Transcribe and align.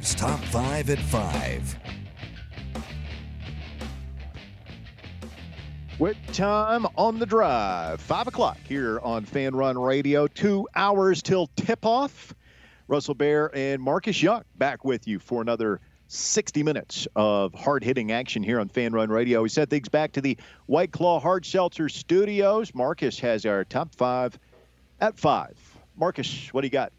Drive's 0.00 0.14
Top 0.14 0.40
5 0.44 0.88
at 0.88 0.98
5. 0.98 1.78
With 5.98 6.16
time 6.32 6.86
on 6.96 7.18
the 7.18 7.26
drive, 7.26 8.00
5 8.00 8.28
o'clock 8.28 8.56
here 8.66 8.98
on 9.00 9.26
Fan 9.26 9.54
Run 9.54 9.76
Radio. 9.76 10.26
Two 10.26 10.66
hours 10.74 11.20
till 11.20 11.48
tip 11.48 11.84
off. 11.84 12.34
Russell 12.88 13.12
Bear 13.12 13.54
and 13.54 13.82
Marcus 13.82 14.22
Young 14.22 14.42
back 14.56 14.86
with 14.86 15.06
you 15.06 15.18
for 15.18 15.42
another 15.42 15.80
60 16.06 16.62
minutes 16.62 17.06
of 17.14 17.52
hard 17.52 17.84
hitting 17.84 18.10
action 18.10 18.42
here 18.42 18.58
on 18.58 18.70
Fan 18.70 18.94
Run 18.94 19.10
Radio. 19.10 19.42
We 19.42 19.50
set 19.50 19.68
things 19.68 19.90
back 19.90 20.12
to 20.12 20.22
the 20.22 20.38
White 20.64 20.92
Claw 20.92 21.20
Hard 21.20 21.44
Seltzer 21.44 21.90
Studios. 21.90 22.74
Marcus 22.74 23.18
has 23.20 23.44
our 23.44 23.64
top 23.64 23.94
five 23.94 24.38
at 24.98 25.18
five. 25.18 25.58
Marcus, 25.94 26.48
what 26.54 26.62
do 26.62 26.66
you 26.68 26.72
got? 26.72 26.90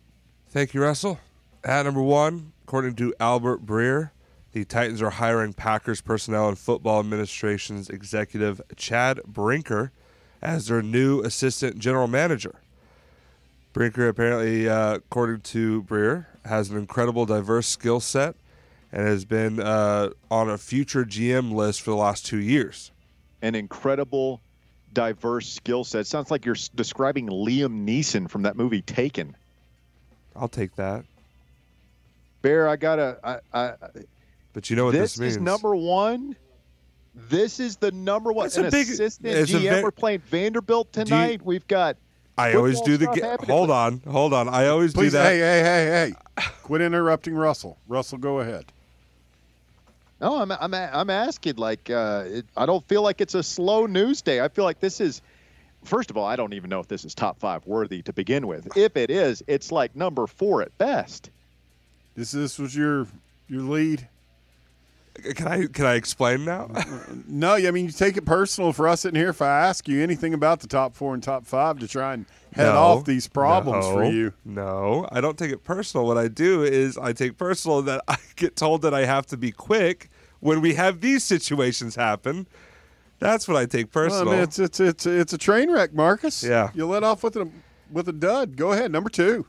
Thank 0.50 0.76
you, 0.76 0.84
Russell. 0.84 1.20
At 1.64 1.84
number 1.84 2.02
one, 2.02 2.54
according 2.72 2.96
to 2.96 3.14
Albert 3.20 3.66
Breer, 3.66 4.12
the 4.54 4.64
Titans 4.64 5.02
are 5.02 5.10
hiring 5.10 5.52
Packers 5.52 6.00
personnel 6.00 6.48
and 6.48 6.58
football 6.58 7.02
administration's 7.02 7.90
executive 7.90 8.62
Chad 8.78 9.20
Brinker 9.28 9.92
as 10.42 10.68
their 10.68 10.82
new 10.82 11.20
assistant 11.20 11.80
general 11.80 12.08
manager. 12.08 12.62
Brinker 13.74 14.08
apparently, 14.08 14.70
uh, 14.70 14.94
according 14.94 15.42
to 15.42 15.84
Breer, 15.84 16.28
has 16.46 16.70
an 16.70 16.78
incredible 16.78 17.26
diverse 17.26 17.68
skill 17.68 18.00
set 18.00 18.36
and 18.90 19.06
has 19.06 19.26
been 19.26 19.60
uh, 19.60 20.12
on 20.30 20.50
a 20.50 20.58
future 20.58 21.04
GM 21.04 21.52
list 21.52 21.82
for 21.82 21.90
the 21.90 21.98
last 21.98 22.26
two 22.26 22.40
years. 22.40 22.92
An 23.42 23.54
incredible, 23.54 24.40
diverse 24.94 25.50
skill 25.50 25.84
set. 25.84 26.08
Sounds 26.08 26.32
like 26.32 26.46
you're 26.46 26.56
describing 26.74 27.28
Liam 27.28 27.86
Neeson 27.86 28.30
from 28.30 28.44
that 28.44 28.56
movie 28.56 28.82
Taken. 28.82 29.36
I'll 30.38 30.48
take 30.48 30.78
that. 30.78 31.04
Bear, 32.42 32.68
I 32.68 32.76
gotta. 32.76 33.18
I, 33.24 33.40
I, 33.54 33.74
but 34.54 34.70
you 34.70 34.76
know 34.76 34.86
what 34.86 34.92
this, 34.94 35.14
this 35.14 35.20
means? 35.20 35.34
This 35.34 35.38
is 35.38 35.42
number 35.44 35.76
one. 35.76 36.36
This 37.14 37.60
is 37.60 37.76
the 37.78 37.92
number 37.92 38.32
one. 38.32 38.48
It's 38.48 38.58
An 38.58 38.66
a 38.66 38.72
big- 38.72 38.88
assistant 38.90 39.28
it's 39.36 39.52
a 39.52 39.56
GM. 39.58 39.76
ve- 39.78 39.84
We're 39.84 39.92
playing 39.92 40.20
Vanderbilt 40.22 40.92
tonight. 40.94 41.42
We've 41.44 41.68
got. 41.68 41.98
I 42.38 42.54
always 42.54 42.80
do 42.82 42.98
the. 42.98 43.06
stuff 43.06 43.16
Ga- 43.18 43.28
happening, 43.28 43.50
hold 43.56 43.70
on, 43.70 44.02
hold 44.08 44.34
on. 44.34 44.48
I 44.50 44.68
always 44.68 44.94
Please, 44.94 45.12
do 45.12 45.18
that. 45.18 45.26
hey, 45.26 45.40
hey, 45.40 45.62
hey, 45.62 46.14
hey. 46.40 46.50
Quit 46.64 46.82
interrupting 46.82 47.36
Russell. 47.36 47.78
Russell, 47.88 48.18
go 48.18 48.40
ahead. 48.40 48.66
No, 50.20 50.42
I'm 50.42 50.52
I'm 50.52 50.74
I'm 50.74 51.10
asking. 51.10 51.56
Like, 51.58 51.90
uh, 51.90 52.24
it, 52.28 52.46
I 52.56 52.66
don't 52.66 52.88
feel 52.88 53.02
like 53.02 53.22
it's 53.22 53.36
a 53.36 53.44
slow 53.44 53.86
news 53.86 54.22
day. 54.22 54.40
I 54.42 54.48
feel 54.48 54.66
like 54.66 54.80
this 54.80 55.02
is. 55.02 55.22
First 55.84 56.12
of 56.12 56.18
all, 56.18 56.26
I 56.26 56.36
don't 56.36 56.54
even 56.54 56.70
know 56.70 56.80
if 56.80 56.88
this 56.88 57.06
is 57.06 57.16
top 57.16 57.40
five 57.40 57.66
worthy 57.66 58.04
to 58.04 58.14
begin 58.14 58.46
with. 58.46 58.78
If 58.78 58.96
it 58.96 59.10
is, 59.10 59.44
it's 59.48 59.72
like 59.72 59.96
number 59.96 60.28
four 60.28 60.62
at 60.62 60.78
best. 60.78 61.32
This 62.16 62.32
this 62.32 62.60
was 62.60 62.76
your 62.76 63.08
your 63.48 63.62
lead. 63.62 64.08
Can 65.36 65.48
I 65.48 65.66
can 65.68 65.86
I 65.86 65.96
explain 65.96 66.46
now? 66.46 66.70
No, 67.28 67.54
I 67.56 67.72
mean 67.72 67.86
you 67.86 67.92
take 67.92 68.18
it 68.18 68.26
personal 68.26 68.72
for 68.74 68.88
us 68.88 69.02
sitting 69.02 69.20
here. 69.20 69.30
If 69.30 69.42
I 69.42 69.48
ask 69.68 69.88
you 69.88 70.02
anything 70.02 70.34
about 70.34 70.62
the 70.62 70.68
top 70.68 70.96
four 70.96 71.14
and 71.14 71.22
top 71.22 71.46
five 71.46 71.80
to 71.80 71.88
try 71.88 72.14
and 72.14 72.26
head 72.54 72.66
No, 72.74 72.78
off 72.78 73.06
these 73.06 73.28
problems 73.28 73.86
for 73.86 74.06
you, 74.06 74.34
No, 74.46 75.08
I 75.12 75.20
don't 75.22 75.38
take 75.38 75.52
it 75.52 75.64
personal. 75.64 76.06
What 76.08 76.18
I 76.18 76.28
do 76.28 76.64
is 76.64 76.98
I 76.98 77.14
take 77.14 77.38
personal 77.38 77.82
that 77.84 78.02
I 78.08 78.18
get 78.36 78.56
told 78.56 78.82
that 78.84 78.94
I 78.94 79.06
have 79.06 79.26
to 79.28 79.38
be 79.38 79.52
quick 79.52 80.10
when 80.40 80.62
we 80.62 80.74
have 80.76 81.02
these 81.02 81.24
situations 81.24 81.96
happen. 81.96 82.48
That's 83.20 83.48
what 83.48 83.56
I 83.58 83.66
take 83.66 83.94
well, 83.94 84.06
I 84.06 84.08
personal. 84.10 84.34
mean, 84.34 84.44
it's 84.44 84.60
it's 84.60 84.80
it's 84.80 85.06
it's 85.06 85.34
a 85.34 85.38
train 85.38 85.72
wreck, 85.72 85.94
Marcus. 85.94 86.44
Yeah. 86.44 86.72
you 86.74 86.86
let 86.88 87.04
off 87.04 87.24
with 87.24 87.36
a 87.36 87.50
with 87.92 88.08
a 88.08 88.14
dud. 88.14 88.56
Go 88.56 88.72
ahead, 88.72 88.92
number 88.92 89.10
two. 89.10 89.46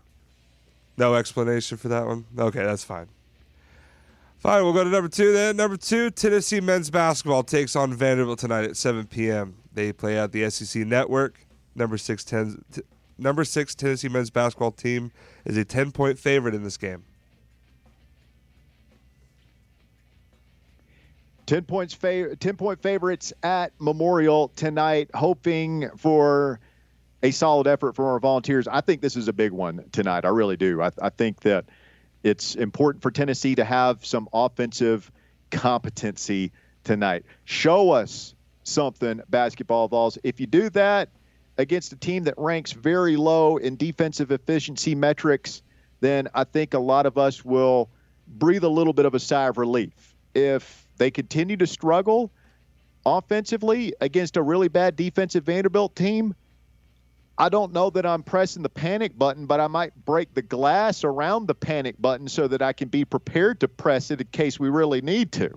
No 0.97 1.15
explanation 1.15 1.79
for 1.79 1.89
that 1.89 2.07
one. 2.07 2.25
Okay, 2.39 2.63
that's 2.63 2.85
fine. 2.85 3.09
Fine, 4.39 4.65
we'll 4.65 4.73
go 4.73 4.83
to 4.83 4.91
number 4.91 5.09
two 5.09 5.33
then. 5.33 5.57
Number 5.57 5.77
two, 5.77 6.11
Tennessee 6.11 6.61
men's 6.61 6.91
basketball 6.91 7.45
takes 7.45 7.77
on 7.77 7.95
Vanderbilt 7.95 8.41
tonight 8.41 8.65
at 8.65 8.77
7 8.77 9.07
p.m. 9.07 9.55
They 9.73 9.93
play 9.93 10.19
at 10.19 10.33
the 10.33 10.51
SEC 10.51 10.85
Network. 10.85 11.47
Number 11.75 11.97
six, 11.97 12.25
ten, 12.25 12.63
t- 12.73 12.83
number 13.19 13.45
six 13.45 13.75
Tennessee 13.75 14.09
men's 14.09 14.31
basketball 14.31 14.73
team 14.73 15.13
is 15.45 15.57
a 15.57 15.65
10 15.65 15.93
point 15.93 16.19
favorite 16.19 16.55
in 16.55 16.65
this 16.65 16.77
game. 16.77 17.05
Ten 21.47 21.65
points, 21.65 21.95
fav- 21.95 22.39
ten 22.39 22.57
point 22.57 22.81
favorites 22.81 23.33
at 23.43 23.73
Memorial 23.79 24.49
tonight, 24.55 25.11
hoping 25.15 25.89
for 25.97 26.61
a 27.23 27.31
solid 27.31 27.67
effort 27.67 27.95
from 27.95 28.07
our 28.07 28.19
volunteers. 28.19 28.67
I 28.69 28.81
think 28.81 29.01
this 29.01 29.17
is 29.17 29.29
a 29.29 29.33
big 29.33 29.53
one 29.53 29.85
tonight. 29.93 30.25
I 30.25 30.29
really 30.29 30.57
do. 30.57 30.83
I, 30.83 30.91
I 31.01 31.11
think 31.11 31.41
that 31.41 31.67
it's 32.23 32.55
important 32.55 33.03
for 33.03 33.11
Tennessee 33.11 33.55
to 33.57 33.65
have 33.65 34.05
some 34.05 34.29
offensive 34.33 35.11
competency 35.51 36.53
tonight. 36.85 37.25
Show 37.45 37.91
us 37.91 38.35
something, 38.65 39.21
basketball 39.29 39.89
balls. 39.89 40.19
If 40.23 40.41
you 40.41 40.47
do 40.47 40.71
that 40.71 41.11
against 41.59 41.93
a 41.93 41.97
team 41.97 42.25
that 42.25 42.35
ranks 42.37 42.73
very 42.73 43.17
low 43.17 43.57
in 43.57 43.77
defensive 43.77 44.31
efficiency 44.31 44.95
metrics, 44.95 45.63
then 46.01 46.29
I 46.35 46.45
think 46.45 46.75
a 46.75 46.79
lot 46.79 47.07
of 47.07 47.19
us 47.19 47.45
will 47.45 47.91
breathe 48.27 48.65
a 48.65 48.69
little 48.69 48.93
bit 48.93 49.05
of 49.05 49.15
a 49.15 49.21
sigh 49.21 49.49
of 49.49 49.59
relief. 49.59 50.15
If 50.35 50.89
they 50.97 51.11
continue 51.11 51.57
to 51.59 51.67
struggle 51.67 52.31
offensively 53.05 53.95
against 54.01 54.37
a 54.37 54.43
really 54.43 54.69
bad 54.69 54.97
defensive 54.97 55.45
Vanderbilt 55.45 55.95
team, 55.95 56.35
I 57.43 57.49
don't 57.49 57.73
know 57.73 57.91
that 57.91 58.07
I'm 58.07 58.23
pressing 58.23 58.63
the 58.63 58.69
panic 58.69 59.19
button, 59.19 59.47
but 59.47 59.59
I 59.59 59.67
might 59.67 59.93
break 60.05 60.33
the 60.33 60.43
glass 60.43 61.03
around 61.03 61.49
the 61.49 61.57
panic 61.57 62.01
button 62.01 62.29
so 62.29 62.47
that 62.47 62.63
I 62.63 62.73
can 62.73 62.87
be 62.87 63.05
prepared 63.05 63.59
to 63.61 63.69
press 63.69 64.13
it 64.13 64.21
in 64.21 64.29
case 64.29 64.61
we 64.61 64.69
really 64.69 65.01
need 65.01 65.33
to. 65.33 65.51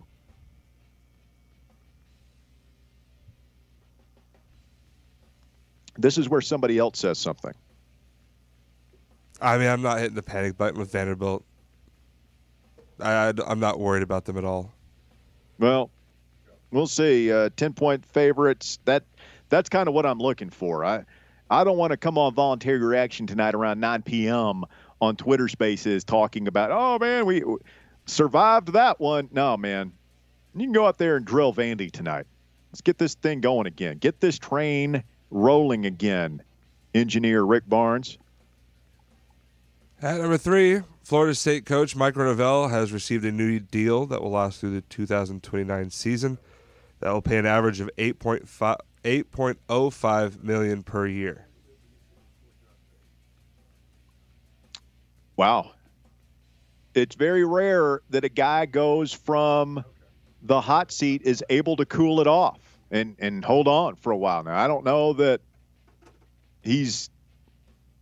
This 5.96 6.18
is 6.18 6.28
where 6.28 6.42
somebody 6.42 6.80
else 6.80 6.98
says 6.98 7.20
something. 7.20 7.54
I 9.40 9.60
mean, 9.60 9.68
I'm 9.68 9.84
not 9.84 10.00
hitting 10.00 10.16
the 10.16 10.24
panic 10.24 10.58
button 10.58 10.80
with 10.80 10.92
Vanderbilt. 10.92 11.46
I, 13.00 13.32
am 13.46 13.60
not 13.60 13.80
worried 13.80 14.02
about 14.02 14.26
them 14.26 14.40
at 14.40 14.44
all. 14.44 14.74
Well, 15.60 15.92
we'll 16.72 16.88
see. 16.88 17.32
Uh, 17.32 17.52
Ten 17.56 17.74
point 17.74 18.04
favorites. 18.08 18.80
That 18.86 19.04
that's 19.50 19.70
kind 19.70 19.88
of 19.88 19.94
what 19.94 20.08
I'm 20.08 20.18
looking 20.18 20.50
for. 20.50 20.84
I 20.84 21.06
I 21.56 21.64
don't 21.64 21.78
want 21.78 21.92
to 21.92 21.98
come 21.98 22.18
on 22.18 22.34
voluntary 22.34 22.80
reaction 22.80 23.28
tonight 23.28 23.56
around 23.56 23.80
9 23.80 24.02
p.m. 24.02 24.66
on 25.00 25.16
Twitter 25.16 25.48
Spaces 25.48 26.04
talking 26.04 26.50
about, 26.50 26.70
oh 26.70 27.00
man, 27.00 27.26
we 27.26 27.46
survived 28.06 28.74
that 28.74 29.00
one. 29.00 29.30
No, 29.32 29.56
man, 29.56 29.94
you 30.54 30.66
can 30.66 30.74
go 30.74 30.86
out 30.86 30.98
there 30.98 31.16
and 31.16 31.26
drill 31.26 31.54
Vandy 31.54 31.90
tonight. 31.90 32.26
Let's 32.74 32.82
get 32.82 32.98
this 32.98 33.16
thing 33.16 33.40
going 33.40 33.68
again. 33.68 34.00
Get 34.00 34.20
this 34.20 34.38
train 34.38 35.02
rolling 35.32 35.86
again. 35.86 36.44
Engineer 36.94 37.42
Rick 37.44 37.64
Barnes. 37.70 38.18
At 40.02 40.20
number 40.20 40.38
three, 40.38 40.82
Florida 41.04 41.34
State 41.36 41.66
coach 41.66 41.96
Mike 41.96 42.18
Norvell 42.18 42.68
has 42.68 42.92
received 42.92 43.24
a 43.24 43.32
new 43.32 43.62
deal 43.62 44.06
that 44.08 44.22
will 44.22 44.32
last 44.32 44.60
through 44.60 44.72
the 44.72 44.82
2029 44.82 45.90
season. 45.90 46.38
That 47.00 47.14
will 47.14 47.22
pay 47.22 47.38
an 47.38 47.46
average 47.46 47.80
of 47.80 47.90
8.5 47.98 48.76
8.05 49.06 50.44
million 50.44 50.82
per 50.84 51.06
year. 51.06 51.46
Wow. 55.38 55.72
It's 56.96 57.16
very 57.16 57.46
rare 57.46 58.02
that 58.10 58.24
a 58.24 58.30
guy 58.30 58.66
goes 58.66 59.14
from 59.14 59.84
the 60.42 60.60
hot 60.60 60.92
seat 60.92 61.22
is 61.24 61.44
able 61.50 61.76
to 61.78 61.86
cool 61.86 62.20
it 62.20 62.28
off 62.28 62.60
and 62.90 63.16
and 63.20 63.44
hold 63.44 63.68
on 63.68 63.96
for 63.96 64.12
a 64.12 64.18
while. 64.18 64.44
Now, 64.44 64.58
I 64.58 64.68
don't 64.68 64.86
know 64.86 65.14
that 65.14 65.42
he's 66.64 67.10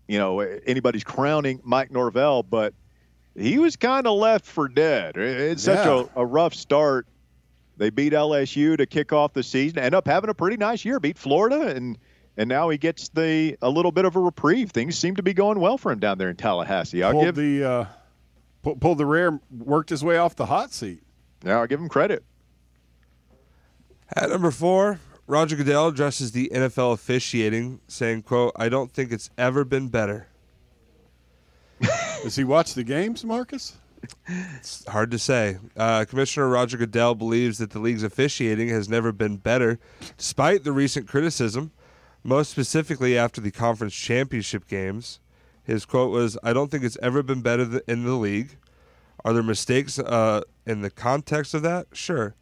you 0.07 0.19
know 0.19 0.39
anybody's 0.39 1.03
crowning 1.03 1.59
Mike 1.63 1.89
Norvell, 1.91 2.43
but 2.43 2.73
he 3.35 3.57
was 3.57 3.75
kind 3.77 4.05
of 4.05 4.17
left 4.17 4.45
for 4.45 4.67
dead. 4.69 5.17
It's 5.17 5.63
such 5.63 5.85
Yeah. 5.85 6.05
a, 6.15 6.21
a 6.21 6.25
rough 6.25 6.53
start. 6.53 7.07
They 7.83 7.89
beat 7.89 8.13
LSU 8.13 8.77
to 8.77 8.85
kick 8.85 9.11
off 9.11 9.33
the 9.33 9.43
season, 9.43 9.77
end 9.77 9.93
up 9.93 10.07
having 10.07 10.29
a 10.29 10.33
pretty 10.33 10.55
nice 10.55 10.85
year, 10.85 11.01
beat 11.01 11.17
Florida, 11.17 11.67
and 11.75 11.97
and 12.37 12.47
now 12.47 12.69
he 12.69 12.77
gets 12.77 13.09
the 13.09 13.57
a 13.61 13.69
little 13.69 13.91
bit 13.91 14.05
of 14.05 14.15
a 14.15 14.21
reprieve. 14.21 14.71
Things 14.71 14.97
seem 14.97 15.17
to 15.17 15.21
be 15.21 15.33
going 15.33 15.59
well 15.59 15.77
for 15.77 15.91
him 15.91 15.99
down 15.99 16.17
there 16.17 16.29
in 16.29 16.37
Tallahassee. 16.37 17.03
I'll 17.03 17.11
pulled 17.11 17.25
give 17.25 17.35
the 17.35 17.63
uh, 17.65 17.85
pu- 18.61 18.77
pulled 18.77 18.99
the 18.99 19.05
rear, 19.05 19.37
worked 19.51 19.89
his 19.89 20.01
way 20.01 20.15
off 20.15 20.33
the 20.37 20.45
hot 20.45 20.71
seat. 20.71 21.03
Now 21.43 21.59
I'll 21.59 21.67
give 21.67 21.81
him 21.81 21.89
credit. 21.89 22.23
At 24.15 24.29
number 24.29 24.51
four, 24.51 25.01
Roger 25.27 25.57
Goodell 25.57 25.89
addresses 25.89 26.31
the 26.31 26.49
NFL 26.53 26.93
officiating, 26.93 27.81
saying, 27.89 28.21
"quote 28.21 28.53
I 28.55 28.69
don't 28.69 28.93
think 28.93 29.11
it's 29.11 29.29
ever 29.37 29.65
been 29.65 29.89
better." 29.89 30.27
Does 32.23 32.37
he 32.37 32.45
watch 32.45 32.75
the 32.75 32.85
games, 32.85 33.25
Marcus? 33.25 33.75
It's 34.57 34.85
hard 34.87 35.11
to 35.11 35.19
say. 35.19 35.57
Uh, 35.75 36.05
Commissioner 36.05 36.47
Roger 36.47 36.77
Goodell 36.77 37.15
believes 37.15 37.57
that 37.57 37.71
the 37.71 37.79
league's 37.79 38.03
officiating 38.03 38.69
has 38.69 38.89
never 38.89 39.11
been 39.11 39.37
better, 39.37 39.79
despite 40.17 40.63
the 40.63 40.71
recent 40.71 41.07
criticism, 41.07 41.71
most 42.23 42.51
specifically 42.51 43.17
after 43.17 43.41
the 43.41 43.51
conference 43.51 43.93
championship 43.93 44.67
games. 44.67 45.19
His 45.63 45.85
quote 45.85 46.11
was, 46.11 46.37
I 46.43 46.53
don't 46.53 46.69
think 46.69 46.83
it's 46.83 46.97
ever 47.01 47.23
been 47.23 47.41
better 47.41 47.65
th- 47.65 47.83
in 47.87 48.03
the 48.03 48.15
league. 48.15 48.57
Are 49.23 49.33
there 49.33 49.43
mistakes 49.43 49.99
uh, 49.99 50.41
in 50.65 50.81
the 50.81 50.89
context 50.89 51.53
of 51.53 51.61
that? 51.61 51.87
Sure. 51.93 52.35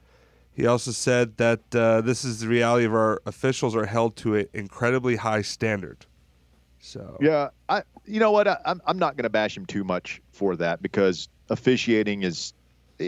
He 0.53 0.65
also 0.65 0.91
said 0.91 1.37
that 1.37 1.75
uh, 1.75 2.01
this 2.01 2.25
is 2.25 2.39
the 2.39 2.47
reality 2.47 2.85
of 2.85 2.93
our 2.93 3.21
officials 3.25 3.75
are 3.75 3.85
held 3.85 4.15
to 4.17 4.35
an 4.35 4.47
incredibly 4.53 5.15
high 5.15 5.43
standard. 5.43 6.05
So 6.79 7.17
Yeah, 7.21 7.49
I. 7.69 7.83
You 8.05 8.19
know 8.19 8.31
what? 8.31 8.47
I, 8.47 8.57
I'm 8.65 8.81
I'm 8.85 8.97
not 8.97 9.15
going 9.15 9.23
to 9.23 9.29
bash 9.29 9.55
him 9.55 9.67
too 9.67 9.83
much 9.83 10.19
for 10.31 10.55
that 10.55 10.81
because 10.81 11.29
officiating 11.51 12.23
is 12.23 12.53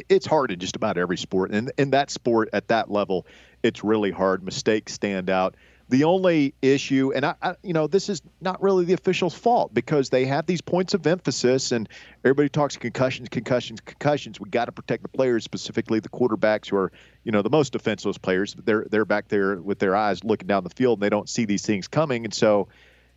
it's 0.09 0.25
hard 0.25 0.51
in 0.51 0.59
just 0.59 0.75
about 0.75 0.97
every 0.97 1.17
sport, 1.17 1.51
and 1.51 1.71
in 1.77 1.91
that 1.91 2.09
sport 2.09 2.49
at 2.53 2.67
that 2.69 2.89
level, 2.89 3.25
it's 3.61 3.83
really 3.83 4.11
hard. 4.11 4.43
Mistakes 4.43 4.93
stand 4.93 5.29
out. 5.29 5.55
The 5.89 6.05
only 6.05 6.55
issue, 6.61 7.11
and 7.13 7.25
I, 7.25 7.35
I, 7.41 7.55
you 7.61 7.73
know, 7.73 7.87
this 7.87 8.09
is 8.09 8.21
not 8.41 8.63
really 8.63 8.85
the 8.85 8.93
officials' 8.93 9.35
fault 9.35 9.73
because 9.73 10.09
they 10.09 10.25
have 10.25 10.45
these 10.47 10.61
points 10.61 10.93
of 10.93 11.05
emphasis, 11.05 11.71
and 11.71 11.87
everybody 12.23 12.49
talks 12.49 12.77
concussions, 12.77 13.29
concussions, 13.29 13.81
concussions. 13.81 14.39
We 14.39 14.49
got 14.49 14.65
to 14.65 14.71
protect 14.71 15.03
the 15.03 15.09
players, 15.09 15.43
specifically 15.43 15.99
the 15.99 16.09
quarterbacks, 16.09 16.69
who 16.69 16.77
are, 16.77 16.91
you 17.23 17.31
know, 17.31 17.41
the 17.41 17.49
most 17.49 17.73
defenseless 17.73 18.17
players. 18.17 18.55
They're 18.65 18.85
they're 18.89 19.05
back 19.05 19.27
there 19.27 19.61
with 19.61 19.77
their 19.77 19.95
eyes 19.95 20.23
looking 20.23 20.47
down 20.47 20.63
the 20.63 20.71
field, 20.71 20.97
and 20.97 21.03
they 21.03 21.09
don't 21.09 21.29
see 21.29 21.45
these 21.45 21.65
things 21.65 21.87
coming, 21.87 22.23
and 22.23 22.33
so 22.33 22.69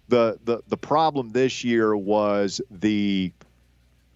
the 0.08 0.38
the 0.44 0.62
the 0.68 0.76
problem 0.76 1.30
this 1.30 1.64
year 1.64 1.96
was 1.96 2.60
the 2.70 3.32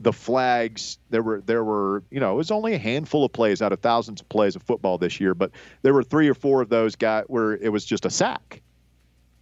the 0.00 0.12
flags 0.12 0.98
there 1.10 1.22
were 1.22 1.42
there 1.42 1.62
were 1.62 2.02
you 2.10 2.20
know 2.20 2.32
it 2.32 2.36
was 2.36 2.50
only 2.50 2.74
a 2.74 2.78
handful 2.78 3.24
of 3.24 3.32
plays 3.32 3.60
out 3.60 3.72
of 3.72 3.80
thousands 3.80 4.20
of 4.20 4.28
plays 4.30 4.56
of 4.56 4.62
football 4.62 4.96
this 4.96 5.20
year 5.20 5.34
but 5.34 5.50
there 5.82 5.92
were 5.92 6.02
three 6.02 6.28
or 6.28 6.34
four 6.34 6.62
of 6.62 6.70
those 6.70 6.96
got 6.96 7.28
where 7.28 7.52
it 7.52 7.70
was 7.70 7.84
just 7.84 8.06
a 8.06 8.10
sack. 8.10 8.62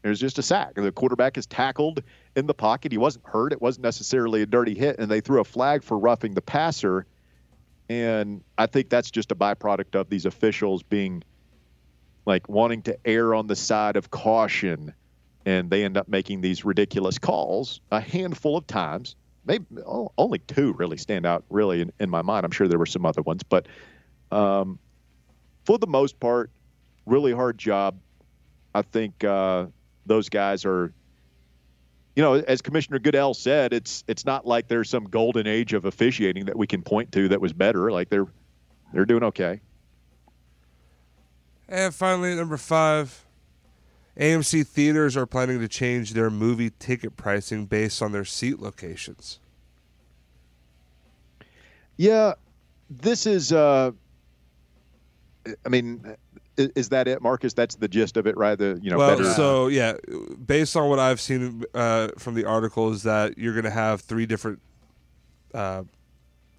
It 0.04 0.08
was 0.08 0.20
just 0.20 0.38
a 0.38 0.42
sack. 0.42 0.74
The 0.74 0.92
quarterback 0.92 1.36
is 1.36 1.46
tackled 1.46 2.02
in 2.36 2.46
the 2.46 2.54
pocket. 2.54 2.92
He 2.92 2.98
wasn't 2.98 3.26
hurt. 3.26 3.52
It 3.52 3.60
wasn't 3.60 3.82
necessarily 3.82 4.42
a 4.42 4.46
dirty 4.46 4.74
hit 4.74 4.98
and 4.98 5.10
they 5.10 5.20
threw 5.20 5.40
a 5.40 5.44
flag 5.44 5.82
for 5.82 5.98
roughing 5.98 6.34
the 6.34 6.42
passer. 6.42 7.06
And 7.88 8.42
i 8.56 8.66
think 8.66 8.90
that's 8.90 9.10
just 9.10 9.32
a 9.32 9.34
byproduct 9.34 9.94
of 9.94 10.10
these 10.10 10.26
officials 10.26 10.82
being 10.82 11.22
like 12.26 12.48
wanting 12.48 12.82
to 12.82 12.98
err 13.04 13.34
on 13.34 13.46
the 13.46 13.56
side 13.56 13.96
of 13.96 14.10
caution 14.10 14.92
and 15.46 15.70
they 15.70 15.84
end 15.84 15.96
up 15.96 16.08
making 16.08 16.42
these 16.42 16.64
ridiculous 16.64 17.18
calls 17.18 17.80
a 17.90 18.00
handful 18.00 18.56
of 18.56 18.66
times. 18.66 19.16
Maybe 19.48 19.64
oh, 19.86 20.12
only 20.18 20.38
two 20.40 20.74
really 20.74 20.98
stand 20.98 21.24
out 21.24 21.42
really 21.48 21.80
in, 21.80 21.92
in 21.98 22.10
my 22.10 22.20
mind. 22.20 22.44
I'm 22.44 22.50
sure 22.50 22.68
there 22.68 22.78
were 22.78 22.86
some 22.86 23.06
other 23.06 23.22
ones, 23.22 23.42
but 23.42 23.66
um, 24.30 24.78
for 25.64 25.78
the 25.78 25.86
most 25.86 26.20
part, 26.20 26.50
really 27.06 27.32
hard 27.32 27.56
job. 27.58 27.98
I 28.74 28.82
think 28.82 29.24
uh, 29.24 29.66
those 30.04 30.28
guys 30.28 30.66
are, 30.66 30.92
you 32.14 32.22
know, 32.22 32.34
as 32.34 32.60
Commissioner 32.60 32.98
Goodell 32.98 33.32
said, 33.32 33.72
it's 33.72 34.04
it's 34.06 34.26
not 34.26 34.46
like 34.46 34.68
there's 34.68 34.90
some 34.90 35.04
golden 35.04 35.46
age 35.46 35.72
of 35.72 35.86
officiating 35.86 36.44
that 36.44 36.56
we 36.56 36.66
can 36.66 36.82
point 36.82 37.10
to 37.12 37.28
that 37.28 37.40
was 37.40 37.54
better. 37.54 37.90
Like 37.90 38.10
they're 38.10 38.26
they're 38.92 39.06
doing 39.06 39.24
okay. 39.24 39.60
And 41.68 41.94
finally, 41.94 42.34
number 42.34 42.58
five, 42.58 43.24
AMC 44.18 44.66
theaters 44.66 45.16
are 45.16 45.26
planning 45.26 45.60
to 45.60 45.68
change 45.68 46.12
their 46.12 46.30
movie 46.30 46.70
ticket 46.78 47.16
pricing 47.16 47.66
based 47.66 48.02
on 48.02 48.12
their 48.12 48.24
seat 48.24 48.58
locations. 48.58 49.38
Yeah, 51.96 52.34
this 52.90 53.26
is. 53.26 53.52
Uh, 53.52 53.92
I 55.64 55.68
mean, 55.68 56.16
is 56.56 56.88
that 56.88 57.06
it, 57.06 57.22
Marcus? 57.22 57.54
That's 57.54 57.76
the 57.76 57.88
gist 57.88 58.16
of 58.16 58.26
it, 58.26 58.36
right? 58.36 58.58
The 58.58 58.78
you 58.82 58.90
know 58.90 58.98
well, 58.98 59.16
better. 59.16 59.32
so 59.32 59.68
yeah, 59.68 59.94
based 60.44 60.76
on 60.76 60.88
what 60.88 60.98
I've 60.98 61.20
seen 61.20 61.64
uh, 61.74 62.08
from 62.18 62.34
the 62.34 62.44
article, 62.44 62.90
is 62.92 63.04
that 63.04 63.38
you're 63.38 63.54
going 63.54 63.64
to 63.64 63.70
have 63.70 64.00
three 64.00 64.26
different 64.26 64.60
uh, 65.54 65.84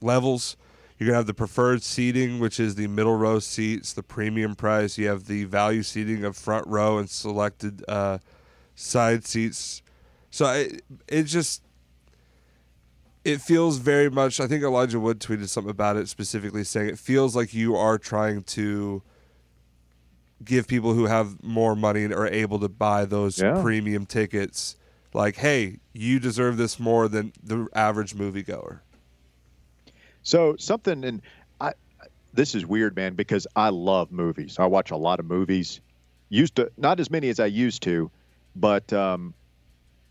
levels. 0.02 0.56
You're 1.00 1.06
going 1.07 1.13
to 1.13 1.19
have 1.19 1.28
the 1.28 1.34
preferred 1.34 1.81
seating, 1.81 2.40
which 2.40 2.60
is 2.60 2.75
the 2.75 2.88
middle 2.88 3.16
row 3.16 3.40
seats, 3.40 3.94
the 3.94 4.04
premium 4.04 4.54
price. 4.54 4.98
You 4.98 5.07
have 5.07 5.25
the 5.28 5.46
value 5.46 5.81
seating 5.81 6.25
of 6.25 6.36
front 6.36 6.68
row 6.68 6.98
and 6.98 7.10
selected 7.10 7.86
uh, 7.88 8.18
side 8.75 9.25
seats. 9.25 9.81
So 10.30 10.46
it, 10.51 10.84
it 11.07 11.24
just 11.24 11.63
it 13.24 13.40
feels 13.42 13.78
very 13.78 14.10
much. 14.10 14.40
I 14.42 14.48
think 14.48 14.62
Elijah 14.63 15.00
Wood 15.00 15.19
tweeted 15.19 15.48
something 15.48 15.72
about 15.72 15.96
it 15.96 16.10
specifically, 16.10 16.63
saying 16.66 16.90
it 16.90 17.00
feels 17.00 17.34
like 17.36 17.54
you 17.54 17.75
are 17.78 17.98
trying 17.98 18.44
to 18.44 19.01
give 20.44 20.68
people 20.68 20.94
who 20.94 21.06
have 21.06 21.42
more 21.44 21.75
money 21.75 22.04
and 22.04 22.13
are 22.13 22.28
able 22.28 22.60
to 22.60 22.69
buy 22.69 23.06
those 23.06 23.40
Yeah. 23.42 23.62
premium 23.62 24.06
tickets 24.06 24.75
like 25.13 25.36
hey 25.38 25.80
you 25.92 26.18
deserve 26.19 26.56
this 26.56 26.80
more 26.80 27.10
than 27.10 27.34
the 27.44 27.68
average 27.75 28.16
moviegoer 28.16 28.80
So 30.24 30.56
something, 30.57 31.04
and 31.04 31.21
I, 31.60 31.74
this 32.33 32.56
is 32.56 32.66
weird, 32.66 32.95
man, 32.95 33.16
because 33.16 33.48
I 33.56 33.69
love 33.69 34.12
movies. 34.12 34.57
I 34.60 34.66
watch 34.66 34.92
a 34.92 34.98
lot 34.98 35.19
of 35.19 35.25
movies. 35.25 35.81
Used 36.30 36.56
to, 36.56 36.71
not 36.77 37.00
as 37.00 37.10
many 37.10 37.30
as 37.30 37.39
I 37.39 37.48
used 37.48 37.81
to, 37.83 38.12
but 38.56 38.92
um, 38.94 39.33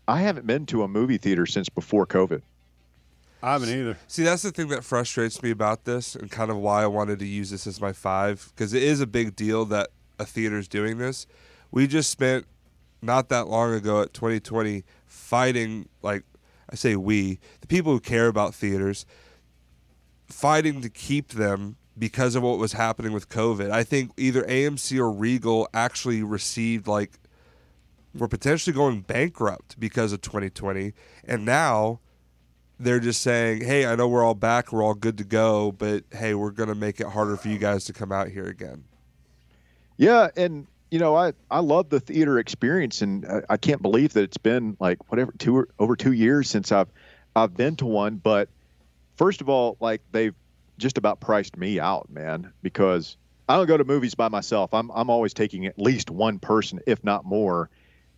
I 0.07 0.21
haven't 0.21 0.45
been 0.47 0.65
to 0.67 0.83
a 0.83 0.87
movie 0.87 1.17
theater 1.17 1.45
since 1.45 1.69
before 1.69 2.05
COVID. 2.05 2.41
I 3.41 3.53
haven't 3.53 3.69
either. 3.69 3.97
see 4.07 4.23
that's 4.23 4.41
the 4.41 4.51
thing 4.51 4.67
that 4.67 4.83
frustrates 4.83 5.41
me 5.41 5.49
about 5.49 5.85
this 5.85 6.13
and 6.13 6.29
kind 6.29 6.51
of 6.51 6.57
why 6.57 6.83
i 6.83 6.87
wanted 6.87 7.19
to 7.19 7.25
use 7.25 7.49
this 7.51 7.65
as 7.67 7.79
my 7.79 7.93
five 7.93 8.51
because 8.53 8.73
it 8.73 8.83
is 8.83 8.99
a 8.99 9.07
big 9.07 9.33
deal 9.33 9.63
that 9.65 9.87
a 10.19 10.25
theater's 10.25 10.67
doing 10.67 10.97
this 10.97 11.25
we 11.71 11.87
just 11.87 12.09
spent 12.09 12.45
not 13.01 13.29
that 13.29 13.47
long 13.47 13.73
ago 13.73 14.01
at 14.01 14.13
2020 14.13 14.83
fighting 15.05 15.87
like 16.01 16.23
i 16.69 16.75
say 16.75 16.97
we 16.97 17.39
the 17.61 17.67
people 17.67 17.93
who 17.93 17.99
care 18.01 18.27
about 18.27 18.53
theaters 18.53 19.05
fighting 20.29 20.81
to 20.81 20.89
keep 20.89 21.29
them 21.29 21.75
because 21.97 22.35
of 22.35 22.43
what 22.43 22.57
was 22.57 22.73
happening 22.73 23.11
with 23.11 23.29
COVID. 23.29 23.71
I 23.71 23.83
think 23.83 24.11
either 24.17 24.43
AMC 24.43 24.97
or 24.97 25.11
Regal 25.11 25.67
actually 25.73 26.23
received 26.23 26.87
like 26.87 27.11
were 28.15 28.27
potentially 28.27 28.73
going 28.73 29.01
bankrupt 29.01 29.79
because 29.79 30.13
of 30.13 30.21
2020, 30.21 30.93
and 31.25 31.45
now 31.45 31.99
they're 32.79 32.99
just 32.99 33.21
saying, 33.21 33.61
"Hey, 33.61 33.85
I 33.85 33.95
know 33.95 34.07
we're 34.07 34.23
all 34.23 34.33
back, 34.33 34.71
we're 34.71 34.83
all 34.83 34.93
good 34.93 35.17
to 35.17 35.23
go, 35.23 35.71
but 35.71 36.05
hey, 36.11 36.33
we're 36.33 36.51
going 36.51 36.69
to 36.69 36.75
make 36.75 36.99
it 36.99 37.07
harder 37.07 37.35
for 37.35 37.49
you 37.49 37.57
guys 37.57 37.83
to 37.85 37.93
come 37.93 38.11
out 38.11 38.29
here 38.29 38.45
again." 38.45 38.85
Yeah, 39.97 40.29
and 40.37 40.65
you 40.89 40.99
know, 40.99 41.15
I 41.15 41.33
I 41.51 41.59
love 41.59 41.89
the 41.89 41.99
theater 41.99 42.39
experience, 42.39 43.01
and 43.01 43.25
I, 43.25 43.41
I 43.49 43.57
can't 43.57 43.81
believe 43.81 44.13
that 44.13 44.23
it's 44.23 44.37
been 44.37 44.77
like 44.79 45.11
whatever 45.11 45.33
two 45.37 45.57
or- 45.57 45.67
over 45.77 45.95
two 45.95 46.13
years 46.13 46.49
since 46.49 46.71
I've 46.71 46.89
I've 47.35 47.55
been 47.55 47.75
to 47.77 47.85
one. 47.85 48.15
But 48.15 48.49
first 49.19 49.41
of 49.41 49.49
all, 49.49 49.77
like 49.79 50.01
they've 50.11 50.33
just 50.79 50.97
about 50.97 51.19
priced 51.19 51.57
me 51.57 51.79
out, 51.79 52.09
man, 52.09 52.51
because 52.63 53.17
I 53.47 53.57
don't 53.57 53.67
go 53.67 53.77
to 53.77 53.83
movies 53.83 54.15
by 54.15 54.29
myself. 54.29 54.73
I'm 54.73 54.89
I'm 54.91 55.11
always 55.11 55.35
taking 55.35 55.67
at 55.67 55.77
least 55.77 56.09
one 56.09 56.39
person, 56.39 56.79
if 56.87 57.03
not 57.03 57.25
more, 57.25 57.69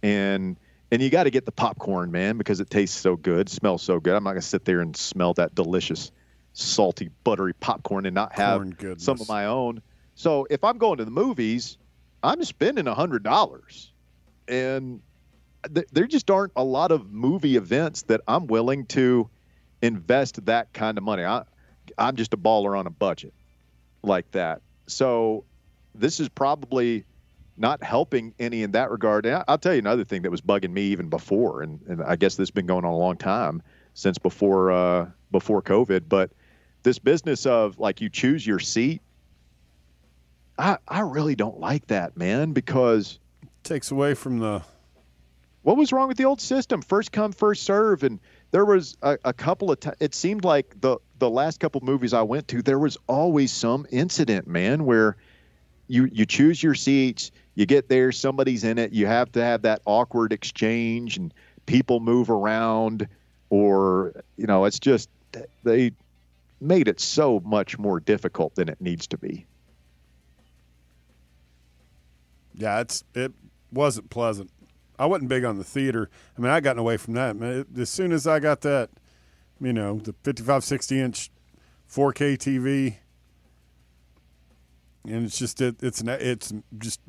and 0.01 0.57
and 0.91 1.01
you 1.01 1.09
got 1.09 1.23
to 1.23 1.31
get 1.31 1.45
the 1.45 1.51
popcorn, 1.51 2.11
man, 2.11 2.37
because 2.37 2.59
it 2.61 2.69
tastes 2.69 2.97
so 2.97 3.17
good, 3.17 3.49
smells 3.49 3.81
so 3.81 3.99
good. 3.99 4.15
I'm 4.15 4.23
not 4.23 4.31
gonna 4.31 4.41
sit 4.41 4.63
there 4.63 4.79
and 4.79 4.95
smell 4.95 5.33
that 5.33 5.53
delicious, 5.55 6.11
salty, 6.53 7.09
buttery 7.25 7.53
popcorn 7.53 8.05
and 8.05 8.15
not 8.15 8.33
have 8.33 8.61
some 8.97 9.19
of 9.19 9.27
my 9.27 9.47
own. 9.47 9.81
So 10.15 10.45
if 10.49 10.63
I'm 10.63 10.77
going 10.77 10.99
to 10.99 11.05
the 11.05 11.11
movies, 11.11 11.77
I'm 12.21 12.43
spending 12.43 12.87
a 12.87 12.93
hundred 12.93 13.23
dollars, 13.23 13.91
and 14.47 15.01
th- 15.73 15.87
there 15.91 16.05
just 16.05 16.29
aren't 16.29 16.51
a 16.55 16.63
lot 16.63 16.91
of 16.91 17.11
movie 17.11 17.55
events 17.55 18.03
that 18.03 18.21
I'm 18.27 18.45
willing 18.45 18.85
to 18.87 19.29
invest 19.81 20.45
that 20.45 20.73
kind 20.73 20.97
of 20.97 21.03
money. 21.03 21.23
I, 21.23 21.43
I'm 21.97 22.15
just 22.15 22.33
a 22.33 22.37
baller 22.37 22.77
on 22.77 22.87
a 22.87 22.91
budget 22.91 23.33
like 24.03 24.29
that. 24.31 24.61
So 24.87 25.45
this 25.95 26.19
is 26.19 26.29
probably 26.29 27.05
not 27.57 27.83
helping 27.83 28.33
any 28.39 28.63
in 28.63 28.71
that 28.71 28.89
regard. 28.89 29.25
And 29.25 29.43
I'll 29.47 29.57
tell 29.57 29.73
you 29.73 29.79
another 29.79 30.03
thing 30.03 30.23
that 30.23 30.31
was 30.31 30.41
bugging 30.41 30.71
me 30.71 30.83
even 30.83 31.09
before, 31.09 31.61
and, 31.61 31.79
and 31.87 32.03
I 32.03 32.15
guess 32.15 32.35
this 32.35 32.47
has 32.47 32.51
been 32.51 32.65
going 32.65 32.85
on 32.85 32.93
a 32.93 32.97
long 32.97 33.17
time 33.17 33.61
since 33.93 34.17
before 34.17 34.71
uh, 34.71 35.09
before 35.31 35.61
COVID. 35.61 36.03
But 36.07 36.31
this 36.83 36.97
business 36.97 37.45
of 37.45 37.77
like 37.77 38.01
you 38.01 38.09
choose 38.09 38.45
your 38.45 38.59
seat, 38.59 39.01
I 40.57 40.77
I 40.87 41.01
really 41.01 41.35
don't 41.35 41.59
like 41.59 41.87
that, 41.87 42.17
man, 42.17 42.53
because 42.53 43.19
it 43.43 43.49
Takes 43.63 43.91
away 43.91 44.15
from 44.15 44.39
the. 44.39 44.63
what 45.61 45.77
was 45.77 45.91
wrong 45.91 46.07
with 46.07 46.17
the 46.17 46.25
old 46.25 46.41
system? 46.41 46.81
First 46.81 47.11
come, 47.11 47.31
first 47.31 47.63
serve, 47.63 48.01
and 48.03 48.19
there 48.51 48.65
was 48.65 48.97
a, 49.01 49.17
a 49.25 49.33
couple 49.33 49.71
of. 49.71 49.79
T- 49.79 49.89
it 49.99 50.13
seemed 50.13 50.43
like 50.43 50.79
the 50.81 50.97
the 51.19 51.29
last 51.29 51.59
couple 51.59 51.81
movies 51.81 52.13
I 52.13 52.21
went 52.21 52.47
to, 52.49 52.61
there 52.61 52.79
was 52.79 52.97
always 53.07 53.51
some 53.51 53.87
incident, 53.91 54.47
man, 54.47 54.85
where 54.85 55.15
you 55.87 56.09
you 56.11 56.25
choose 56.25 56.61
your 56.61 56.75
seats, 56.75 57.31
you 57.55 57.65
get 57.65 57.89
there, 57.89 58.11
somebody's 58.11 58.63
in 58.63 58.77
it, 58.77 58.91
you 58.91 59.07
have 59.07 59.31
to 59.33 59.43
have 59.43 59.63
that 59.63 59.81
awkward 59.85 60.33
exchange, 60.33 61.17
and 61.17 61.33
people 61.65 61.99
move 61.99 62.29
around, 62.29 63.07
or 63.49 64.13
you 64.37 64.47
know, 64.47 64.65
it's 64.65 64.79
just 64.79 65.09
they 65.63 65.91
made 66.59 66.87
it 66.87 66.99
so 66.99 67.41
much 67.45 67.79
more 67.79 67.99
difficult 67.99 68.55
than 68.55 68.69
it 68.69 68.79
needs 68.81 69.07
to 69.07 69.17
be. 69.17 69.45
Yeah, 72.53 72.81
it's 72.81 73.03
it 73.15 73.31
wasn't 73.71 74.09
pleasant. 74.09 74.51
I 75.01 75.05
wasn't 75.05 75.29
big 75.29 75.43
on 75.43 75.57
the 75.57 75.63
theater. 75.63 76.11
I 76.37 76.41
mean, 76.41 76.51
I 76.51 76.59
gotten 76.59 76.79
away 76.79 76.95
from 76.97 77.15
that. 77.15 77.35
Man, 77.35 77.65
It- 77.73 77.79
as 77.79 77.89
soon 77.89 78.11
as 78.11 78.27
I 78.27 78.39
got 78.39 78.61
that, 78.61 78.91
you 79.59 79.73
know, 79.73 79.97
the 79.97 80.13
55, 80.23 80.63
60 80.63 80.99
inch 80.99 81.31
4K 81.89 82.37
TV, 82.37 82.97
and 85.07 85.25
it's 85.25 85.39
just 85.39 85.59
it, 85.59 85.81
it's 85.81 86.01
an, 86.01 86.09
it's 86.09 86.53
just 86.77 86.99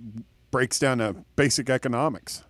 breaks 0.50 0.78
down 0.78 0.98
to 0.98 1.16
basic 1.36 1.68
economics. 1.68 2.42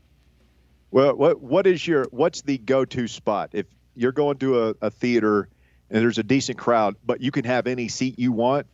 Well, 0.92 1.16
what 1.16 1.40
what 1.42 1.66
is 1.66 1.86
your 1.88 2.06
what's 2.12 2.42
the 2.42 2.58
go-to 2.58 3.08
spot 3.08 3.50
if 3.52 3.66
you're 3.96 4.12
going 4.12 4.38
to 4.38 4.68
a, 4.68 4.74
a 4.80 4.90
theater 4.90 5.48
and 5.90 6.00
there's 6.02 6.18
a 6.18 6.22
decent 6.22 6.56
crowd, 6.58 6.94
but 7.04 7.20
you 7.20 7.32
can 7.32 7.44
have 7.44 7.66
any 7.66 7.88
seat 7.88 8.16
you 8.18 8.30
want? 8.30 8.66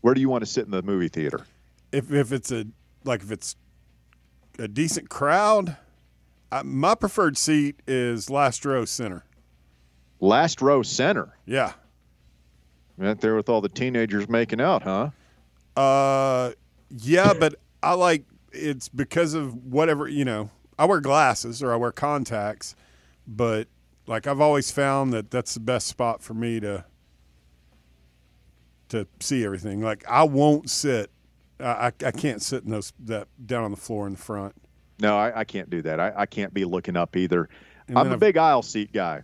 Where 0.00 0.14
do 0.14 0.20
you 0.22 0.30
want 0.30 0.42
to 0.42 0.46
sit 0.46 0.64
in 0.64 0.70
the 0.70 0.82
movie 0.82 1.08
theater? 1.08 1.44
If 1.92 2.10
if 2.10 2.32
it's 2.32 2.50
a 2.52 2.64
like 3.04 3.20
if 3.22 3.30
it's 3.30 3.54
a 4.58 4.68
decent 4.68 5.08
crowd, 5.08 5.76
I, 6.50 6.62
my 6.62 6.94
preferred 6.94 7.36
seat 7.36 7.80
is 7.86 8.30
last 8.30 8.64
row 8.64 8.84
center. 8.84 9.24
Last 10.20 10.60
row 10.60 10.82
center. 10.82 11.36
Yeah. 11.46 11.72
Right 12.96 13.20
there 13.20 13.36
with 13.36 13.48
all 13.48 13.60
the 13.60 13.68
teenagers 13.68 14.28
making 14.28 14.60
out, 14.60 14.82
huh? 14.82 15.10
Uh, 15.76 16.52
yeah, 16.90 17.32
but 17.32 17.54
I 17.82 17.94
like 17.94 18.24
it's 18.52 18.88
because 18.88 19.34
of 19.34 19.54
whatever 19.64 20.08
you 20.08 20.24
know. 20.24 20.50
I 20.78 20.84
wear 20.86 21.00
glasses 21.00 21.62
or 21.62 21.72
I 21.72 21.76
wear 21.76 21.92
contacts, 21.92 22.74
but 23.26 23.68
like 24.06 24.26
I've 24.26 24.40
always 24.40 24.70
found 24.70 25.12
that 25.12 25.30
that's 25.30 25.54
the 25.54 25.60
best 25.60 25.86
spot 25.86 26.22
for 26.22 26.34
me 26.34 26.58
to 26.60 26.84
to 28.88 29.06
see 29.20 29.44
everything. 29.44 29.80
Like 29.80 30.04
I 30.08 30.24
won't 30.24 30.68
sit. 30.70 31.10
I 31.60 31.86
I 32.04 32.10
can't 32.10 32.40
sit 32.42 32.64
in 32.64 32.70
those 32.70 32.92
that 33.00 33.28
down 33.44 33.64
on 33.64 33.70
the 33.70 33.76
floor 33.76 34.06
in 34.06 34.12
the 34.14 34.18
front. 34.18 34.54
No, 35.00 35.16
I, 35.16 35.40
I 35.40 35.44
can't 35.44 35.70
do 35.70 35.82
that. 35.82 36.00
I, 36.00 36.12
I 36.16 36.26
can't 36.26 36.52
be 36.52 36.64
looking 36.64 36.96
up 36.96 37.16
either. 37.16 37.48
And 37.86 37.96
I'm 37.98 38.08
a 38.08 38.10
I've- 38.10 38.18
big 38.18 38.36
aisle 38.36 38.62
seat 38.62 38.92
guy. 38.92 39.22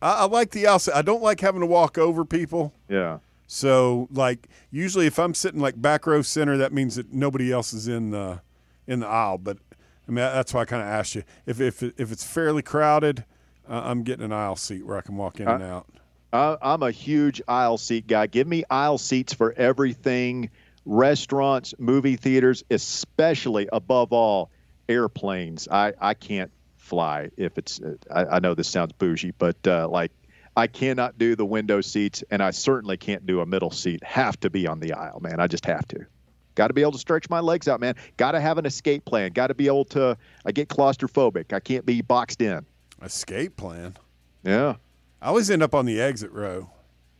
I, 0.00 0.12
I 0.12 0.24
like 0.26 0.50
the 0.52 0.66
outside. 0.68 0.94
I 0.94 1.02
don't 1.02 1.22
like 1.22 1.40
having 1.40 1.60
to 1.60 1.66
walk 1.66 1.98
over 1.98 2.24
people. 2.24 2.72
Yeah. 2.88 3.18
So 3.48 4.08
like 4.12 4.46
usually 4.70 5.06
if 5.06 5.18
I'm 5.18 5.34
sitting 5.34 5.60
like 5.60 5.80
back 5.80 6.06
row 6.06 6.22
center, 6.22 6.56
that 6.58 6.72
means 6.72 6.96
that 6.96 7.12
nobody 7.12 7.50
else 7.52 7.72
is 7.72 7.88
in 7.88 8.10
the 8.10 8.40
in 8.86 9.00
the 9.00 9.06
aisle. 9.08 9.38
But 9.38 9.58
I 10.06 10.10
mean 10.10 10.16
that's 10.16 10.54
why 10.54 10.60
I 10.62 10.64
kind 10.66 10.82
of 10.82 10.88
asked 10.88 11.14
you 11.14 11.24
if 11.46 11.60
if 11.60 11.82
if 11.82 12.12
it's 12.12 12.24
fairly 12.24 12.62
crowded, 12.62 13.24
uh, 13.68 13.82
I'm 13.84 14.02
getting 14.04 14.24
an 14.24 14.32
aisle 14.32 14.56
seat 14.56 14.86
where 14.86 14.96
I 14.98 15.00
can 15.00 15.16
walk 15.16 15.40
in 15.40 15.48
and 15.48 15.62
out. 15.62 15.86
I, 16.32 16.58
I'm 16.62 16.82
a 16.82 16.90
huge 16.90 17.40
aisle 17.48 17.78
seat 17.78 18.06
guy. 18.06 18.26
Give 18.26 18.46
me 18.46 18.62
aisle 18.70 18.98
seats 18.98 19.32
for 19.32 19.52
everything 19.54 20.50
restaurants, 20.84 21.74
movie 21.78 22.16
theaters, 22.16 22.64
especially 22.70 23.68
above 23.72 24.12
all, 24.12 24.50
airplanes. 24.88 25.68
I, 25.68 25.92
I 26.00 26.14
can't 26.14 26.50
fly 26.76 27.30
if 27.36 27.58
it's, 27.58 27.80
I, 28.10 28.24
I 28.24 28.38
know 28.38 28.54
this 28.54 28.68
sounds 28.68 28.92
bougie, 28.92 29.32
but 29.32 29.56
uh, 29.66 29.88
like 29.88 30.12
I 30.56 30.66
cannot 30.66 31.18
do 31.18 31.36
the 31.36 31.44
window 31.44 31.80
seats 31.80 32.24
and 32.30 32.42
I 32.42 32.50
certainly 32.50 32.96
can't 32.96 33.26
do 33.26 33.40
a 33.40 33.46
middle 33.46 33.70
seat. 33.70 34.02
Have 34.02 34.40
to 34.40 34.50
be 34.50 34.66
on 34.66 34.80
the 34.80 34.94
aisle, 34.94 35.20
man. 35.20 35.40
I 35.40 35.46
just 35.46 35.66
have 35.66 35.86
to. 35.88 36.06
Got 36.54 36.68
to 36.68 36.74
be 36.74 36.80
able 36.80 36.92
to 36.92 36.98
stretch 36.98 37.30
my 37.30 37.38
legs 37.38 37.68
out, 37.68 37.80
man. 37.80 37.94
Got 38.16 38.32
to 38.32 38.40
have 38.40 38.58
an 38.58 38.66
escape 38.66 39.04
plan. 39.04 39.32
Got 39.32 39.48
to 39.48 39.54
be 39.54 39.66
able 39.66 39.84
to, 39.86 40.16
I 40.44 40.52
get 40.52 40.68
claustrophobic. 40.68 41.52
I 41.52 41.60
can't 41.60 41.86
be 41.86 42.02
boxed 42.02 42.42
in. 42.42 42.66
Escape 43.02 43.56
plan. 43.56 43.96
Yeah. 44.42 44.76
I 45.22 45.28
always 45.28 45.50
end 45.50 45.62
up 45.62 45.74
on 45.74 45.84
the 45.84 46.00
exit 46.00 46.32
row, 46.32 46.70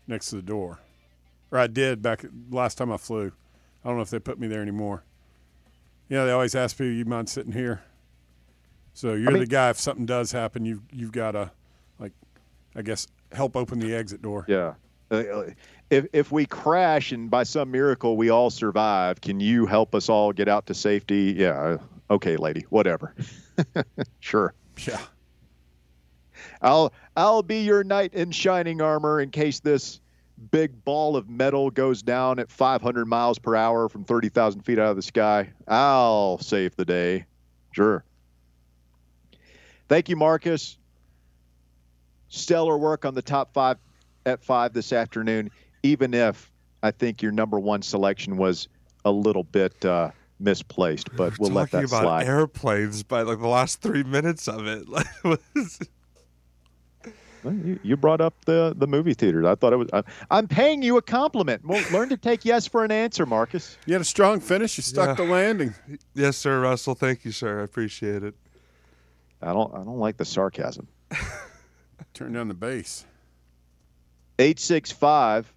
next 0.07 0.31
to 0.31 0.37
the 0.37 0.43
door, 0.43 0.79
or 1.51 1.59
I 1.59 1.67
did 1.67 2.01
back 2.01 2.25
last 2.51 2.79
time 2.79 2.93
I 2.93 2.97
flew. 2.97 3.33
I 3.89 3.91
don't 3.91 3.97
know 3.97 4.03
if 4.03 4.11
they 4.11 4.19
put 4.19 4.39
me 4.39 4.49
there 4.49 4.61
anymore. 4.61 5.03
Yeah, 6.11 6.27
they 6.27 6.33
always 6.33 6.55
ask 6.55 6.77
people, 6.77 6.93
"You 6.93 7.07
mind 7.07 7.27
sitting 7.31 7.53
here?" 7.53 7.81
So 8.93 9.15
you're 9.15 9.31
mean- 9.31 9.41
the 9.41 9.47
guy. 9.47 9.71
If 9.71 9.81
something 9.81 10.05
does 10.05 10.31
happen, 10.31 10.67
you 10.67 10.83
you've 10.93 11.11
got 11.13 11.31
to, 11.31 11.51
like, 11.99 12.13
I 12.77 12.83
guess, 12.83 13.07
help 13.33 13.57
open 13.57 13.79
the 13.79 13.95
exit 13.95 14.21
door. 14.21 14.45
Yeah. 14.47 14.75
Uh, 15.11 15.45
if 15.89 16.05
if 16.13 16.31
we 16.31 16.45
crash 16.45 17.13
and 17.13 17.31
by 17.31 17.45
some 17.45 17.71
miracle 17.71 18.19
we 18.19 18.29
all 18.29 18.51
survive, 18.51 19.23
can 19.23 19.41
you 19.41 19.65
help 19.65 19.95
us 19.95 20.11
all 20.11 20.35
get 20.35 20.49
out 20.49 20.67
to 20.67 20.75
safety? 20.75 21.35
Yeah. 21.39 21.59
uh, 21.59 21.79
Okay, 22.11 22.37
lady. 22.37 22.67
Whatever. 22.69 23.15
sure. 24.21 24.53
Yeah. 24.87 25.01
I'll 26.61 26.93
I'll 27.17 27.43
be 27.43 27.61
your 27.63 27.85
knight 27.85 28.13
in 28.13 28.33
shining 28.33 28.83
armor 28.83 29.19
in 29.23 29.31
case 29.31 29.61
this 29.61 30.01
big 30.51 30.85
ball 30.85 31.17
of 31.17 31.29
metal 31.29 31.71
goes 31.71 32.03
down 32.03 32.39
at 32.39 32.51
500 32.51 33.07
miles 33.07 33.39
per 33.39 33.57
hour 33.57 33.89
from 33.89 34.05
30,000 34.05 34.63
feet 34.63 34.79
out 34.79 34.91
of 34.91 34.97
the 34.97 35.03
sky. 35.03 35.51
I'll 35.67 36.39
save 36.39 36.77
the 36.77 36.85
day. 36.85 37.27
Sure. 37.73 38.05
Thank 39.89 40.09
you, 40.09 40.17
Marcus. 40.17 40.77
Stellar 42.29 42.77
work 42.77 43.05
on 43.05 43.15
the 43.15 43.23
top 43.23 43.53
five 43.53 43.79
at 44.27 44.45
five 44.45 44.75
this 44.75 44.93
afternoon, 44.93 45.51
even 45.83 46.13
if 46.13 46.51
I 46.83 46.91
think 46.91 47.23
your 47.23 47.33
number 47.33 47.59
one 47.59 47.83
selection 47.83 48.37
was 48.37 48.69
a 49.05 49.11
little 49.11 49.45
bit 49.45 49.83
uh, 49.85 50.11
misplaced, 50.39 51.15
but 51.17 51.39
we'll 51.39 51.51
let 51.51 51.71
talking 51.71 51.87
that 51.87 51.97
about 51.97 52.03
slide. 52.03 52.27
airplanes 52.27 53.03
by 53.03 53.23
like 53.23 53.39
the 53.39 53.49
last 53.49 53.81
three 53.81 54.03
minutes 54.03 54.47
of 54.47 54.67
it. 54.67 54.87
Like, 57.45 57.55
was- 57.55 57.63
Well, 57.65 57.67
you, 57.67 57.81
you 57.83 57.97
brought 57.97 58.21
up 58.21 58.35
the 58.45 58.75
the 58.77 58.87
movie 58.87 59.15
theaters. 59.15 59.45
I 59.47 59.55
thought 59.55 59.73
it 59.73 59.77
was. 59.77 59.89
I, 59.93 60.03
I'm 60.31 60.49
paying 60.49 60.83
you 60.83 60.97
a 60.97 61.03
compliment. 61.03 61.65
Well, 61.65 61.85
learn 61.93 62.09
to 62.11 62.17
take 62.17 62.45
yes 62.45 62.67
for 62.67 62.85
an 62.85 62.91
answer, 62.93 63.27
Marcus. 63.27 63.77
You 63.87 63.95
had 63.95 64.01
a 64.03 64.05
strong 64.05 64.41
finish. 64.41 64.77
You 64.77 64.83
stuck 64.83 65.19
Yeah. 65.19 65.25
the 65.25 65.31
landing. 65.31 65.75
yes, 66.15 66.37
sir, 66.37 66.61
Russell. 66.61 66.95
Thank 66.95 67.25
you, 67.25 67.33
sir. 67.33 67.61
I 67.61 67.65
appreciate 67.65 68.23
it. 68.23 68.35
I 69.43 69.53
don't. 69.53 69.73
I 69.75 69.79
don't 69.79 69.99
like 69.99 70.17
the 70.17 70.25
sarcasm. 70.25 70.89
Turn 72.15 72.33
down 72.33 72.49
the 72.49 72.55
bass. 72.55 73.05
865 74.39 75.53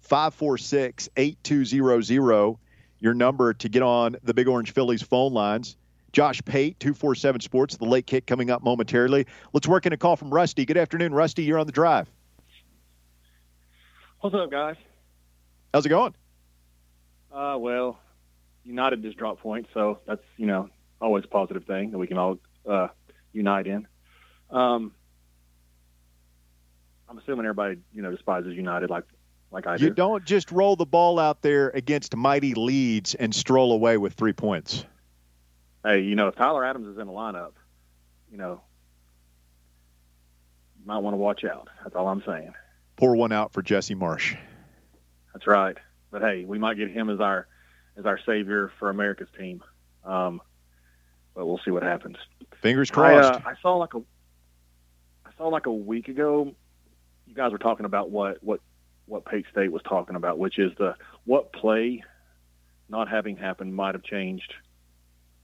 546 0.00 1.08
8200. 1.16 2.56
Your 3.00 3.14
number 3.14 3.52
to 3.54 3.68
get 3.68 3.82
on 3.82 4.16
the 4.22 4.34
Big 4.34 4.46
Orange 4.48 4.72
Phillies 4.72 5.02
phone 5.02 5.32
lines. 5.32 5.76
Josh 6.12 6.42
Pate, 6.44 6.78
247 6.78 7.40
Sports, 7.40 7.76
the 7.76 7.84
late 7.84 8.06
kick 8.06 8.26
coming 8.26 8.50
up 8.50 8.62
momentarily. 8.62 9.26
Let's 9.52 9.66
work 9.66 9.86
in 9.86 9.92
a 9.92 9.96
call 9.96 10.16
from 10.16 10.32
Rusty. 10.32 10.64
Good 10.66 10.76
afternoon, 10.76 11.14
Rusty. 11.14 11.42
You're 11.42 11.58
on 11.58 11.66
the 11.66 11.72
drive. 11.72 12.10
What's 14.20 14.36
up, 14.36 14.50
guys? 14.50 14.76
How's 15.72 15.86
it 15.86 15.88
going? 15.88 16.14
Uh, 17.32 17.56
well, 17.58 17.98
United 18.64 19.02
just 19.02 19.16
dropped 19.16 19.40
points, 19.40 19.70
so 19.72 19.98
that's 20.06 20.22
you 20.36 20.46
know 20.46 20.68
always 21.00 21.24
a 21.24 21.28
positive 21.28 21.64
thing 21.64 21.90
that 21.90 21.98
we 21.98 22.06
can 22.06 22.18
all 22.18 22.38
uh, 22.68 22.88
unite 23.32 23.66
in. 23.66 23.88
Um, 24.50 24.92
I'm 27.08 27.18
assuming 27.18 27.46
everybody 27.46 27.78
you 27.92 28.02
know 28.02 28.10
despises 28.10 28.54
United 28.54 28.90
like 28.90 29.04
like 29.50 29.66
I 29.66 29.78
do. 29.78 29.84
You 29.84 29.90
do. 29.90 29.94
don't 29.94 30.24
just 30.24 30.52
roll 30.52 30.76
the 30.76 30.86
ball 30.86 31.18
out 31.18 31.42
there 31.42 31.70
against 31.70 32.14
mighty 32.14 32.54
Leeds 32.54 33.14
and 33.14 33.34
stroll 33.34 33.72
away 33.72 33.96
with 33.96 34.12
three 34.12 34.34
points. 34.34 34.84
Hey, 35.84 36.00
you 36.00 36.14
know 36.14 36.28
if 36.28 36.36
Tyler 36.36 36.64
Adams 36.64 36.86
is 36.86 36.98
in 36.98 37.06
the 37.06 37.12
lineup, 37.12 37.52
you 38.30 38.38
know 38.38 38.62
you 40.78 40.86
might 40.86 40.98
want 40.98 41.14
to 41.14 41.18
watch 41.18 41.44
out. 41.44 41.68
That's 41.82 41.96
all 41.96 42.08
I'm 42.08 42.22
saying. 42.26 42.52
Pour 42.96 43.16
one 43.16 43.32
out 43.32 43.52
for 43.52 43.62
Jesse 43.62 43.94
Marsch. 43.94 44.36
That's 45.32 45.46
right. 45.46 45.76
But 46.10 46.22
hey, 46.22 46.44
we 46.44 46.58
might 46.58 46.76
get 46.76 46.90
him 46.90 47.10
as 47.10 47.20
our 47.20 47.46
as 47.96 48.06
our 48.06 48.18
savior 48.24 48.72
for 48.78 48.90
America's 48.90 49.28
team. 49.38 49.62
Um, 50.04 50.40
but 51.34 51.46
we'll 51.46 51.60
see 51.64 51.70
what 51.70 51.82
happens. 51.82 52.16
Fingers 52.60 52.90
I, 52.90 52.94
crossed. 52.94 53.32
uh, 53.32 53.48
I 53.48 53.54
saw 53.60 53.76
like 53.76 53.94
a 53.94 54.02
I 55.26 55.30
saw 55.36 55.48
like 55.48 55.66
a 55.66 55.72
week 55.72 56.08
ago. 56.08 56.54
You 57.26 57.34
guys 57.34 57.50
were 57.52 57.58
talking 57.58 57.86
about 57.86 58.10
what 58.10 58.42
what 58.42 58.60
what 59.06 59.24
Pate 59.24 59.46
State 59.50 59.72
was 59.72 59.82
talking 59.82 60.14
about, 60.14 60.38
which 60.38 60.58
is 60.58 60.70
the 60.78 60.94
what 61.24 61.52
play 61.52 62.04
not 62.88 63.08
having 63.08 63.36
happened 63.36 63.74
might 63.74 63.94
have 63.94 64.04
changed 64.04 64.52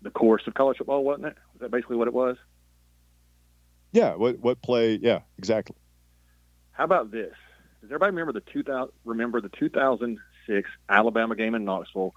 the 0.03 0.11
course 0.11 0.47
of 0.47 0.55
college 0.55 0.79
football, 0.79 1.05
wasn't 1.05 1.27
it? 1.27 1.37
Was 1.55 1.61
that 1.61 1.71
basically 1.71 1.97
what 1.97 2.09
it 2.09 2.15
was? 2.15 2.37
yeah. 3.93 4.15
What 4.15 4.39
what 4.41 4.63
play? 4.63 4.99
Yeah, 5.01 5.21
exactly. 5.39 5.77
How 6.73 6.85
about 6.85 7.11
this? 7.11 7.35
Does 7.81 7.91
everybody 7.91 8.11
remember 8.11 8.33
the 8.33 8.53
2000 8.53 8.93
remember 9.05 9.41
the 9.41 9.49
2006 9.49 10.71
Alabama 10.89 11.37
game 11.37 11.55
in 11.55 11.65
Knoxville? 11.65 12.15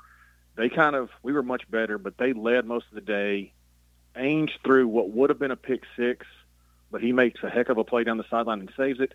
They 0.55 0.69
kind 0.69 0.95
of 0.95 1.09
we 1.23 1.33
were 1.33 1.43
much 1.43 1.69
better, 1.69 1.97
but 1.97 2.17
they 2.17 2.33
led 2.33 2.65
most 2.65 2.87
of 2.89 2.95
the 2.95 3.01
day. 3.01 3.53
Ainge 4.15 4.51
threw 4.63 4.87
what 4.87 5.09
would 5.09 5.29
have 5.29 5.39
been 5.39 5.51
a 5.51 5.55
pick 5.55 5.83
six, 5.95 6.27
but 6.91 7.01
he 7.01 7.13
makes 7.13 7.41
a 7.43 7.49
heck 7.49 7.69
of 7.69 7.77
a 7.77 7.83
play 7.83 8.03
down 8.03 8.17
the 8.17 8.25
sideline 8.29 8.59
and 8.59 8.71
saves 8.75 8.99
it, 8.99 9.13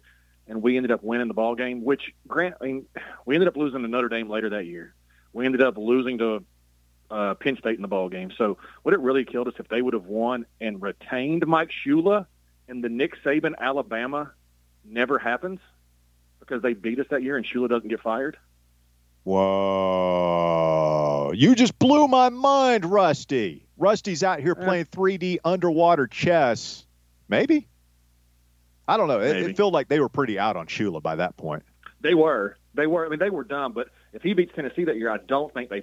and 0.49 0.62
we 0.62 0.76
ended 0.76 0.90
up 0.90 1.02
winning 1.02 1.28
the 1.28 1.35
ball 1.35 1.54
game. 1.54 1.85
Which 1.85 2.14
Grant, 2.26 2.54
I 2.61 2.64
mean, 2.64 2.87
we 3.26 3.35
ended 3.35 3.49
up 3.49 3.56
losing 3.56 3.82
to 3.82 3.88
Notre 3.88 4.08
Dame 4.08 4.30
later 4.30 4.50
that 4.50 4.64
year. 4.64 4.94
We 5.35 5.44
ended 5.44 5.61
up 5.61 5.76
losing 5.76 6.18
to 6.18 6.42
uh, 7.11 7.35
Penn 7.35 7.57
State 7.57 7.77
in 7.77 7.83
the 7.83 7.89
ball 7.89 8.09
game. 8.09 8.33
So 8.37 8.59
would 8.85 8.95
it 8.95 9.01
really 9.01 9.25
killed 9.25 9.49
us 9.49 9.55
if 9.59 9.69
they 9.69 9.83
would 9.83 9.95
have 9.95 10.07
won 10.07 10.47
and 10.61 10.81
retained 10.81 11.47
Mike 11.47 11.71
Shula 11.85 12.27
and 12.69 12.83
the 12.83 12.89
Nick 12.89 13.23
Saban 13.23 13.55
Alabama 13.59 14.33
never 14.85 15.19
happens 15.19 15.61
because 16.41 16.63
they 16.63 16.75
beat 16.75 16.99
us 17.01 17.07
that 17.11 17.23
year 17.23 17.37
and 17.37 17.47
Shula 17.47 17.69
doesn't 17.69 17.89
get 17.89 18.01
fired? 18.01 18.37
Whoa! 19.25 20.53
You 21.35 21.55
just 21.57 21.79
blew 21.79 22.07
my 22.07 22.29
mind, 22.29 22.85
Rusty. 22.85 23.67
Rusty's 23.77 24.23
out 24.23 24.41
here 24.41 24.55
playing 24.55 24.85
3D 24.87 25.39
underwater 25.45 26.07
chess. 26.07 26.87
Maybe. 27.29 27.67
I 28.89 28.97
don't 28.97 29.09
know. 29.09 29.21
It, 29.21 29.37
it 29.37 29.57
felt 29.57 29.73
like 29.73 29.89
they 29.89 29.99
were 29.99 30.09
pretty 30.09 30.39
out 30.39 30.57
on 30.57 30.67
Shula 30.67 31.03
by 31.03 31.17
that 31.17 31.37
point. 31.37 31.65
They 32.01 32.15
were. 32.15 32.57
They 32.75 32.87
were. 32.87 33.05
I 33.05 33.09
mean, 33.09 33.19
they 33.19 33.31
were 33.31 33.43
dumb. 33.43 33.73
But 33.73 33.89
if 34.13 34.23
he 34.23 34.33
beats 34.33 34.53
Tennessee 34.55 34.85
that 34.85 34.97
year, 34.97 35.11
I 35.11 35.19
don't 35.19 35.53
think 35.53 35.71
they. 35.71 35.83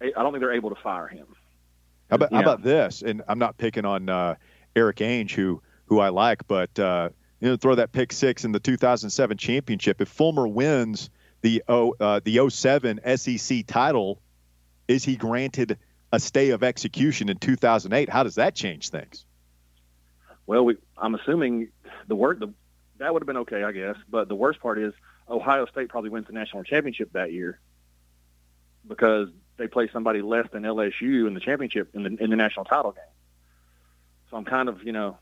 I 0.00 0.10
don't 0.10 0.32
think 0.32 0.40
they're 0.40 0.52
able 0.52 0.70
to 0.70 0.80
fire 0.80 1.08
him. 1.08 1.26
How 2.10 2.16
about, 2.16 2.32
Yeah. 2.32 2.38
how 2.38 2.42
about 2.42 2.62
this? 2.62 3.02
And 3.02 3.22
I'm 3.28 3.38
not 3.38 3.56
picking 3.56 3.84
on 3.84 4.08
uh, 4.08 4.34
Erik 4.76 4.98
Ainge, 4.98 5.30
who 5.32 5.62
who 5.86 6.00
I 6.00 6.08
like, 6.08 6.46
but 6.46 6.78
uh, 6.78 7.10
you 7.40 7.48
know, 7.48 7.56
throw 7.56 7.74
that 7.74 7.92
pick 7.92 8.12
six 8.12 8.44
in 8.44 8.52
the 8.52 8.60
2007 8.60 9.36
championship. 9.36 10.00
If 10.00 10.08
Fulmer 10.08 10.48
wins 10.48 11.10
the 11.42 11.62
O 11.68 11.94
uh, 12.00 12.20
the 12.24 12.48
07 12.48 13.00
SEC 13.16 13.66
title, 13.66 14.20
is 14.88 15.04
he 15.04 15.16
granted 15.16 15.78
a 16.12 16.20
stay 16.20 16.50
of 16.50 16.62
execution 16.62 17.28
in 17.28 17.38
2008? 17.38 18.08
How 18.08 18.22
does 18.22 18.36
that 18.36 18.54
change 18.54 18.90
things? 18.90 19.26
Well, 20.46 20.64
we, 20.64 20.76
I'm 20.96 21.14
assuming 21.14 21.68
the 22.06 22.16
word 22.16 22.40
the 22.40 22.52
that 22.98 23.12
would 23.12 23.22
have 23.22 23.26
been 23.26 23.38
okay, 23.38 23.64
I 23.64 23.72
guess. 23.72 23.96
But 24.08 24.28
the 24.28 24.34
worst 24.34 24.60
part 24.60 24.78
is 24.78 24.92
Ohio 25.28 25.66
State 25.66 25.88
probably 25.88 26.10
wins 26.10 26.26
the 26.26 26.32
national 26.32 26.64
championship 26.64 27.12
that 27.12 27.32
year 27.32 27.58
because 28.86 29.28
they 29.56 29.68
play 29.68 29.88
somebody 29.92 30.22
less 30.22 30.46
than 30.52 30.62
LSU 30.62 31.26
in 31.26 31.34
the 31.34 31.40
championship 31.40 31.90
in 31.94 32.02
the 32.02 32.22
in 32.22 32.30
the 32.30 32.36
national 32.36 32.64
title 32.64 32.92
game. 32.92 33.04
So 34.30 34.36
I'm 34.36 34.44
kind 34.44 34.68
of 34.68 34.82
you 34.82 34.92
know, 34.92 35.18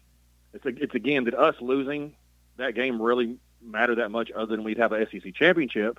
it's 0.53 0.65
a, 0.65 0.69
it's 0.69 0.95
again 0.95 1.25
did 1.25 1.35
us 1.35 1.55
losing 1.61 2.15
that 2.57 2.75
game 2.75 3.01
really 3.01 3.37
matter 3.61 3.97
that 3.97 4.11
much 4.11 4.31
other 4.33 4.57
than 4.57 4.65
we'd 4.65 4.79
have 4.79 4.93
a 4.93 5.09
SEC 5.11 5.35
championship. 5.35 5.99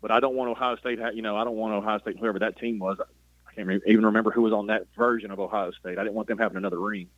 But 0.00 0.10
I 0.10 0.20
don't 0.20 0.34
want 0.34 0.50
Ohio 0.50 0.76
State. 0.76 0.98
You 1.14 1.22
know, 1.22 1.36
I 1.36 1.44
don't 1.44 1.56
want 1.56 1.74
Ohio 1.74 1.98
State 1.98 2.18
whoever 2.18 2.38
that 2.40 2.58
team 2.58 2.78
was. 2.78 2.98
I 3.00 3.52
can't 3.54 3.66
re- 3.66 3.80
even 3.86 4.06
remember 4.06 4.30
who 4.30 4.42
was 4.42 4.52
on 4.52 4.66
that 4.66 4.86
version 4.96 5.30
of 5.30 5.40
Ohio 5.40 5.70
State. 5.72 5.98
I 5.98 6.02
didn't 6.02 6.14
want 6.14 6.28
them 6.28 6.38
having 6.38 6.56
another 6.56 6.78
ring. 6.78 7.08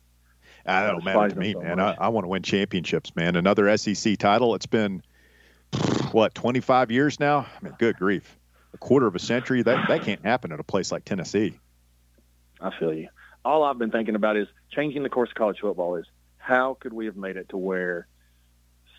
I 0.65 0.87
don't 0.87 1.03
matter 1.03 1.29
to 1.29 1.35
me, 1.35 1.53
so 1.53 1.61
man. 1.61 1.77
much. 1.77 1.97
I, 1.99 2.05
I 2.05 2.07
want 2.09 2.25
to 2.25 2.29
win 2.29 2.43
championships, 2.43 3.15
man. 3.15 3.35
Another 3.35 3.75
SEC 3.77 4.17
title. 4.17 4.55
It's 4.55 4.65
been 4.65 5.01
what 6.11 6.33
25 6.35 6.91
years 6.91 7.19
now. 7.19 7.39
I 7.39 7.63
mean, 7.63 7.75
good 7.77 7.97
grief, 7.97 8.37
quarter 8.79 9.07
of 9.07 9.15
a 9.15 9.19
century. 9.19 9.61
That 9.63 9.87
that 9.87 10.03
can't 10.03 10.23
happen 10.23 10.51
at 10.51 10.59
a 10.59 10.63
place 10.63 10.91
like 10.91 11.05
Tennessee. 11.05 11.57
I 12.61 12.71
feel 12.77 12.93
you. 12.93 13.09
All 13.45 13.63
I've 13.63 13.77
been 13.77 13.91
thinking 13.91 14.15
about 14.15 14.35
is 14.37 14.47
changing 14.71 15.03
the 15.03 15.09
course 15.09 15.29
of 15.29 15.35
college 15.35 15.59
football. 15.61 15.95
Is 15.95 16.05
how 16.37 16.75
could 16.79 16.93
we 16.93 17.05
have 17.05 17.15
made 17.15 17.37
it 17.37 17.49
to 17.49 17.57
where 17.57 18.07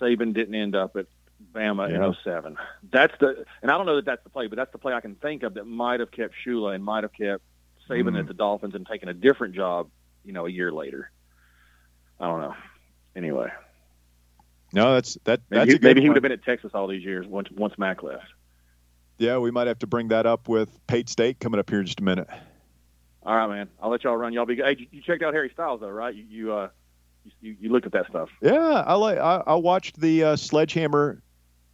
Saban 0.01 0.33
didn't 0.33 0.55
end 0.55 0.75
up 0.75 0.97
at 0.97 1.07
Bama 1.53 1.91
Yeah. 1.91 1.97
in 2.07 2.15
07? 2.25 2.57
That's 2.91 3.13
the, 3.21 3.45
and 3.63 3.71
I 3.71 3.77
don't 3.77 3.87
know 3.87 3.97
that 3.97 4.05
that's 4.07 4.25
the 4.25 4.31
play, 4.31 4.47
but 4.47 4.57
that's 4.57 4.73
the 4.73 4.79
play 4.79 4.93
I 4.95 5.01
can 5.01 5.15
think 5.15 5.43
of 5.43 5.55
that 5.55 5.67
might 5.67 6.01
have 6.01 6.11
kept 6.11 6.35
Shula 6.47 6.75
and 6.75 6.83
might 6.85 7.05
have 7.05 7.13
kept 7.13 7.43
Saban 7.89 8.15
Mm. 8.15 8.21
at 8.21 8.27
the 8.29 8.35
Dolphins 8.35 8.75
and 8.75 8.87
taken 8.87 9.09
a 9.09 9.15
different 9.15 9.55
job, 9.55 9.91
you 10.25 10.33
know, 10.33 10.47
a 10.47 10.51
year 10.51 10.71
later. 10.73 11.11
I 12.19 12.27
don't 12.27 12.41
know. 12.41 12.55
Anyway, 13.17 13.51
No, 14.73 14.95
that's 14.95 15.15
that. 15.25 15.41
maybe, 15.51 15.59
That's 15.59 15.71
he, 15.71 15.77
a 15.77 15.79
good 15.79 15.85
maybe 15.87 16.01
he 16.03 16.09
would 16.09 16.17
have 16.17 16.23
been 16.23 16.33
at 16.33 16.45
Texas 16.45 16.71
all 16.75 16.87
these 16.87 17.03
years 17.05 17.27
once 17.27 17.51
once 17.51 17.77
Mac 17.79 18.03
left. 18.03 18.25
Yeah, 19.21 19.37
we 19.37 19.51
might 19.51 19.67
have 19.67 19.79
to 19.81 19.87
bring 19.87 20.09
that 20.09 20.25
up 20.25 20.49
with 20.49 20.71
Pate 20.87 21.11
State 21.11 21.41
coming 21.41 21.61
up 21.61 21.69
here 21.69 21.81
in 21.81 21.87
just 21.87 22.01
a 22.01 22.03
minute. 22.03 22.27
All 23.23 23.37
right, 23.37 23.49
man. 23.49 23.69
I'll 23.81 23.91
let 23.91 24.03
y'all 24.03 24.17
run. 24.17 24.33
Y'all 24.33 24.47
be 24.47 24.57
good. 24.57 24.65
Hey, 24.65 24.89
you- 24.91 25.03
checked 25.03 25.23
out 25.23 25.35
Harry 25.35 25.51
Styles 25.53 25.83
though, 25.83 25.91
right? 25.91 26.15
You 26.15 26.25
you 26.27 26.53
uh 26.55 26.69
you, 27.43 27.55
you 27.61 27.69
looked 27.71 27.85
at 27.85 27.93
that 27.93 28.07
stuff. 28.09 28.31
Yeah, 28.41 28.57
I 28.57 28.95
like. 28.95 29.19
I, 29.19 29.43
I 29.47 29.55
watched 29.57 30.01
the 30.01 30.25
uh, 30.25 30.37
Sledgehammer 30.37 31.23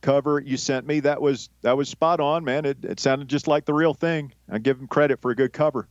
cover 0.00 0.40
you 0.40 0.56
sent 0.56 0.88
me. 0.88 0.98
That 0.98 1.22
was 1.22 1.48
that 1.62 1.76
was 1.76 1.88
spot 1.88 2.18
on, 2.18 2.42
man. 2.42 2.64
It, 2.64 2.84
it 2.84 2.98
sounded 2.98 3.28
just 3.28 3.46
like 3.46 3.64
the 3.64 3.74
real 3.74 3.94
thing. 3.94 4.32
I 4.50 4.58
give 4.58 4.80
him 4.80 4.88
credit 4.88 5.20
for 5.22 5.30
a 5.30 5.36
good 5.36 5.52
cover. 5.52 5.88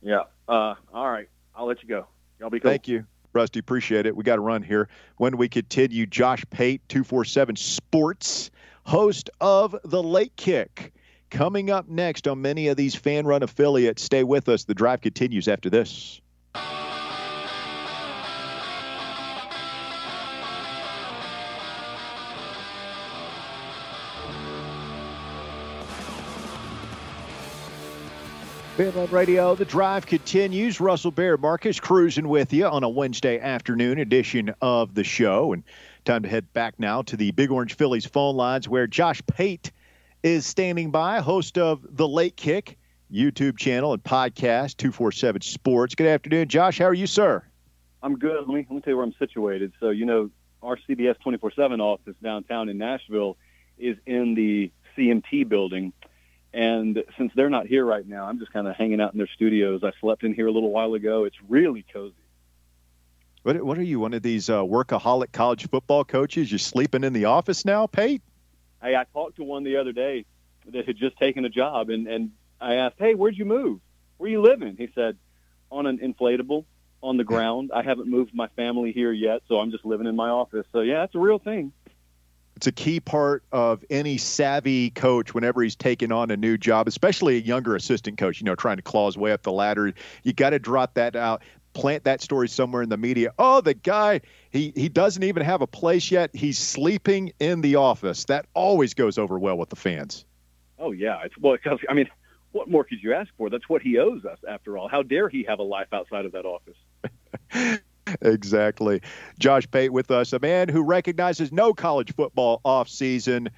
Yeah. 0.00 0.22
Uh, 0.48 0.76
all 0.94 1.10
right. 1.10 1.28
I'll 1.54 1.66
let 1.66 1.82
you 1.82 1.88
go. 1.90 2.06
Y'all 2.40 2.48
be 2.48 2.58
cool. 2.58 2.70
Thank 2.70 2.88
you, 2.88 3.04
Rusty. 3.34 3.58
Appreciate 3.58 4.06
it. 4.06 4.16
We 4.16 4.24
got 4.24 4.36
to 4.36 4.40
run 4.40 4.62
here. 4.62 4.88
When 5.18 5.36
we 5.36 5.50
continue, 5.50 6.06
Josh 6.06 6.42
Pate, 6.48 6.80
two 6.88 7.04
four 7.04 7.26
seven 7.26 7.54
Sports, 7.54 8.50
host 8.88 9.28
of 9.42 9.76
the 9.84 10.02
Late 10.02 10.34
Kick. 10.36 10.94
Coming 11.28 11.70
up 11.70 11.90
next 11.90 12.26
on 12.26 12.40
many 12.40 12.68
of 12.68 12.78
these 12.78 12.94
fan 12.94 13.26
run 13.26 13.42
affiliates. 13.42 14.02
Stay 14.02 14.24
with 14.24 14.48
us. 14.48 14.64
The 14.64 14.72
drive 14.72 15.02
continues 15.02 15.46
after 15.46 15.68
this. 15.68 16.22
Fanrun 28.78 29.10
Radio, 29.10 29.54
the 29.56 29.64
drive 29.64 30.06
continues. 30.06 30.80
Russell 30.80 31.10
Bear 31.10 31.36
Marcus 31.36 31.80
cruising 31.80 32.28
with 32.28 32.52
you 32.52 32.64
on 32.64 32.84
a 32.84 32.88
Wednesday 32.88 33.38
afternoon 33.38 33.98
edition 33.98 34.54
of 34.62 34.94
the 34.94 35.02
show. 35.02 35.52
And 35.52 35.64
time 36.08 36.22
to 36.22 36.28
head 36.28 36.50
back 36.54 36.80
now 36.80 37.02
to 37.02 37.18
the 37.18 37.32
Big 37.32 37.50
Orange 37.50 37.74
Phillies 37.76 38.06
phone 38.06 38.34
lines 38.34 38.66
where 38.66 38.86
Josh 38.86 39.20
Pate 39.26 39.70
is 40.22 40.46
standing 40.46 40.90
by, 40.90 41.20
host 41.20 41.58
of 41.58 41.84
The 41.96 42.08
Late 42.08 42.34
Kick 42.34 42.78
YouTube 43.12 43.58
channel 43.58 43.92
and 43.92 44.02
podcast, 44.02 44.78
247 44.78 45.42
Sports. 45.42 45.94
Good 45.94 46.06
afternoon, 46.06 46.48
Josh. 46.48 46.78
How 46.78 46.86
are 46.86 46.94
you, 46.94 47.06
sir? 47.06 47.44
I'm 48.02 48.18
good. 48.18 48.38
Let 48.38 48.48
me 48.48 48.54
let 48.54 48.70
me 48.70 48.80
tell 48.80 48.92
you 48.92 48.96
where 48.96 49.04
I'm 49.04 49.12
situated. 49.18 49.74
So 49.80 49.90
you 49.90 50.06
know, 50.06 50.30
our 50.62 50.78
CBS 50.88 51.16
24/7 51.22 51.78
office 51.78 52.14
downtown 52.22 52.70
in 52.70 52.78
Nashville 52.78 53.36
is 53.76 53.98
in 54.06 54.34
the 54.34 54.70
CMT 54.96 55.46
building, 55.46 55.92
and 56.54 57.04
since 57.18 57.32
they're 57.34 57.50
not 57.50 57.66
here 57.66 57.84
right 57.84 58.06
now, 58.08 58.24
I'm 58.24 58.38
just 58.38 58.50
kind 58.54 58.66
of 58.66 58.76
hanging 58.76 59.02
out 59.02 59.12
in 59.12 59.18
their 59.18 59.28
studios. 59.34 59.84
I 59.84 59.92
slept 60.00 60.24
in 60.24 60.32
here 60.32 60.46
a 60.46 60.52
little 60.52 60.70
while 60.70 60.94
ago. 60.94 61.24
It's 61.24 61.36
really 61.50 61.84
cozy. 61.92 62.14
What, 63.48 63.64
what 63.64 63.78
are 63.78 63.82
you, 63.82 63.98
one 63.98 64.12
of 64.12 64.20
these 64.20 64.50
uh, 64.50 64.60
workaholic 64.60 65.32
college 65.32 65.66
football 65.70 66.04
coaches? 66.04 66.52
You're 66.52 66.58
sleeping 66.58 67.02
in 67.02 67.14
the 67.14 67.24
office 67.24 67.64
now, 67.64 67.86
Pate? 67.86 68.20
Hey, 68.82 68.94
I 68.94 69.04
talked 69.14 69.36
to 69.36 69.42
one 69.42 69.64
the 69.64 69.78
other 69.78 69.92
day 69.92 70.26
that 70.66 70.84
had 70.84 70.98
just 70.98 71.16
taken 71.16 71.46
a 71.46 71.48
job, 71.48 71.88
and 71.88 72.06
and 72.08 72.32
I 72.60 72.74
asked, 72.74 72.96
"Hey, 72.98 73.14
where'd 73.14 73.38
you 73.38 73.46
move? 73.46 73.80
Where 74.18 74.28
are 74.28 74.30
you 74.30 74.42
living?" 74.42 74.76
He 74.76 74.90
said, 74.94 75.16
"On 75.70 75.86
an 75.86 75.96
inflatable." 75.96 76.66
On 77.02 77.16
the 77.16 77.24
ground. 77.24 77.70
I 77.74 77.82
haven't 77.82 78.06
moved 78.06 78.34
my 78.34 78.48
family 78.48 78.92
here 78.92 79.12
yet, 79.12 79.40
so 79.48 79.60
I'm 79.60 79.70
just 79.70 79.86
living 79.86 80.06
in 80.06 80.14
my 80.14 80.28
office. 80.28 80.66
So 80.70 80.80
yeah, 80.80 80.98
that's 80.98 81.14
a 81.14 81.18
real 81.18 81.38
thing. 81.38 81.72
it's 82.58 82.66
a 82.66 82.72
key 82.72 82.98
part 82.98 83.44
of 83.52 83.84
any 83.88 84.18
savvy 84.18 84.90
coach 84.90 85.32
whenever 85.32 85.62
he's 85.62 85.76
taking 85.76 86.10
on 86.10 86.32
a 86.32 86.36
new 86.36 86.58
job, 86.58 86.88
especially 86.88 87.36
a 87.36 87.40
younger 87.40 87.76
assistant 87.76 88.18
coach, 88.18 88.40
you 88.40 88.44
know, 88.46 88.56
trying 88.56 88.78
to 88.78 88.82
claw 88.82 89.06
his 89.06 89.16
way 89.16 89.30
up 89.30 89.44
the 89.44 89.52
ladder. 89.52 89.94
You 90.24 90.32
got 90.32 90.50
to 90.50 90.58
drop 90.58 90.94
that 90.94 91.14
out, 91.14 91.44
plant 91.74 92.04
that 92.04 92.20
story 92.20 92.48
somewhere 92.48 92.82
in 92.82 92.88
the 92.88 92.96
media. 92.96 93.32
Oh, 93.38 93.60
the 93.60 93.74
guy, 93.74 94.20
he, 94.50 94.72
he 94.74 94.88
doesn't 94.88 95.22
even 95.22 95.42
have 95.44 95.62
a 95.62 95.66
place 95.66 96.10
yet. 96.10 96.30
He's 96.34 96.58
sleeping 96.58 97.32
in 97.38 97.60
the 97.60 97.76
office. 97.76 98.24
That 98.24 98.46
always 98.54 98.94
goes 98.94 99.18
over 99.18 99.38
well 99.38 99.56
with 99.56 99.68
the 99.68 99.76
fans. 99.76 100.24
Oh 100.78 100.92
yeah, 100.92 101.20
it's 101.24 101.36
well. 101.38 101.56
'cause, 101.62 101.78
I 101.88 101.94
mean, 101.94 102.08
what 102.52 102.68
more 102.68 102.84
could 102.84 103.02
you 103.02 103.12
ask 103.14 103.30
for? 103.36 103.50
That's 103.50 103.68
what 103.68 103.82
he 103.82 103.98
owes 103.98 104.24
us, 104.24 104.38
after 104.48 104.78
all. 104.78 104.88
How 104.88 105.02
dare 105.02 105.28
he 105.28 105.44
have 105.44 105.58
a 105.58 105.64
life 105.64 105.88
outside 105.92 106.24
of 106.24 106.32
that 106.32 106.44
office? 106.44 107.80
exactly. 108.22 109.02
Josh 109.38 109.70
Pate 109.70 109.92
with 109.92 110.10
us, 110.10 110.32
a 110.32 110.38
man 110.38 110.68
who 110.68 110.82
recognizes 110.82 111.52
no 111.52 111.74
college 111.74 112.14
football 112.14 112.60
off 112.64 112.88
season. 112.88 113.48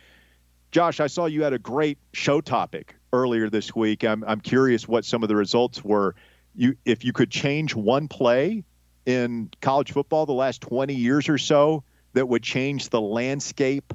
Josh, 0.73 1.01
I 1.01 1.07
saw 1.09 1.27
you 1.27 1.42
had 1.42 1.53
a 1.53 1.59
great 1.59 1.99
show 2.12 2.40
topic 2.40 2.94
earlier 3.12 3.51
this 3.51 3.75
week. 3.75 4.05
I'm 4.05 4.25
I'm 4.25 4.40
curious 4.40 4.87
what 4.88 5.05
some 5.05 5.23
of 5.23 5.29
the 5.29 5.37
results 5.37 5.85
were. 5.85 6.14
You 6.55 6.77
if 6.85 7.05
you 7.05 7.13
could 7.13 7.31
change 7.31 7.75
one 7.75 8.09
play 8.09 8.65
in 9.07 9.51
college 9.61 9.93
football 9.93 10.27
the 10.27 10.33
last 10.33 10.61
20 10.63 10.95
years 10.95 11.29
or 11.29 11.39
so 11.39 11.85
that 12.13 12.29
would 12.29 12.43
change 12.43 12.89
the 12.89 13.01
landscape 13.01 13.93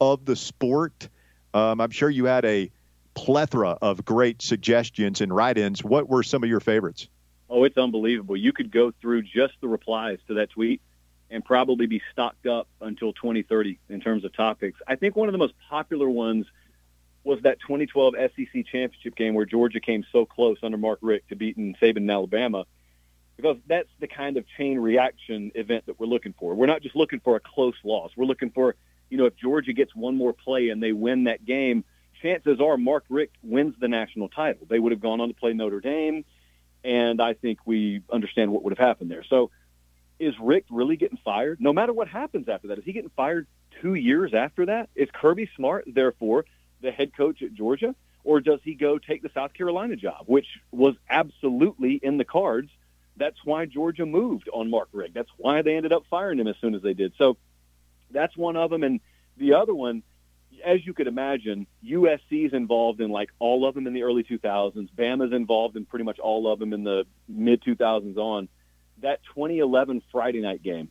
of 0.00 0.24
the 0.24 0.36
sport. 0.36 1.08
Um, 1.54 1.80
I'm 1.80 1.90
sure 1.90 2.08
you 2.08 2.24
had 2.24 2.44
a 2.44 2.70
plethora 3.14 3.78
of 3.82 4.04
great 4.04 4.42
suggestions 4.42 5.20
and 5.20 5.34
write-ins. 5.34 5.84
What 5.84 6.08
were 6.08 6.22
some 6.22 6.42
of 6.42 6.48
your 6.48 6.60
favorites? 6.60 7.08
Oh, 7.48 7.64
it's 7.64 7.76
unbelievable. 7.76 8.36
You 8.36 8.52
could 8.52 8.70
go 8.70 8.92
through 9.00 9.22
just 9.22 9.54
the 9.60 9.68
replies 9.68 10.18
to 10.28 10.34
that 10.34 10.50
tweet 10.50 10.80
and 11.30 11.44
probably 11.44 11.86
be 11.86 12.00
stocked 12.10 12.46
up 12.46 12.68
until 12.80 13.12
2030 13.12 13.78
in 13.90 14.00
terms 14.00 14.24
of 14.24 14.32
topics. 14.32 14.78
I 14.86 14.96
think 14.96 15.16
one 15.16 15.28
of 15.28 15.32
the 15.32 15.38
most 15.38 15.54
popular 15.68 16.08
ones 16.08 16.46
was 17.24 17.40
that 17.42 17.60
2012 17.60 18.14
SEC 18.18 18.66
championship 18.66 19.14
game 19.14 19.34
where 19.34 19.44
Georgia 19.44 19.80
came 19.80 20.04
so 20.12 20.26
close 20.26 20.58
under 20.62 20.76
Mark 20.76 20.98
Richt 21.02 21.28
to 21.28 21.36
beating 21.36 21.76
Saban 21.80 21.98
in 21.98 22.10
Alabama, 22.10 22.64
because 23.36 23.56
that's 23.66 23.88
the 24.00 24.08
kind 24.08 24.36
of 24.36 24.44
chain 24.56 24.78
reaction 24.78 25.52
event 25.54 25.86
that 25.86 25.98
we're 26.00 26.06
looking 26.06 26.34
for. 26.38 26.54
We're 26.54 26.66
not 26.66 26.82
just 26.82 26.96
looking 26.96 27.20
for 27.20 27.36
a 27.36 27.40
close 27.40 27.76
loss. 27.84 28.10
We're 28.16 28.26
looking 28.26 28.50
for, 28.50 28.74
you 29.08 29.18
know, 29.18 29.26
if 29.26 29.36
Georgia 29.36 29.72
gets 29.72 29.94
one 29.94 30.16
more 30.16 30.32
play 30.32 30.70
and 30.70 30.82
they 30.82 30.92
win 30.92 31.24
that 31.24 31.44
game, 31.44 31.84
chances 32.20 32.60
are 32.60 32.76
Mark 32.76 33.04
Richt 33.08 33.36
wins 33.42 33.74
the 33.78 33.88
national 33.88 34.28
title. 34.28 34.66
They 34.68 34.78
would 34.78 34.92
have 34.92 35.00
gone 35.00 35.20
on 35.20 35.28
to 35.28 35.34
play 35.34 35.52
Notre 35.52 35.80
Dame 35.80 36.24
and 36.84 37.20
I 37.20 37.34
think 37.34 37.60
we 37.64 38.02
understand 38.10 38.52
what 38.52 38.62
would 38.64 38.76
have 38.76 38.84
happened 38.84 39.10
there. 39.10 39.24
So, 39.28 39.50
is 40.18 40.34
Richt 40.40 40.68
really 40.70 40.96
getting 40.96 41.18
fired? 41.24 41.60
No 41.60 41.72
matter 41.72 41.92
what 41.92 42.08
happens 42.08 42.48
after 42.48 42.68
that, 42.68 42.78
is 42.78 42.84
he 42.84 42.92
getting 42.92 43.10
fired 43.16 43.46
two 43.80 43.94
years 43.94 44.34
after 44.34 44.66
that? 44.66 44.88
Is 44.94 45.08
Kirby 45.12 45.48
Smart, 45.56 45.84
therefore, 45.86 46.44
the 46.82 46.90
head 46.90 47.16
coach 47.16 47.42
at 47.42 47.54
Georgia, 47.54 47.94
or 48.24 48.40
does 48.40 48.60
he 48.62 48.74
go 48.74 48.98
take 48.98 49.22
the 49.22 49.30
South 49.34 49.54
Carolina 49.54 49.96
job, 49.96 50.24
which 50.26 50.46
was 50.70 50.94
absolutely 51.08 51.98
in 52.02 52.18
the 52.18 52.24
cards? 52.24 52.70
That's 53.16 53.38
why 53.44 53.66
Georgia 53.66 54.06
moved 54.06 54.48
on 54.52 54.70
Mark 54.70 54.88
Richt. 54.92 55.14
That's 55.14 55.30
why 55.36 55.62
they 55.62 55.76
ended 55.76 55.92
up 55.92 56.04
firing 56.10 56.38
him 56.38 56.48
as 56.48 56.56
soon 56.60 56.74
as 56.74 56.82
they 56.82 56.94
did. 56.94 57.12
So, 57.18 57.36
that's 58.10 58.36
one 58.36 58.56
of 58.56 58.70
them, 58.70 58.82
and 58.82 59.00
the 59.38 59.54
other 59.54 59.74
one 59.74 60.02
as 60.64 60.84
you 60.84 60.92
could 60.92 61.06
imagine, 61.06 61.66
USC 61.84 62.46
is 62.46 62.52
involved 62.52 63.00
in 63.00 63.10
like 63.10 63.30
all 63.38 63.66
of 63.66 63.74
them 63.74 63.86
in 63.86 63.94
the 63.94 64.02
early 64.02 64.22
2000s. 64.22 64.88
Bama's 64.96 65.32
involved 65.32 65.76
in 65.76 65.84
pretty 65.84 66.04
much 66.04 66.18
all 66.18 66.52
of 66.52 66.58
them 66.58 66.72
in 66.72 66.84
the 66.84 67.04
mid 67.28 67.62
2000s 67.62 68.16
on. 68.16 68.48
That 69.00 69.20
2011 69.34 70.02
Friday 70.12 70.40
night 70.40 70.62
game 70.62 70.90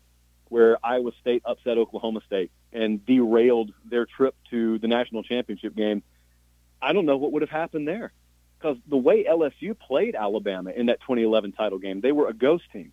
where 0.49 0.77
Iowa 0.86 1.12
State 1.21 1.43
upset 1.45 1.77
Oklahoma 1.77 2.21
State 2.25 2.51
and 2.74 3.06
derailed 3.06 3.74
their 3.86 4.06
trip 4.06 4.36
to 4.50 4.80
the 4.80 4.88
national 4.88 5.24
championship 5.24 5.76
game, 5.76 6.04
I 6.82 6.94
don't 6.94 7.06
know 7.06 7.18
what 7.18 7.32
would 7.34 7.42
have 7.42 7.50
happened 7.50 7.88
there. 7.88 8.12
Because 8.58 8.78
the 8.88 8.98
way 8.98 9.24
LSU 9.24 9.78
played 9.78 10.16
Alabama 10.16 10.70
in 10.70 10.86
that 10.88 11.02
2011 11.02 11.54
title 11.54 11.80
game, 11.80 12.02
they 12.02 12.12
were 12.12 12.28
a 12.28 12.34
ghost 12.34 12.64
team. 12.72 12.92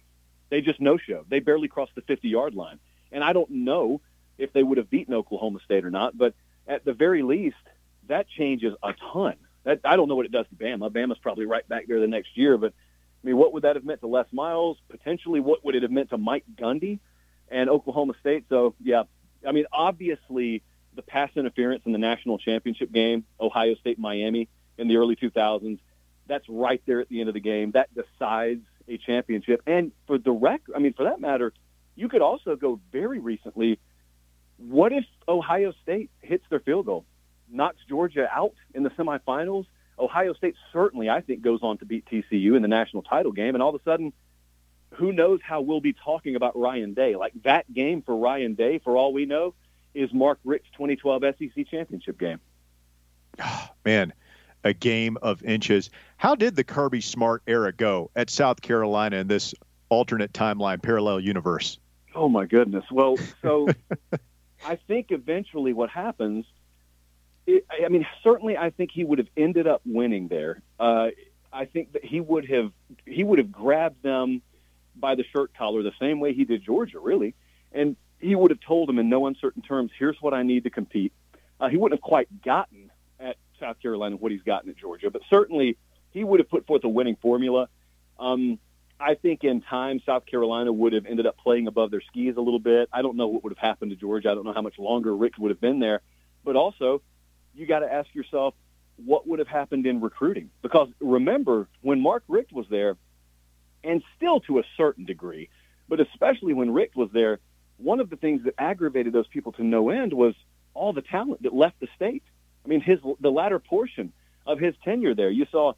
They 0.50 0.62
just 0.62 0.80
no-showed. 0.80 1.28
They 1.28 1.40
barely 1.40 1.68
crossed 1.68 1.94
the 1.94 2.00
50-yard 2.02 2.54
line. 2.54 2.78
And 3.12 3.22
I 3.22 3.34
don't 3.34 3.50
know 3.50 4.00
if 4.38 4.52
they 4.52 4.62
would 4.62 4.78
have 4.78 4.88
beaten 4.88 5.14
Oklahoma 5.14 5.58
State 5.64 5.84
or 5.84 5.90
not, 5.90 6.16
but 6.16 6.34
at 6.66 6.84
the 6.84 6.94
very 6.94 7.22
least, 7.22 7.56
that 8.08 8.28
changes 8.28 8.74
a 8.82 8.94
ton. 9.12 9.34
That 9.64 9.80
I 9.84 9.96
don't 9.96 10.08
know 10.08 10.16
what 10.16 10.26
it 10.26 10.32
does 10.32 10.46
to 10.48 10.54
Bama. 10.54 10.90
Bama's 10.90 11.18
probably 11.18 11.44
right 11.44 11.68
back 11.68 11.86
there 11.86 12.00
the 12.00 12.06
next 12.06 12.36
year, 12.36 12.56
but 12.56 12.72
I 12.72 13.26
mean, 13.26 13.36
what 13.36 13.52
would 13.52 13.64
that 13.64 13.76
have 13.76 13.84
meant 13.84 14.00
to 14.00 14.06
Les 14.06 14.26
Miles? 14.32 14.78
Potentially, 14.88 15.40
what 15.40 15.64
would 15.64 15.74
it 15.74 15.82
have 15.82 15.90
meant 15.90 16.10
to 16.10 16.18
Mike 16.18 16.44
Gundy? 16.56 17.00
and 17.50 17.70
Oklahoma 17.70 18.14
State. 18.20 18.44
So 18.48 18.74
yeah, 18.82 19.04
I 19.46 19.52
mean 19.52 19.66
obviously 19.72 20.62
the 20.94 21.02
pass 21.02 21.30
interference 21.36 21.82
in 21.86 21.92
the 21.92 21.98
national 21.98 22.38
championship 22.38 22.90
game, 22.92 23.24
Ohio 23.40 23.74
State 23.76 23.98
Miami 23.98 24.48
in 24.78 24.88
the 24.88 24.96
early 24.96 25.16
2000s, 25.16 25.78
that's 26.26 26.44
right 26.48 26.82
there 26.86 27.00
at 27.00 27.08
the 27.08 27.20
end 27.20 27.28
of 27.28 27.34
the 27.34 27.40
game. 27.40 27.72
That 27.72 27.88
decides 27.94 28.64
a 28.88 28.98
championship. 28.98 29.62
And 29.66 29.92
for 30.06 30.18
the 30.18 30.32
rec, 30.32 30.62
I 30.74 30.78
mean 30.78 30.92
for 30.94 31.04
that 31.04 31.20
matter, 31.20 31.52
you 31.94 32.08
could 32.08 32.22
also 32.22 32.56
go 32.56 32.80
very 32.92 33.18
recently. 33.18 33.78
What 34.56 34.92
if 34.92 35.04
Ohio 35.28 35.72
State 35.82 36.10
hits 36.20 36.44
their 36.50 36.60
field 36.60 36.86
goal, 36.86 37.04
knocks 37.50 37.78
Georgia 37.88 38.28
out 38.32 38.54
in 38.74 38.82
the 38.82 38.90
semifinals? 38.90 39.66
Ohio 39.98 40.32
State 40.32 40.54
certainly, 40.72 41.10
I 41.10 41.20
think, 41.20 41.42
goes 41.42 41.60
on 41.62 41.78
to 41.78 41.84
beat 41.84 42.06
TCU 42.06 42.56
in 42.56 42.62
the 42.62 42.68
national 42.68 43.02
title 43.02 43.32
game, 43.32 43.54
and 43.54 43.62
all 43.62 43.74
of 43.74 43.80
a 43.80 43.84
sudden 43.84 44.12
who 44.90 45.12
knows 45.12 45.40
how 45.42 45.60
we'll 45.60 45.80
be 45.80 45.92
talking 45.92 46.36
about 46.36 46.58
Ryan 46.58 46.94
Day. 46.94 47.16
Like 47.16 47.32
that 47.42 47.72
game 47.72 48.02
for 48.02 48.16
Ryan 48.16 48.54
Day, 48.54 48.78
for 48.78 48.96
all 48.96 49.12
we 49.12 49.26
know, 49.26 49.54
is 49.94 50.12
Mark 50.12 50.38
Richt's 50.44 50.70
2012 50.72 51.22
SEC 51.38 51.66
championship 51.70 52.18
game. 52.18 52.40
Oh, 53.42 53.68
man, 53.84 54.12
a 54.64 54.72
game 54.72 55.18
of 55.22 55.42
inches. 55.44 55.90
How 56.16 56.34
did 56.34 56.56
the 56.56 56.64
Kirby 56.64 57.00
Smart 57.00 57.42
era 57.46 57.72
go 57.72 58.10
at 58.16 58.30
South 58.30 58.60
Carolina 58.60 59.16
in 59.16 59.28
this 59.28 59.54
alternate 59.88 60.32
timeline 60.32 60.82
parallel 60.82 61.20
universe? 61.20 61.78
Oh 62.14 62.28
my 62.28 62.46
goodness. 62.46 62.84
Well, 62.90 63.16
so 63.42 63.68
I 64.66 64.76
think 64.76 65.10
eventually 65.10 65.72
what 65.72 65.90
happens. 65.90 66.46
It, 67.46 67.64
I 67.70 67.88
mean, 67.88 68.06
certainly, 68.22 68.56
I 68.56 68.70
think 68.70 68.90
he 68.90 69.04
would 69.04 69.18
have 69.18 69.28
ended 69.36 69.66
up 69.66 69.82
winning 69.86 70.28
there. 70.28 70.60
Uh, 70.78 71.08
I 71.52 71.64
think 71.64 71.92
that 71.92 72.04
he 72.04 72.20
would 72.20 72.48
have 72.50 72.72
he 73.06 73.24
would 73.24 73.38
have 73.38 73.52
grabbed 73.52 74.02
them 74.02 74.42
by 74.98 75.14
the 75.14 75.24
shirt 75.32 75.52
collar 75.56 75.82
the 75.82 75.92
same 76.00 76.20
way 76.20 76.34
he 76.34 76.44
did 76.44 76.64
Georgia, 76.64 76.98
really. 76.98 77.34
And 77.72 77.96
he 78.18 78.34
would 78.34 78.50
have 78.50 78.60
told 78.60 78.88
them 78.88 78.98
in 78.98 79.08
no 79.08 79.26
uncertain 79.26 79.62
terms, 79.62 79.90
here's 79.98 80.16
what 80.20 80.34
I 80.34 80.42
need 80.42 80.64
to 80.64 80.70
compete. 80.70 81.12
Uh, 81.60 81.68
he 81.68 81.76
wouldn't 81.76 82.00
have 82.00 82.02
quite 82.02 82.42
gotten 82.42 82.90
at 83.20 83.36
South 83.60 83.80
Carolina 83.80 84.16
what 84.16 84.32
he's 84.32 84.42
gotten 84.42 84.70
at 84.70 84.76
Georgia, 84.76 85.10
but 85.10 85.22
certainly 85.28 85.76
he 86.10 86.24
would 86.24 86.40
have 86.40 86.48
put 86.48 86.66
forth 86.66 86.84
a 86.84 86.88
winning 86.88 87.16
formula. 87.20 87.68
Um, 88.18 88.58
I 89.00 89.14
think 89.14 89.44
in 89.44 89.60
time, 89.60 90.00
South 90.04 90.26
Carolina 90.26 90.72
would 90.72 90.92
have 90.92 91.06
ended 91.06 91.26
up 91.26 91.36
playing 91.38 91.68
above 91.68 91.90
their 91.90 92.00
skis 92.00 92.36
a 92.36 92.40
little 92.40 92.58
bit. 92.58 92.88
I 92.92 93.02
don't 93.02 93.16
know 93.16 93.28
what 93.28 93.44
would 93.44 93.52
have 93.52 93.58
happened 93.58 93.90
to 93.92 93.96
Georgia. 93.96 94.30
I 94.30 94.34
don't 94.34 94.44
know 94.44 94.52
how 94.52 94.62
much 94.62 94.78
longer 94.78 95.14
Richt 95.14 95.38
would 95.38 95.50
have 95.50 95.60
been 95.60 95.78
there. 95.78 96.00
But 96.44 96.56
also, 96.56 97.02
you 97.54 97.66
got 97.66 97.80
to 97.80 97.92
ask 97.92 98.12
yourself, 98.14 98.54
what 98.96 99.28
would 99.28 99.38
have 99.38 99.48
happened 99.48 99.86
in 99.86 100.00
recruiting? 100.00 100.50
Because 100.62 100.88
remember, 101.00 101.68
when 101.82 102.00
Mark 102.00 102.24
Richt 102.26 102.52
was 102.52 102.66
there, 102.68 102.96
and 103.84 104.02
still 104.16 104.40
to 104.40 104.58
a 104.58 104.62
certain 104.76 105.04
degree, 105.04 105.48
but 105.88 106.00
especially 106.00 106.54
when 106.54 106.70
Richt 106.72 106.96
was 106.96 107.10
there, 107.12 107.38
one 107.76 108.00
of 108.00 108.10
the 108.10 108.16
things 108.16 108.44
that 108.44 108.54
aggravated 108.58 109.12
those 109.12 109.28
people 109.28 109.52
to 109.52 109.64
no 109.64 109.90
end 109.90 110.12
was 110.12 110.34
all 110.74 110.92
the 110.92 111.02
talent 111.02 111.42
that 111.42 111.54
left 111.54 111.80
the 111.80 111.88
state. 111.94 112.22
I 112.64 112.68
mean, 112.68 112.80
his 112.80 112.98
the 113.20 113.30
latter 113.30 113.58
portion 113.58 114.12
of 114.46 114.58
his 114.58 114.74
tenure 114.84 115.14
there, 115.14 115.30
you 115.30 115.46
saw 115.50 115.74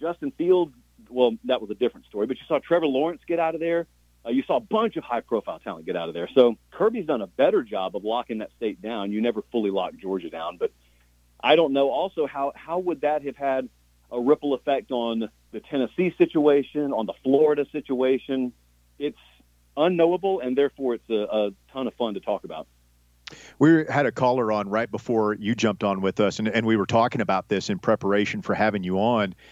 Justin 0.00 0.32
Fields. 0.32 0.74
Well, 1.10 1.36
that 1.44 1.60
was 1.60 1.70
a 1.70 1.74
different 1.74 2.06
story, 2.06 2.26
but 2.26 2.38
you 2.38 2.44
saw 2.48 2.58
Trevor 2.58 2.86
Lawrence 2.86 3.20
get 3.26 3.38
out 3.38 3.54
of 3.54 3.60
there. 3.60 3.86
Uh, 4.26 4.30
you 4.30 4.42
saw 4.46 4.56
a 4.56 4.60
bunch 4.60 4.96
of 4.96 5.04
high-profile 5.04 5.58
talent 5.58 5.84
get 5.84 5.96
out 5.96 6.08
of 6.08 6.14
there. 6.14 6.28
So 6.34 6.56
Kirby's 6.70 7.06
done 7.06 7.20
a 7.20 7.26
better 7.26 7.62
job 7.62 7.94
of 7.94 8.04
locking 8.04 8.38
that 8.38 8.50
state 8.56 8.80
down. 8.80 9.12
You 9.12 9.20
never 9.20 9.42
fully 9.52 9.70
lock 9.70 9.94
Georgia 10.00 10.30
down, 10.30 10.56
but 10.56 10.72
I 11.38 11.56
don't 11.56 11.72
know. 11.74 11.90
Also, 11.90 12.26
how 12.26 12.52
how 12.54 12.78
would 12.78 13.02
that 13.02 13.22
have 13.24 13.36
had 13.36 13.68
a 14.10 14.18
ripple 14.20 14.54
effect 14.54 14.90
on 14.90 15.28
the 15.54 15.60
Tennessee 15.60 16.12
situation, 16.18 16.92
on 16.92 17.06
the 17.06 17.14
Florida 17.22 17.64
situation. 17.72 18.52
It's 18.98 19.16
unknowable, 19.76 20.40
and 20.40 20.58
therefore 20.58 20.94
it's 20.94 21.08
a, 21.08 21.14
a 21.14 21.50
ton 21.72 21.86
of 21.86 21.94
fun 21.94 22.14
to 22.14 22.20
talk 22.20 22.44
about. 22.44 22.66
We 23.58 23.84
had 23.88 24.04
a 24.04 24.12
caller 24.12 24.52
on 24.52 24.68
right 24.68 24.90
before 24.90 25.32
you 25.34 25.54
jumped 25.54 25.82
on 25.82 26.02
with 26.02 26.20
us, 26.20 26.40
and, 26.40 26.48
and 26.48 26.66
we 26.66 26.76
were 26.76 26.86
talking 26.86 27.20
about 27.20 27.48
this 27.48 27.70
in 27.70 27.78
preparation 27.78 28.42
for 28.42 28.54
having 28.54 28.84
you 28.84 28.98
on. 28.98 29.34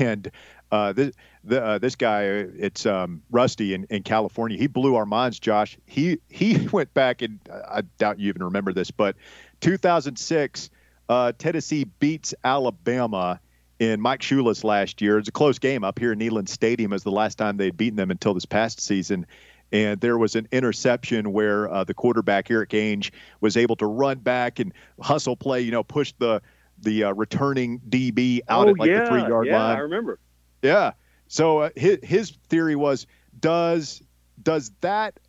And 0.00 0.32
uh, 0.72 0.92
this 0.92 1.14
the, 1.44 1.64
uh, 1.64 1.78
this 1.78 1.94
guy, 1.94 2.24
it's 2.24 2.84
um, 2.84 3.22
Rusty 3.30 3.74
in, 3.74 3.84
in 3.90 4.02
California. 4.02 4.58
He 4.58 4.66
blew 4.66 4.96
our 4.96 5.06
minds, 5.06 5.38
Josh. 5.38 5.78
He 5.86 6.18
he 6.28 6.66
went 6.72 6.92
back, 6.94 7.22
and 7.22 7.38
I 7.48 7.82
doubt 7.96 8.18
you 8.18 8.28
even 8.28 8.42
remember 8.42 8.72
this, 8.72 8.90
but 8.90 9.14
2006, 9.60 10.70
uh, 11.08 11.30
Tennessee 11.38 11.84
beats 11.84 12.34
Alabama 12.42 13.38
in 13.78 14.00
Mike 14.00 14.20
Shula's 14.20 14.64
last 14.64 15.00
year. 15.00 15.18
It's 15.18 15.28
a 15.28 15.32
close 15.32 15.58
game 15.58 15.84
up 15.84 15.98
here 15.98 16.12
in 16.12 16.18
Neyland 16.18 16.48
Stadium 16.48 16.92
as 16.92 17.02
the 17.02 17.10
last 17.10 17.38
time 17.38 17.56
they'd 17.56 17.76
beaten 17.76 17.96
them 17.96 18.10
until 18.10 18.34
this 18.34 18.46
past 18.46 18.80
season. 18.80 19.26
And 19.70 20.00
there 20.00 20.16
was 20.16 20.34
an 20.34 20.48
interception 20.50 21.32
where 21.32 21.70
uh, 21.70 21.84
the 21.84 21.94
quarterback 21.94 22.50
Erik 22.50 22.70
Ainge 22.70 23.10
was 23.40 23.56
able 23.56 23.76
to 23.76 23.86
run 23.86 24.18
back 24.18 24.58
and 24.58 24.72
hustle 25.00 25.36
play, 25.36 25.60
you 25.60 25.70
know, 25.70 25.84
push 25.84 26.12
the 26.18 26.42
the 26.80 27.04
uh, 27.04 27.12
returning 27.12 27.80
DB 27.88 28.40
out 28.48 28.68
oh, 28.68 28.70
at 28.70 28.78
like 28.78 28.88
yeah, 28.88 29.00
the 29.02 29.10
three 29.10 29.20
yard 29.20 29.46
yeah, 29.46 29.58
line. 29.58 29.76
I 29.76 29.80
remember. 29.80 30.18
Yeah. 30.62 30.92
So 31.26 31.58
uh, 31.58 31.70
his 31.76 31.98
his 32.02 32.30
theory 32.48 32.76
was 32.76 33.06
does 33.38 34.02
does 34.42 34.70
that 34.80 35.20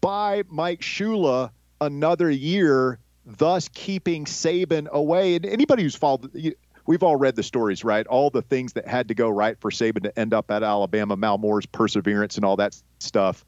buy 0.00 0.42
Mike 0.48 0.80
Shula 0.80 1.50
another 1.80 2.30
year, 2.30 2.98
thus 3.24 3.68
keeping 3.68 4.26
Saban 4.26 4.88
away? 4.88 5.36
And 5.36 5.46
anybody 5.46 5.84
who's 5.84 5.96
followed 5.96 6.56
we've 6.86 7.02
all 7.02 7.16
read 7.16 7.36
the 7.36 7.42
stories, 7.42 7.84
right? 7.84 8.06
All 8.06 8.30
the 8.30 8.42
things 8.42 8.74
that 8.74 8.86
had 8.86 9.08
to 9.08 9.14
go 9.14 9.28
right 9.28 9.58
for 9.58 9.70
Saban 9.70 10.04
to 10.04 10.18
end 10.18 10.32
up 10.32 10.50
at 10.50 10.62
Alabama, 10.62 11.16
Mal 11.16 11.38
Moore's 11.38 11.66
perseverance 11.66 12.36
and 12.36 12.44
all 12.44 12.56
that 12.56 12.80
stuff. 12.98 13.44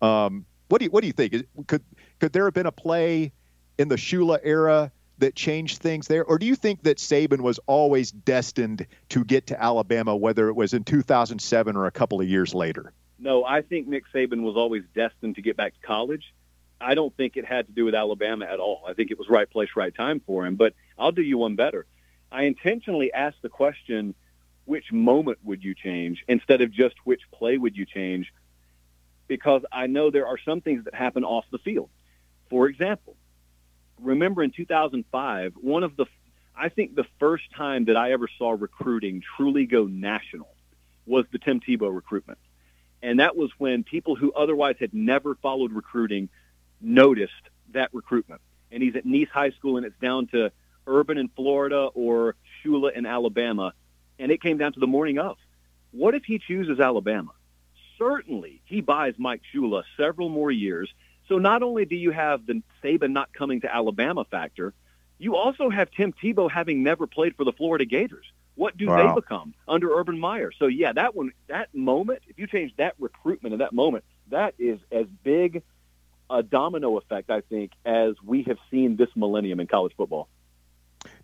Um, 0.00 0.44
what 0.68 0.78
do 0.78 0.86
you 0.86 0.90
what 0.90 1.00
do 1.00 1.06
you 1.06 1.12
think? 1.12 1.46
Could 1.66 1.82
could 2.18 2.32
there 2.32 2.44
have 2.44 2.54
been 2.54 2.66
a 2.66 2.72
play 2.72 3.32
in 3.78 3.88
the 3.88 3.96
Shula 3.96 4.38
era 4.42 4.92
that 5.18 5.34
changed 5.34 5.78
things 5.78 6.06
there, 6.06 6.24
or 6.24 6.38
do 6.38 6.46
you 6.46 6.54
think 6.54 6.82
that 6.84 6.98
Saban 6.98 7.40
was 7.40 7.58
always 7.66 8.10
destined 8.12 8.86
to 9.08 9.24
get 9.24 9.48
to 9.48 9.60
Alabama, 9.60 10.14
whether 10.16 10.48
it 10.48 10.54
was 10.54 10.74
in 10.74 10.84
2007 10.84 11.76
or 11.76 11.86
a 11.86 11.90
couple 11.90 12.20
of 12.20 12.28
years 12.28 12.54
later? 12.54 12.92
No, 13.18 13.44
I 13.44 13.62
think 13.62 13.88
Nick 13.88 14.04
Saban 14.14 14.42
was 14.42 14.56
always 14.56 14.84
destined 14.94 15.34
to 15.36 15.42
get 15.42 15.56
back 15.56 15.74
to 15.74 15.80
college. 15.80 16.32
I 16.80 16.94
don't 16.94 17.16
think 17.16 17.36
it 17.36 17.44
had 17.44 17.66
to 17.66 17.72
do 17.72 17.84
with 17.84 17.94
Alabama 17.94 18.44
at 18.44 18.60
all. 18.60 18.84
I 18.86 18.92
think 18.92 19.10
it 19.10 19.18
was 19.18 19.28
right 19.28 19.50
place, 19.50 19.70
right 19.74 19.92
time 19.92 20.20
for 20.24 20.46
him. 20.46 20.54
But 20.54 20.74
I'll 20.96 21.10
do 21.10 21.22
you 21.22 21.38
one 21.38 21.56
better. 21.56 21.86
I 22.30 22.44
intentionally 22.44 23.12
asked 23.12 23.42
the 23.42 23.48
question, 23.48 24.14
which 24.64 24.92
moment 24.92 25.38
would 25.44 25.64
you 25.64 25.74
change 25.74 26.24
instead 26.28 26.60
of 26.60 26.70
just 26.70 26.94
which 27.04 27.22
play 27.32 27.56
would 27.56 27.76
you 27.76 27.86
change? 27.86 28.32
Because 29.26 29.62
I 29.72 29.86
know 29.86 30.10
there 30.10 30.26
are 30.26 30.38
some 30.38 30.60
things 30.60 30.84
that 30.84 30.94
happen 30.94 31.24
off 31.24 31.44
the 31.50 31.58
field. 31.58 31.88
For 32.50 32.66
example, 32.68 33.16
remember 34.00 34.42
in 34.42 34.50
2005, 34.50 35.54
one 35.60 35.82
of 35.82 35.96
the, 35.96 36.06
I 36.56 36.68
think 36.68 36.94
the 36.94 37.06
first 37.18 37.44
time 37.56 37.86
that 37.86 37.96
I 37.96 38.12
ever 38.12 38.28
saw 38.38 38.50
recruiting 38.50 39.22
truly 39.36 39.66
go 39.66 39.84
national 39.84 40.48
was 41.06 41.24
the 41.32 41.38
Tim 41.38 41.60
Tebow 41.60 41.94
recruitment. 41.94 42.38
And 43.02 43.20
that 43.20 43.36
was 43.36 43.50
when 43.58 43.84
people 43.84 44.16
who 44.16 44.32
otherwise 44.32 44.76
had 44.78 44.92
never 44.92 45.34
followed 45.36 45.72
recruiting 45.72 46.28
noticed 46.80 47.32
that 47.72 47.90
recruitment. 47.92 48.40
And 48.70 48.82
he's 48.82 48.96
at 48.96 49.06
Nease 49.06 49.28
High 49.28 49.50
School 49.50 49.76
and 49.76 49.86
it's 49.86 49.98
down 50.00 50.26
to 50.28 50.52
Urban 50.88 51.18
in 51.18 51.28
Florida 51.28 51.88
or 51.94 52.34
Shula 52.64 52.92
in 52.92 53.06
Alabama, 53.06 53.72
and 54.18 54.32
it 54.32 54.42
came 54.42 54.58
down 54.58 54.72
to 54.72 54.80
the 54.80 54.86
morning 54.86 55.18
of. 55.18 55.36
What 55.92 56.14
if 56.14 56.24
he 56.24 56.38
chooses 56.38 56.80
Alabama? 56.80 57.32
Certainly, 57.98 58.62
he 58.64 58.80
buys 58.80 59.14
Mike 59.18 59.42
Shula 59.54 59.82
several 59.96 60.28
more 60.28 60.50
years. 60.50 60.92
So 61.28 61.38
not 61.38 61.62
only 61.62 61.84
do 61.84 61.96
you 61.96 62.10
have 62.10 62.46
the 62.46 62.62
Saban 62.82 63.12
not 63.12 63.32
coming 63.32 63.60
to 63.62 63.74
Alabama 63.74 64.24
factor, 64.24 64.72
you 65.18 65.36
also 65.36 65.68
have 65.68 65.90
Tim 65.90 66.12
Tebow 66.12 66.50
having 66.50 66.82
never 66.82 67.06
played 67.06 67.36
for 67.36 67.44
the 67.44 67.52
Florida 67.52 67.84
Gators. 67.84 68.26
What 68.54 68.76
do 68.76 68.86
wow. 68.86 69.14
they 69.14 69.20
become 69.20 69.54
under 69.66 69.92
Urban 69.94 70.18
Meyer? 70.18 70.50
So 70.58 70.66
yeah, 70.66 70.92
that 70.92 71.14
one, 71.14 71.32
that 71.48 71.74
moment, 71.74 72.22
if 72.28 72.38
you 72.38 72.46
change 72.46 72.72
that 72.76 72.94
recruitment 72.98 73.52
in 73.52 73.58
that 73.60 73.72
moment, 73.72 74.04
that 74.30 74.54
is 74.58 74.78
as 74.90 75.06
big 75.22 75.62
a 76.30 76.42
domino 76.42 76.96
effect, 76.98 77.30
I 77.30 77.40
think, 77.40 77.72
as 77.84 78.14
we 78.24 78.42
have 78.44 78.58
seen 78.70 78.96
this 78.96 79.08
millennium 79.14 79.60
in 79.60 79.66
college 79.66 79.92
football. 79.96 80.28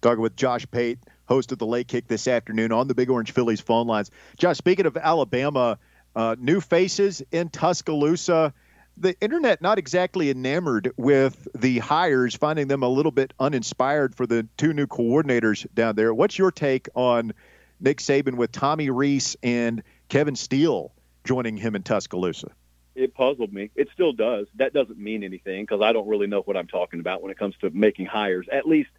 Talking 0.00 0.20
with 0.20 0.37
Josh 0.37 0.66
Pate, 0.70 0.98
host 1.26 1.52
of 1.52 1.58
the 1.58 1.66
Late 1.66 1.88
Kick 1.88 2.08
this 2.08 2.28
afternoon 2.28 2.72
on 2.72 2.88
the 2.88 2.94
Big 2.94 3.10
Orange 3.10 3.32
Phillies 3.32 3.60
phone 3.60 3.87
lines. 3.87 4.10
Josh, 4.38 4.58
speaking 4.58 4.87
of 4.87 4.96
Alabama, 4.96 5.78
uh, 6.16 6.37
new 6.38 6.60
faces 6.60 7.22
in 7.32 7.48
Tuscaloosa. 7.48 8.52
The 8.96 9.18
internet 9.20 9.60
not 9.60 9.78
exactly 9.78 10.30
enamored 10.30 10.92
with 10.96 11.48
the 11.54 11.80
hires, 11.80 12.37
finding 12.37 12.68
them 12.68 12.84
a 12.84 12.88
little 12.88 13.10
bit 13.10 13.32
uninspired 13.40 14.14
for 14.14 14.24
the 14.26 14.46
two 14.56 14.72
new 14.72 14.87
coordinators 14.87 15.66
down 15.74 15.96
there. 15.96 16.14
What's 16.14 16.38
your 16.38 16.52
take 16.52 16.88
on 16.94 17.32
Nick 17.80 17.98
Saban 17.98 18.37
with 18.37 18.52
Tommy 18.52 18.90
Rees 18.90 19.37
and 19.42 19.82
Kevin 20.08 20.37
Steele 20.37 20.92
joining 21.24 21.56
him 21.56 21.74
in 21.74 21.82
Tuscaloosa? 21.82 22.52
It 22.94 23.14
puzzled 23.14 23.52
me. 23.52 23.70
It 23.74 23.88
still 23.92 24.12
does. 24.12 24.46
That 24.54 24.72
doesn't 24.72 24.98
mean 24.98 25.24
anything 25.24 25.64
because 25.64 25.82
I 25.82 25.92
don't 25.92 26.06
really 26.06 26.28
know 26.28 26.42
what 26.42 26.56
I'm 26.56 26.68
talking 26.68 27.00
about 27.00 27.20
when 27.22 27.32
it 27.32 27.38
comes 27.38 27.56
to 27.62 27.70
making 27.70 28.06
hires. 28.06 28.46
At 28.52 28.68
least, 28.68 28.90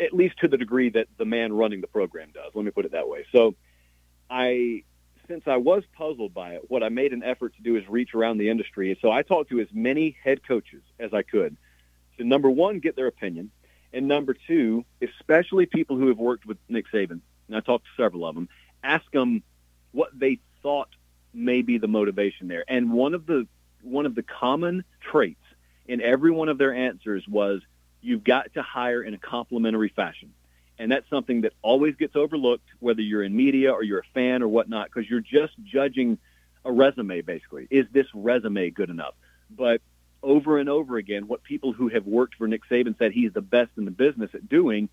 at 0.00 0.12
least 0.12 0.38
to 0.40 0.48
the 0.48 0.56
degree 0.56 0.90
that 0.90 1.08
the 1.18 1.24
man 1.24 1.52
running 1.52 1.80
the 1.80 1.86
program 1.86 2.30
does. 2.32 2.52
Let 2.54 2.64
me 2.64 2.70
put 2.70 2.84
it 2.84 2.92
that 2.92 3.08
way. 3.08 3.26
So, 3.32 3.54
I 4.30 4.84
since 5.26 5.44
I 5.46 5.56
was 5.58 5.82
puzzled 5.92 6.32
by 6.32 6.54
it, 6.54 6.62
what 6.68 6.82
I 6.82 6.88
made 6.88 7.12
an 7.12 7.22
effort 7.22 7.54
to 7.56 7.62
do 7.62 7.76
is 7.76 7.86
reach 7.86 8.14
around 8.14 8.38
the 8.38 8.48
industry. 8.48 8.98
So 9.02 9.10
I 9.10 9.20
talked 9.20 9.50
to 9.50 9.60
as 9.60 9.68
many 9.72 10.16
head 10.24 10.40
coaches 10.46 10.82
as 10.98 11.12
I 11.12 11.22
could 11.22 11.56
to 12.18 12.24
number 12.24 12.50
one, 12.50 12.80
get 12.80 12.96
their 12.96 13.06
opinion, 13.06 13.50
and 13.92 14.06
number 14.06 14.34
two, 14.46 14.84
especially 15.00 15.66
people 15.66 15.96
who 15.96 16.08
have 16.08 16.18
worked 16.18 16.44
with 16.44 16.58
Nick 16.68 16.86
Saban, 16.92 17.20
and 17.46 17.56
I 17.56 17.60
talked 17.60 17.84
to 17.84 18.02
several 18.02 18.26
of 18.26 18.34
them, 18.34 18.48
ask 18.82 19.10
them 19.12 19.42
what 19.92 20.10
they 20.18 20.40
thought 20.62 20.88
may 21.32 21.62
be 21.62 21.78
the 21.78 21.88
motivation 21.88 22.48
there. 22.48 22.64
And 22.68 22.92
one 22.92 23.14
of 23.14 23.26
the 23.26 23.46
one 23.82 24.06
of 24.06 24.14
the 24.14 24.24
common 24.24 24.84
traits 25.00 25.44
in 25.86 26.00
every 26.00 26.30
one 26.30 26.48
of 26.48 26.58
their 26.58 26.74
answers 26.74 27.26
was 27.28 27.62
you've 28.08 28.24
got 28.24 28.52
to 28.54 28.62
hire 28.62 29.02
in 29.02 29.14
a 29.14 29.18
complementary 29.18 29.90
fashion. 29.90 30.32
And 30.78 30.90
that's 30.90 31.08
something 31.10 31.42
that 31.42 31.52
always 31.60 31.94
gets 31.96 32.16
overlooked, 32.16 32.68
whether 32.78 33.02
you're 33.02 33.22
in 33.22 33.36
media 33.36 33.72
or 33.72 33.82
you're 33.82 33.98
a 33.98 34.14
fan 34.14 34.42
or 34.42 34.48
whatnot, 34.48 34.86
because 34.86 35.08
you're 35.08 35.20
just 35.20 35.52
judging 35.64 36.18
a 36.64 36.72
resume, 36.72 37.20
basically. 37.20 37.66
Is 37.70 37.86
this 37.92 38.06
resume 38.14 38.70
good 38.70 38.88
enough? 38.88 39.14
But 39.50 39.82
over 40.22 40.58
and 40.58 40.68
over 40.68 40.96
again, 40.96 41.26
what 41.26 41.42
people 41.42 41.72
who 41.72 41.88
have 41.88 42.06
worked 42.06 42.36
for 42.36 42.48
Nick 42.48 42.62
Saban 42.70 42.96
said 42.98 43.12
he's 43.12 43.32
the 43.32 43.42
best 43.42 43.70
in 43.76 43.84
the 43.84 43.90
business 43.90 44.30
at 44.34 44.48
doing 44.48 44.88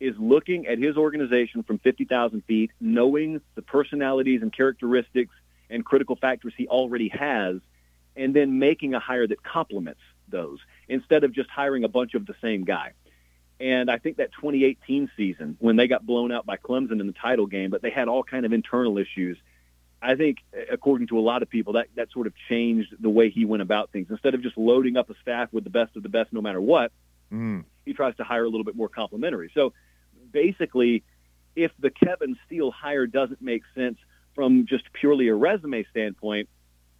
is 0.00 0.14
looking 0.18 0.66
at 0.66 0.78
his 0.78 0.96
organization 0.96 1.62
from 1.62 1.78
50,000 1.78 2.42
feet, 2.44 2.70
knowing 2.80 3.40
the 3.54 3.62
personalities 3.62 4.42
and 4.42 4.52
characteristics 4.52 5.34
and 5.70 5.84
critical 5.84 6.16
factors 6.16 6.52
he 6.56 6.66
already 6.68 7.08
has, 7.08 7.60
and 8.16 8.34
then 8.34 8.58
making 8.58 8.94
a 8.94 9.00
hire 9.00 9.26
that 9.26 9.42
complements 9.42 10.00
those 10.28 10.58
instead 10.88 11.24
of 11.24 11.32
just 11.32 11.50
hiring 11.50 11.84
a 11.84 11.88
bunch 11.88 12.14
of 12.14 12.26
the 12.26 12.34
same 12.40 12.64
guy. 12.64 12.92
And 13.60 13.90
I 13.90 13.98
think 13.98 14.16
that 14.16 14.32
2018 14.32 15.10
season, 15.16 15.56
when 15.60 15.76
they 15.76 15.86
got 15.86 16.04
blown 16.04 16.32
out 16.32 16.44
by 16.44 16.56
Clemson 16.56 17.00
in 17.00 17.06
the 17.06 17.12
title 17.12 17.46
game, 17.46 17.70
but 17.70 17.82
they 17.82 17.90
had 17.90 18.08
all 18.08 18.24
kind 18.24 18.44
of 18.44 18.52
internal 18.52 18.98
issues. 18.98 19.38
I 20.02 20.16
think, 20.16 20.38
according 20.70 21.06
to 21.08 21.18
a 21.18 21.22
lot 21.22 21.42
of 21.42 21.48
people, 21.48 21.74
that 21.74 21.86
that 21.94 22.10
sort 22.10 22.26
of 22.26 22.34
changed 22.48 22.94
the 23.00 23.08
way 23.08 23.30
he 23.30 23.44
went 23.44 23.62
about 23.62 23.90
things. 23.90 24.08
Instead 24.10 24.34
of 24.34 24.42
just 24.42 24.58
loading 24.58 24.96
up 24.96 25.08
a 25.08 25.14
staff 25.22 25.50
with 25.52 25.64
the 25.64 25.70
best 25.70 25.96
of 25.96 26.02
the 26.02 26.08
best, 26.08 26.32
no 26.32 26.42
matter 26.42 26.60
what, 26.60 26.92
mm. 27.32 27.64
he 27.86 27.94
tries 27.94 28.14
to 28.16 28.24
hire 28.24 28.44
a 28.44 28.48
little 28.48 28.64
bit 28.64 28.76
more 28.76 28.88
complimentary. 28.88 29.50
So, 29.54 29.72
basically, 30.30 31.04
if 31.56 31.70
the 31.78 31.90
Kevin 31.90 32.36
Steele 32.44 32.70
hire 32.70 33.06
doesn't 33.06 33.40
make 33.40 33.62
sense 33.74 33.96
from 34.34 34.66
just 34.66 34.92
purely 34.92 35.28
a 35.28 35.34
resume 35.34 35.86
standpoint, 35.90 36.48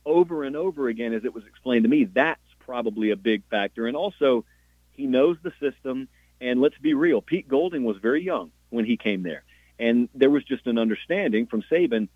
over 0.06 0.44
and 0.44 0.56
over 0.56 0.88
again, 0.88 1.12
as 1.12 1.24
it 1.24 1.34
was 1.34 1.44
explained 1.46 1.84
to 1.84 1.88
me, 1.88 2.04
that's 2.04 2.40
probably 2.64 3.10
a 3.10 3.16
big 3.16 3.42
factor. 3.50 3.86
And 3.86 3.96
also, 3.96 4.44
he 4.92 5.06
knows 5.06 5.36
the 5.42 5.52
system. 5.60 6.08
And 6.40 6.60
let's 6.60 6.78
be 6.78 6.94
real, 6.94 7.22
Pete 7.22 7.48
Golding 7.48 7.84
was 7.84 7.96
very 7.98 8.22
young 8.22 8.50
when 8.70 8.84
he 8.84 8.96
came 8.96 9.22
there. 9.22 9.44
And 9.78 10.08
there 10.14 10.30
was 10.30 10.44
just 10.44 10.66
an 10.66 10.78
understanding 10.78 11.46
from 11.46 11.62
Saban, 11.70 12.08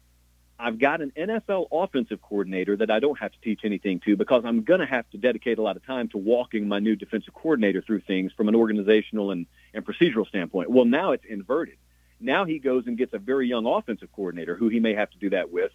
I've 0.61 0.79
got 0.79 1.01
an 1.01 1.13
NFL 1.17 1.69
offensive 1.71 2.21
coordinator 2.21 2.77
that 2.77 2.91
I 2.91 2.99
don't 2.99 3.19
have 3.21 3.31
to 3.31 3.41
teach 3.41 3.61
anything 3.63 4.01
to 4.01 4.17
because 4.17 4.43
I'm 4.45 4.63
going 4.63 4.81
to 4.81 4.87
have 4.87 5.09
to 5.11 5.19
dedicate 5.19 5.59
a 5.59 5.63
lot 5.63 5.77
of 5.77 5.87
time 5.87 6.09
to 6.09 6.19
walking 6.19 6.67
my 6.67 6.81
new 6.81 6.97
defensive 6.97 7.33
coordinator 7.33 7.81
through 7.81 8.01
things 8.01 8.33
from 8.33 8.49
an 8.49 8.57
organizational 8.57 9.31
and, 9.31 9.47
and 9.73 9.87
procedural 9.87 10.27
standpoint. 10.27 10.69
Well, 10.69 10.85
now 10.85 11.13
it's 11.13 11.25
inverted. 11.25 11.77
Now 12.19 12.45
he 12.45 12.59
goes 12.59 12.89
and 12.89 12.99
gets 12.99 13.15
a 13.15 13.19
very 13.19 13.47
young 13.47 13.67
offensive 13.67 14.11
coordinator 14.13 14.57
who 14.57 14.69
he 14.69 14.81
may 14.81 14.95
have 14.95 15.11
to 15.11 15.19
do 15.19 15.31
that 15.31 15.53
with. 15.53 15.71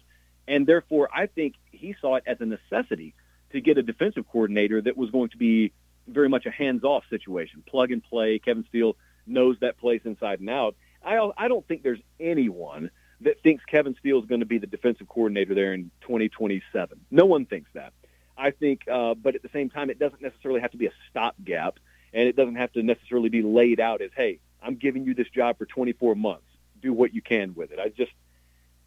And 0.46 0.66
therefore, 0.66 1.08
I 1.14 1.26
think 1.26 1.54
he 1.72 1.96
saw 2.02 2.16
it 2.16 2.24
as 2.26 2.36
a 2.40 2.44
necessity 2.44 3.14
to 3.54 3.60
get 3.60 3.78
a 3.78 3.82
defensive 3.82 4.26
coordinator 4.30 4.82
that 4.82 4.96
was 4.96 5.10
going 5.10 5.30
to 5.30 5.36
be 5.36 5.72
very 6.06 6.28
much 6.28 6.44
a 6.44 6.50
hands-off 6.50 7.04
situation, 7.08 7.62
plug 7.66 7.90
and 7.90 8.02
play. 8.02 8.38
Kevin 8.38 8.64
Steele 8.68 8.96
knows 9.26 9.56
that 9.60 9.78
place 9.78 10.02
inside 10.04 10.40
and 10.40 10.50
out. 10.50 10.76
I, 11.04 11.30
I 11.36 11.48
don't 11.48 11.66
think 11.66 11.82
there's 11.82 12.00
anyone 12.18 12.90
that 13.20 13.40
thinks 13.42 13.64
Kevin 13.64 13.94
Steele 13.98 14.18
is 14.18 14.26
going 14.26 14.40
to 14.40 14.46
be 14.46 14.58
the 14.58 14.66
defensive 14.66 15.08
coordinator 15.08 15.54
there 15.54 15.72
in 15.72 15.90
2027. 16.02 17.00
No 17.10 17.26
one 17.26 17.46
thinks 17.46 17.70
that. 17.74 17.92
I 18.36 18.50
think, 18.50 18.88
uh, 18.90 19.14
but 19.14 19.36
at 19.36 19.42
the 19.42 19.50
same 19.52 19.70
time, 19.70 19.88
it 19.88 19.98
doesn't 19.98 20.20
necessarily 20.20 20.60
have 20.60 20.72
to 20.72 20.76
be 20.76 20.86
a 20.86 20.92
stopgap, 21.10 21.78
and 22.12 22.28
it 22.28 22.34
doesn't 22.36 22.56
have 22.56 22.72
to 22.72 22.82
necessarily 22.82 23.28
be 23.28 23.42
laid 23.42 23.78
out 23.78 24.02
as, 24.02 24.10
hey, 24.16 24.40
I'm 24.60 24.74
giving 24.74 25.04
you 25.04 25.14
this 25.14 25.28
job 25.28 25.58
for 25.58 25.66
24 25.66 26.16
months. 26.16 26.46
Do 26.82 26.92
what 26.92 27.14
you 27.14 27.22
can 27.22 27.54
with 27.54 27.70
it. 27.70 27.78
I 27.78 27.88
just, 27.88 28.12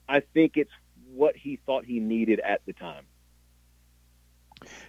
I 0.10 0.19
think 0.19 0.58
it's 0.58 0.71
what 1.13 1.38
he 1.38 1.58
thought 1.65 1.86
he 1.86 1.99
needed 1.99 2.41
at 2.41 2.62
the 2.65 2.73
time. 2.73 3.06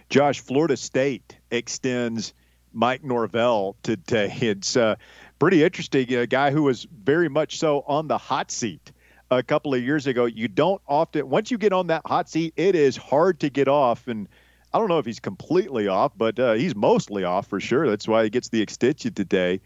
Josh, 0.09 0.39
Florida 0.39 0.77
State 0.77 1.37
extends 1.51 2.33
Mike 2.73 3.03
Norvell 3.03 3.75
today. 3.83 4.35
It's 4.41 4.75
uh, 4.77 4.95
pretty 5.39 5.63
interesting. 5.63 6.13
A 6.13 6.27
guy 6.27 6.51
who 6.51 6.63
was 6.63 6.87
very 7.03 7.29
much 7.29 7.57
so 7.57 7.83
on 7.87 8.07
the 8.07 8.17
hot 8.17 8.51
seat 8.51 8.91
a 9.31 9.43
couple 9.43 9.73
of 9.73 9.81
years 9.81 10.07
ago. 10.07 10.25
You 10.25 10.47
don't 10.47 10.81
often, 10.87 11.29
once 11.29 11.51
you 11.51 11.57
get 11.57 11.73
on 11.73 11.87
that 11.87 12.01
hot 12.05 12.29
seat, 12.29 12.53
it 12.55 12.75
is 12.75 12.97
hard 12.97 13.39
to 13.41 13.49
get 13.49 13.67
off. 13.67 14.07
And 14.07 14.27
I 14.73 14.79
don't 14.79 14.87
know 14.87 14.99
if 14.99 15.05
he's 15.05 15.19
completely 15.19 15.87
off, 15.87 16.11
but 16.17 16.39
uh, 16.39 16.53
he's 16.53 16.75
mostly 16.75 17.23
off 17.23 17.47
for 17.47 17.59
sure. 17.59 17.87
That's 17.89 18.07
why 18.07 18.23
he 18.23 18.29
gets 18.29 18.49
the 18.49 18.61
extension 18.61 19.13
today. 19.13 19.61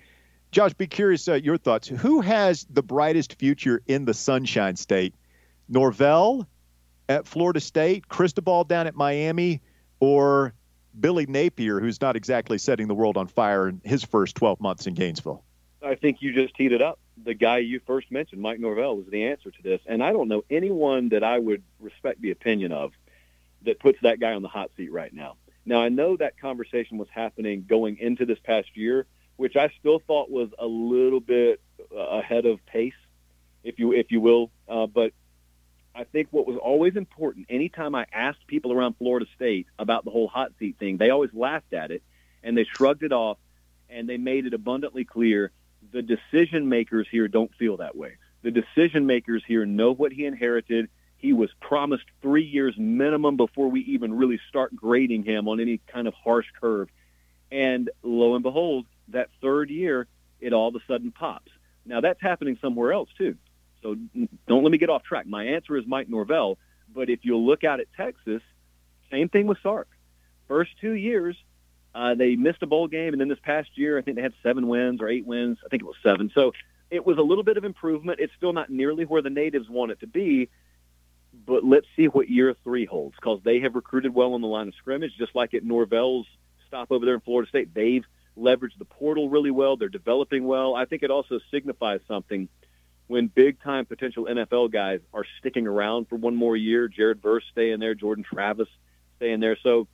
Josh, 0.51 0.73
be 0.73 0.87
curious 0.87 1.27
uh, 1.27 1.33
your 1.33 1.57
thoughts. 1.57 1.87
Who 1.87 2.21
has 2.21 2.65
the 2.69 2.83
brightest 2.83 3.39
future 3.39 3.81
in 3.87 4.05
the 4.05 4.13
Sunshine 4.13 4.75
State? 4.75 5.15
Norvell 5.67 6.47
at 7.09 7.25
Florida 7.27 7.59
State, 7.59 8.07
Cristobal 8.07 8.63
down 8.63 8.85
at 8.87 8.95
Miami, 8.95 9.61
or 10.03 10.53
Billy 10.99 11.25
Napier, 11.25 11.79
who's 11.79 12.01
not 12.01 12.15
exactly 12.15 12.57
setting 12.57 12.87
the 12.87 12.95
world 12.95 13.17
on 13.17 13.27
fire 13.27 13.67
in 13.67 13.81
his 13.83 14.03
first 14.03 14.35
12 14.35 14.59
months 14.59 14.87
in 14.87 14.93
Gainesville? 14.93 15.43
I 15.81 15.95
think 15.95 16.21
you 16.21 16.33
just 16.33 16.55
teed 16.55 16.71
it 16.71 16.81
up. 16.81 16.99
The 17.23 17.33
guy 17.33 17.59
you 17.59 17.79
first 17.85 18.11
mentioned, 18.11 18.41
Mike 18.41 18.59
Norvell, 18.59 18.99
is 18.99 19.07
the 19.09 19.25
answer 19.25 19.51
to 19.51 19.63
this. 19.63 19.81
And 19.85 20.03
I 20.03 20.11
don't 20.11 20.27
know 20.27 20.43
anyone 20.49 21.09
that 21.09 21.23
I 21.23 21.39
would 21.39 21.63
respect 21.79 22.21
the 22.21 22.31
opinion 22.31 22.71
of 22.71 22.91
that 23.63 23.79
puts 23.79 23.99
that 24.01 24.19
guy 24.19 24.33
on 24.33 24.41
the 24.41 24.47
hot 24.47 24.71
seat 24.75 24.91
right 24.91 25.13
now. 25.13 25.35
Now, 25.65 25.81
I 25.81 25.89
know 25.89 26.17
that 26.17 26.37
conversation 26.37 26.97
was 26.97 27.07
happening 27.09 27.65
going 27.67 27.97
into 27.97 28.25
this 28.25 28.39
past 28.39 28.75
year 28.75 29.05
which 29.35 29.55
I 29.55 29.71
still 29.79 29.99
thought 29.99 30.29
was 30.29 30.49
a 30.59 30.65
little 30.65 31.19
bit 31.19 31.61
uh, 31.91 31.97
ahead 31.97 32.45
of 32.45 32.65
pace, 32.65 32.93
if 33.63 33.79
you 33.79 33.93
if 33.93 34.11
you 34.11 34.21
will. 34.21 34.51
Uh, 34.67 34.87
but 34.87 35.11
I 35.95 36.05
think 36.05 36.29
what 36.31 36.47
was 36.47 36.57
always 36.57 36.95
important, 36.95 37.47
anytime 37.49 37.93
I 37.93 38.05
asked 38.11 38.47
people 38.47 38.73
around 38.73 38.95
Florida 38.97 39.27
State 39.35 39.67
about 39.77 40.05
the 40.05 40.11
whole 40.11 40.27
hot 40.27 40.51
seat 40.57 40.77
thing, 40.79 40.97
they 40.97 41.11
always 41.11 41.33
laughed 41.33 41.73
at 41.73 41.91
it 41.91 42.01
and 42.41 42.57
they 42.57 42.63
shrugged 42.63 43.03
it 43.03 43.11
off 43.11 43.37
and 43.89 44.09
they 44.09 44.17
made 44.17 44.45
it 44.45 44.53
abundantly 44.53 45.05
clear 45.05 45.51
the 45.91 46.01
decision 46.01 46.67
makers 46.67 47.07
here 47.11 47.27
don't 47.27 47.53
feel 47.55 47.77
that 47.77 47.95
way. 47.95 48.17
The 48.41 48.51
decision 48.51 49.05
makers 49.05 49.43
here 49.47 49.65
know 49.65 49.93
what 49.93 50.11
he 50.11 50.25
inherited. 50.25 50.89
He 51.17 51.31
was 51.31 51.49
promised 51.61 52.05
three 52.21 52.43
years 52.43 52.75
minimum 52.77 53.37
before 53.37 53.69
we 53.69 53.81
even 53.81 54.13
really 54.13 54.39
start 54.49 54.75
grading 54.75 55.23
him 55.23 55.47
on 55.47 55.59
any 55.59 55.79
kind 55.87 56.07
of 56.07 56.13
harsh 56.15 56.47
curve. 56.59 56.89
And 57.51 57.89
lo 58.01 58.33
and 58.33 58.43
behold, 58.43 58.85
that 59.09 59.29
third 59.41 59.69
year, 59.69 60.07
it 60.41 60.53
all 60.53 60.69
of 60.69 60.75
a 60.75 60.79
sudden 60.87 61.11
pops. 61.11 61.51
Now 61.85 62.01
that's 62.01 62.21
happening 62.21 62.57
somewhere 62.61 62.93
else 62.93 63.09
too. 63.17 63.35
So 63.83 63.95
don't 64.47 64.63
let 64.63 64.71
me 64.71 64.77
get 64.79 64.89
off 64.89 65.03
track. 65.03 65.27
My 65.27 65.45
answer 65.45 65.77
is 65.77 65.85
Mike 65.85 66.09
Norvell. 66.09 66.57
But 66.93 67.09
if 67.09 67.19
you 67.23 67.37
look 67.37 67.63
out 67.63 67.79
at 67.79 67.87
Texas, 67.95 68.41
same 69.11 69.29
thing 69.29 69.47
with 69.47 69.57
Sark. 69.61 69.87
First 70.47 70.71
two 70.81 70.93
years, 70.93 71.35
uh, 71.93 72.15
they 72.15 72.35
missed 72.35 72.63
a 72.63 72.67
bowl 72.67 72.87
game, 72.87 73.13
and 73.13 73.21
then 73.21 73.27
this 73.27 73.39
past 73.43 73.69
year, 73.75 73.97
I 73.97 74.01
think 74.01 74.15
they 74.15 74.23
had 74.23 74.33
seven 74.41 74.67
wins 74.67 75.01
or 75.01 75.07
eight 75.07 75.25
wins. 75.25 75.57
I 75.65 75.69
think 75.69 75.83
it 75.83 75.85
was 75.85 75.95
seven. 76.01 76.31
So 76.33 76.53
it 76.89 77.05
was 77.05 77.17
a 77.17 77.21
little 77.21 77.43
bit 77.43 77.57
of 77.57 77.65
improvement. 77.65 78.19
It's 78.19 78.33
still 78.37 78.53
not 78.53 78.69
nearly 78.69 79.05
where 79.05 79.21
the 79.21 79.29
natives 79.29 79.69
want 79.69 79.91
it 79.91 79.99
to 80.01 80.07
be, 80.07 80.49
but 81.45 81.63
let's 81.63 81.87
see 81.95 82.05
what 82.07 82.29
year 82.29 82.55
three 82.63 82.85
holds 82.85 83.15
because 83.15 83.39
they 83.43 83.59
have 83.61 83.75
recruited 83.75 84.13
well 84.13 84.33
on 84.33 84.41
the 84.41 84.47
line 84.47 84.67
of 84.67 84.75
scrimmage, 84.75 85.11
just 85.17 85.35
like 85.35 85.53
at 85.53 85.63
Norvell's 85.63 86.27
stop 86.67 86.91
over 86.91 87.05
there 87.05 87.15
in 87.15 87.21
Florida 87.21 87.49
State. 87.49 87.73
They've 87.73 88.05
leveraged 88.37 88.77
the 88.79 88.85
portal 88.85 89.29
really 89.29 89.51
well. 89.51 89.77
They're 89.77 89.89
developing 89.89 90.45
well. 90.45 90.75
I 90.75 90.85
think 90.85 91.03
it 91.03 91.11
also 91.11 91.39
signifies 91.51 91.99
something 92.07 92.49
when 93.07 93.27
big 93.27 93.61
time 93.61 93.85
potential 93.85 94.25
NFL 94.25 94.71
guys 94.71 94.99
are 95.13 95.25
sticking 95.39 95.67
around 95.67 96.07
for 96.07 96.15
one 96.15 96.35
more 96.35 96.55
year. 96.55 96.87
Jared 96.87 97.21
Verse 97.21 97.43
staying 97.51 97.79
there, 97.79 97.95
Jordan 97.95 98.23
Travis 98.23 98.69
staying 99.17 99.39
there. 99.39 99.57
So 99.61 99.87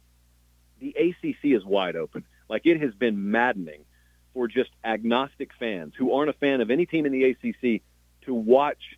the 0.79 0.95
ACC 0.97 1.45
is 1.55 1.65
wide 1.65 1.95
open. 1.95 2.25
Like 2.49 2.65
it 2.65 2.81
has 2.81 2.93
been 2.93 3.31
maddening 3.31 3.85
for 4.33 4.47
just 4.47 4.69
agnostic 4.83 5.51
fans 5.59 5.93
who 5.97 6.13
aren't 6.13 6.29
a 6.29 6.33
fan 6.33 6.61
of 6.61 6.71
any 6.71 6.85
team 6.85 7.05
in 7.05 7.11
the 7.11 7.23
ACC 7.23 7.81
to 8.21 8.33
watch 8.33 8.97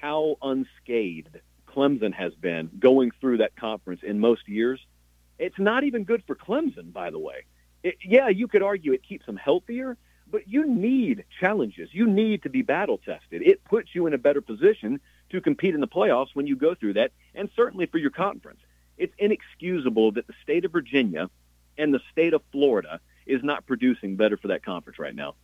how 0.00 0.36
unscathed 0.42 1.40
Clemson 1.66 2.12
has 2.14 2.34
been 2.34 2.70
going 2.78 3.10
through 3.20 3.38
that 3.38 3.56
conference 3.56 4.02
in 4.02 4.18
most 4.18 4.48
years. 4.48 4.80
It's 5.38 5.58
not 5.58 5.84
even 5.84 6.04
good 6.04 6.22
for 6.26 6.34
Clemson, 6.34 6.92
by 6.92 7.10
the 7.10 7.18
way. 7.18 7.44
It, 7.82 7.96
yeah, 8.02 8.28
you 8.28 8.48
could 8.48 8.62
argue 8.62 8.92
it 8.92 9.02
keeps 9.02 9.26
them 9.26 9.36
healthier, 9.36 9.96
but 10.30 10.48
you 10.48 10.66
need 10.66 11.24
challenges. 11.40 11.90
You 11.92 12.06
need 12.06 12.42
to 12.42 12.50
be 12.50 12.62
battle 12.62 12.98
tested. 12.98 13.42
It 13.42 13.64
puts 13.64 13.94
you 13.94 14.06
in 14.06 14.14
a 14.14 14.18
better 14.18 14.40
position 14.40 15.00
to 15.30 15.40
compete 15.40 15.74
in 15.74 15.80
the 15.80 15.88
playoffs 15.88 16.28
when 16.34 16.46
you 16.46 16.56
go 16.56 16.74
through 16.74 16.94
that, 16.94 17.12
and 17.34 17.48
certainly 17.54 17.86
for 17.86 17.98
your 17.98 18.10
conference. 18.10 18.60
It's 18.96 19.14
inexcusable 19.18 20.12
that 20.12 20.26
the 20.26 20.34
state 20.42 20.64
of 20.64 20.72
Virginia 20.72 21.30
and 21.76 21.94
the 21.94 22.00
state 22.10 22.34
of 22.34 22.42
Florida 22.50 23.00
is 23.26 23.42
not 23.44 23.66
producing 23.66 24.16
better 24.16 24.36
for 24.36 24.48
that 24.48 24.64
conference 24.64 24.98
right 24.98 25.14
now. 25.14 25.34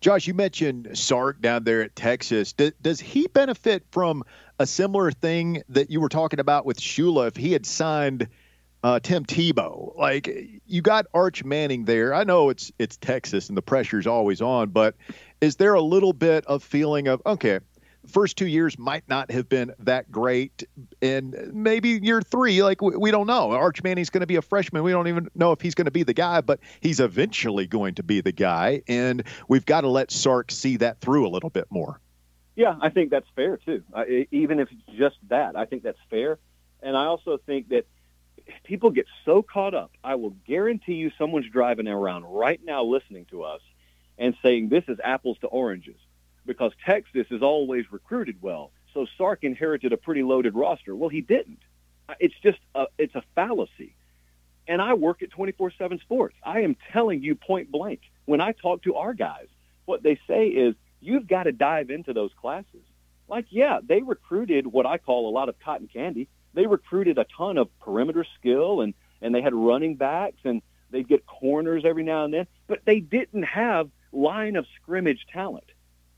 Josh, 0.00 0.26
you 0.26 0.34
mentioned 0.34 0.88
Sark 0.94 1.40
down 1.40 1.62
there 1.62 1.82
at 1.82 1.94
Texas. 1.94 2.52
Does, 2.52 2.72
does 2.82 2.98
he 2.98 3.28
benefit 3.28 3.84
from 3.92 4.24
a 4.58 4.66
similar 4.66 5.12
thing 5.12 5.62
that 5.68 5.90
you 5.90 6.00
were 6.00 6.08
talking 6.08 6.40
about 6.40 6.66
with 6.66 6.80
Shula 6.80 7.28
if 7.28 7.36
he 7.36 7.52
had 7.52 7.64
signed 7.64 8.26
uh, 8.82 9.00
Tim 9.00 9.24
Tebow? 9.24 9.96
Like 9.96 10.60
you 10.66 10.82
got 10.82 11.06
Arch 11.14 11.44
Manning 11.44 11.84
there. 11.84 12.14
I 12.14 12.24
know 12.24 12.50
it's 12.50 12.72
it's 12.78 12.96
Texas 12.96 13.48
and 13.48 13.56
the 13.56 13.62
pressure's 13.62 14.06
always 14.06 14.40
on, 14.40 14.70
but 14.70 14.96
is 15.40 15.56
there 15.56 15.74
a 15.74 15.82
little 15.82 16.12
bit 16.12 16.44
of 16.46 16.62
feeling 16.62 17.08
of 17.08 17.22
okay, 17.26 17.60
first 18.06 18.36
two 18.36 18.46
years 18.46 18.78
might 18.78 19.08
not 19.08 19.30
have 19.30 19.48
been 19.48 19.72
that 19.80 20.10
great. 20.10 20.64
And 21.00 21.50
maybe 21.52 22.00
year 22.02 22.20
three, 22.20 22.62
like 22.62 22.82
we, 22.82 22.96
we 22.96 23.10
don't 23.10 23.26
know. 23.26 23.52
Arch 23.52 23.82
Manning's 23.82 24.10
going 24.10 24.22
to 24.22 24.26
be 24.26 24.36
a 24.36 24.42
freshman. 24.42 24.82
We 24.82 24.92
don't 24.92 25.08
even 25.08 25.28
know 25.34 25.52
if 25.52 25.60
he's 25.60 25.74
going 25.74 25.86
to 25.86 25.92
be 25.92 26.02
the 26.02 26.14
guy, 26.14 26.40
but 26.40 26.60
he's 26.80 27.00
eventually 27.00 27.66
going 27.66 27.94
to 27.96 28.02
be 28.02 28.20
the 28.20 28.32
guy. 28.32 28.82
And 28.88 29.24
we've 29.48 29.66
got 29.66 29.82
to 29.82 29.88
let 29.88 30.10
Sark 30.10 30.50
see 30.50 30.78
that 30.78 31.00
through 31.00 31.26
a 31.26 31.30
little 31.30 31.50
bit 31.50 31.66
more. 31.70 32.00
Yeah, 32.54 32.76
I 32.80 32.90
think 32.90 33.10
that's 33.10 33.28
fair 33.34 33.56
too. 33.56 33.82
Even 34.30 34.60
if 34.60 34.68
it's 34.70 34.98
just 34.98 35.16
that, 35.28 35.56
I 35.56 35.64
think 35.64 35.82
that's 35.82 35.98
fair. 36.10 36.38
And 36.82 36.96
I 36.96 37.06
also 37.06 37.38
think 37.46 37.68
that 37.68 37.86
people 38.64 38.90
get 38.90 39.06
so 39.24 39.42
caught 39.42 39.74
up. 39.74 39.92
I 40.02 40.14
will 40.16 40.34
guarantee 40.46 40.94
you 40.94 41.10
someone's 41.18 41.48
driving 41.50 41.88
around 41.88 42.24
right 42.24 42.60
now 42.64 42.84
listening 42.84 43.26
to 43.30 43.42
us 43.44 43.60
and 44.18 44.34
saying 44.42 44.68
this 44.68 44.84
is 44.88 44.98
apples 45.02 45.38
to 45.40 45.46
oranges 45.46 45.96
because 46.46 46.72
Texas 46.84 47.26
has 47.30 47.42
always 47.42 47.90
recruited 47.90 48.42
well. 48.42 48.70
So 48.94 49.06
Sark 49.16 49.40
inherited 49.42 49.92
a 49.92 49.96
pretty 49.96 50.22
loaded 50.22 50.54
roster. 50.54 50.94
Well, 50.94 51.08
he 51.08 51.20
didn't. 51.20 51.60
It's 52.20 52.34
just 52.42 52.58
a, 52.74 52.86
it's 52.98 53.14
a 53.14 53.22
fallacy. 53.34 53.94
And 54.68 54.80
I 54.80 54.94
work 54.94 55.22
at 55.22 55.30
24/7 55.30 56.00
Sports. 56.00 56.36
I 56.42 56.60
am 56.60 56.76
telling 56.92 57.22
you 57.22 57.34
point 57.34 57.70
blank. 57.70 58.00
When 58.26 58.40
I 58.40 58.52
talk 58.52 58.82
to 58.82 58.94
our 58.96 59.14
guys, 59.14 59.48
what 59.86 60.02
they 60.02 60.20
say 60.28 60.46
is 60.48 60.74
you've 61.00 61.26
got 61.26 61.44
to 61.44 61.52
dive 61.52 61.90
into 61.90 62.12
those 62.12 62.30
classes. 62.40 62.82
Like, 63.28 63.46
yeah, 63.50 63.80
they 63.82 64.02
recruited 64.02 64.66
what 64.66 64.86
I 64.86 64.98
call 64.98 65.28
a 65.28 65.32
lot 65.32 65.48
of 65.48 65.58
cotton 65.58 65.88
candy. 65.92 66.28
They 66.54 66.66
recruited 66.66 67.18
a 67.18 67.26
ton 67.36 67.58
of 67.58 67.68
perimeter 67.80 68.26
skill 68.38 68.80
and 68.80 68.94
and 69.20 69.34
they 69.34 69.40
had 69.40 69.54
running 69.54 69.94
backs 69.94 70.40
and 70.44 70.62
they'd 70.90 71.08
get 71.08 71.24
corners 71.26 71.84
every 71.84 72.02
now 72.02 72.24
and 72.24 72.34
then, 72.34 72.46
but 72.66 72.80
they 72.84 73.00
didn't 73.00 73.44
have 73.44 73.88
line 74.12 74.56
of 74.56 74.66
scrimmage 74.76 75.26
talent. 75.32 75.64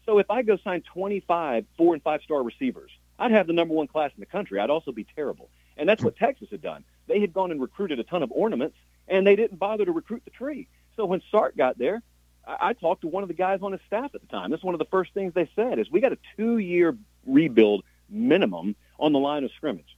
So 0.06 0.18
if 0.18 0.30
I 0.30 0.42
go 0.42 0.56
sign 0.58 0.82
25 0.82 1.66
four 1.76 1.94
and 1.94 2.02
five 2.02 2.22
star 2.22 2.42
receivers, 2.42 2.90
I'd 3.18 3.30
have 3.30 3.46
the 3.46 3.52
number 3.52 3.74
one 3.74 3.86
class 3.86 4.10
in 4.14 4.20
the 4.20 4.26
country. 4.26 4.58
I'd 4.58 4.70
also 4.70 4.92
be 4.92 5.06
terrible. 5.14 5.48
And 5.76 5.88
that's 5.88 6.02
what 6.02 6.16
Texas 6.16 6.48
had 6.50 6.62
done. 6.62 6.84
They 7.06 7.20
had 7.20 7.32
gone 7.32 7.50
and 7.50 7.60
recruited 7.60 7.98
a 7.98 8.04
ton 8.04 8.22
of 8.22 8.32
ornaments, 8.32 8.76
and 9.08 9.26
they 9.26 9.36
didn't 9.36 9.58
bother 9.58 9.84
to 9.84 9.92
recruit 9.92 10.22
the 10.24 10.30
tree. 10.30 10.68
So 10.96 11.04
when 11.04 11.22
Sark 11.30 11.56
got 11.56 11.78
there, 11.78 12.02
I, 12.46 12.70
I 12.70 12.72
talked 12.74 13.02
to 13.02 13.08
one 13.08 13.22
of 13.22 13.28
the 13.28 13.34
guys 13.34 13.60
on 13.62 13.72
his 13.72 13.80
staff 13.86 14.14
at 14.14 14.20
the 14.20 14.26
time. 14.28 14.50
That's 14.50 14.64
one 14.64 14.74
of 14.74 14.78
the 14.78 14.86
first 14.86 15.12
things 15.14 15.34
they 15.34 15.48
said 15.56 15.78
is 15.78 15.90
we 15.90 16.00
got 16.00 16.12
a 16.12 16.18
two-year 16.36 16.96
rebuild 17.26 17.84
minimum 18.08 18.76
on 18.98 19.12
the 19.12 19.18
line 19.18 19.44
of 19.44 19.50
scrimmage. 19.56 19.96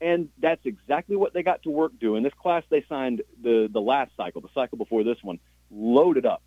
And 0.00 0.28
that's 0.38 0.64
exactly 0.64 1.16
what 1.16 1.32
they 1.32 1.42
got 1.42 1.62
to 1.62 1.70
work 1.70 1.98
doing. 1.98 2.22
This 2.22 2.34
class 2.34 2.62
they 2.68 2.84
signed 2.88 3.22
the, 3.42 3.68
the 3.72 3.80
last 3.80 4.12
cycle, 4.16 4.40
the 4.40 4.48
cycle 4.54 4.76
before 4.76 5.04
this 5.04 5.18
one, 5.22 5.38
loaded 5.70 6.26
up 6.26 6.42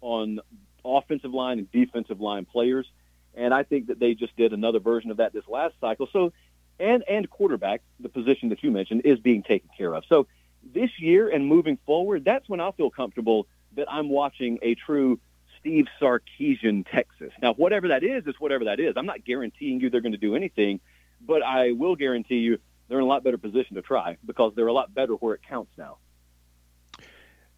on 0.00 0.40
offensive 0.84 1.32
line 1.32 1.58
and 1.58 1.70
defensive 1.70 2.20
line 2.20 2.44
players. 2.44 2.86
And 3.34 3.52
I 3.52 3.62
think 3.62 3.88
that 3.88 3.98
they 3.98 4.14
just 4.14 4.36
did 4.36 4.52
another 4.52 4.78
version 4.78 5.10
of 5.10 5.18
that 5.18 5.32
this 5.32 5.46
last 5.48 5.74
cycle. 5.80 6.08
So, 6.12 6.32
and 6.78 7.04
and 7.08 7.28
quarterback, 7.28 7.82
the 8.00 8.08
position 8.08 8.48
that 8.50 8.62
you 8.62 8.70
mentioned, 8.70 9.02
is 9.04 9.18
being 9.18 9.42
taken 9.42 9.68
care 9.76 9.94
of. 9.94 10.04
So 10.08 10.26
this 10.62 10.90
year 10.98 11.28
and 11.28 11.46
moving 11.46 11.78
forward, 11.84 12.24
that's 12.24 12.48
when 12.48 12.60
I'll 12.60 12.72
feel 12.72 12.90
comfortable 12.90 13.46
that 13.76 13.90
I'm 13.90 14.08
watching 14.08 14.58
a 14.62 14.74
true 14.74 15.20
Steve 15.60 15.86
Sarkisian 16.00 16.86
Texas. 16.90 17.32
Now, 17.40 17.54
whatever 17.54 17.88
that 17.88 18.04
is, 18.04 18.26
is 18.26 18.34
whatever 18.38 18.64
that 18.66 18.80
is. 18.80 18.94
I'm 18.96 19.06
not 19.06 19.24
guaranteeing 19.24 19.80
you 19.80 19.90
they're 19.90 20.00
going 20.00 20.12
to 20.12 20.18
do 20.18 20.36
anything, 20.36 20.80
but 21.20 21.42
I 21.42 21.72
will 21.72 21.96
guarantee 21.96 22.38
you 22.38 22.58
they're 22.88 22.98
in 22.98 23.04
a 23.04 23.08
lot 23.08 23.24
better 23.24 23.38
position 23.38 23.76
to 23.76 23.82
try 23.82 24.16
because 24.24 24.52
they're 24.54 24.66
a 24.66 24.72
lot 24.72 24.94
better 24.94 25.14
where 25.14 25.34
it 25.34 25.40
counts 25.48 25.72
now. 25.76 25.98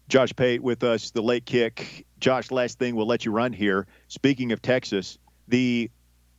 Josh 0.07 0.33
Pate 0.35 0.63
with 0.63 0.83
us, 0.83 1.11
the 1.11 1.21
late 1.21 1.45
kick. 1.45 2.05
Josh, 2.19 2.49
last 2.49 2.79
thing 2.79 2.95
we'll 2.95 3.07
let 3.07 3.25
you 3.25 3.31
run 3.31 3.51
here. 3.51 3.87
Speaking 4.07 4.53
of 4.53 4.61
Texas, 4.61 5.17
the 5.49 5.91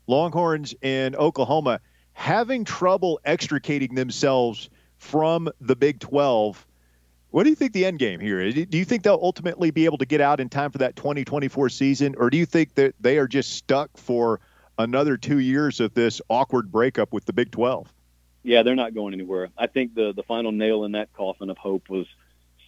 Longhorns 0.07 0.75
in 0.81 1.15
Oklahoma 1.17 1.81
having 2.15 2.65
trouble 2.65 3.21
extricating 3.25 3.95
themselves 3.95 4.71
from 4.97 5.51
the 5.61 5.77
Big 5.77 6.01
12. 6.01 6.67
What 7.31 7.45
do 7.45 7.51
you 7.51 7.57
think 7.57 7.75
the 7.75 7.85
end 7.85 7.99
game 7.99 8.21
here 8.21 8.41
is? 8.41 8.55
Do 8.55 8.79
you 8.79 8.87
think 8.87 9.03
they'll 9.03 9.21
ultimately 9.23 9.71
be 9.71 9.85
able 9.85 9.99
to 9.99 10.07
get 10.07 10.23
out 10.23 10.41
in 10.41 10.49
time 10.49 10.71
for 10.71 10.79
that 10.79 10.97
2024 10.97 11.69
season, 11.69 12.15
or 12.19 12.31
do 12.31 12.39
you 12.39 12.47
think 12.47 12.75
that 12.75 12.95
they 12.99 13.19
are 13.19 13.29
just 13.29 13.53
stuck 13.53 13.97
for 13.99 14.41
another 14.79 15.19
two 15.19 15.39
years 15.39 15.79
of 15.79 15.93
this 15.93 16.23
awkward 16.31 16.73
breakup 16.73 17.13
with 17.13 17.27
the 17.27 17.35
Big 17.35 17.51
12? 17.51 17.93
Yeah, 18.49 18.63
they're 18.63 18.77
not 18.77 18.95
going 18.95 19.13
anywhere. 19.13 19.51
I 19.59 19.67
think 19.67 19.95
the 19.95 20.15
the 20.15 20.23
final 20.23 20.53
nail 20.53 20.85
in 20.85 20.93
that 20.93 21.13
coffin 21.13 21.51
of 21.51 21.59
hope 21.59 21.91
was 21.91 22.07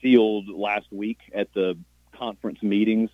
sealed 0.02 0.46
last 0.46 0.92
week 0.92 1.18
at 1.34 1.54
the 1.54 1.78
conference 2.12 2.62
meetings. 2.62 3.08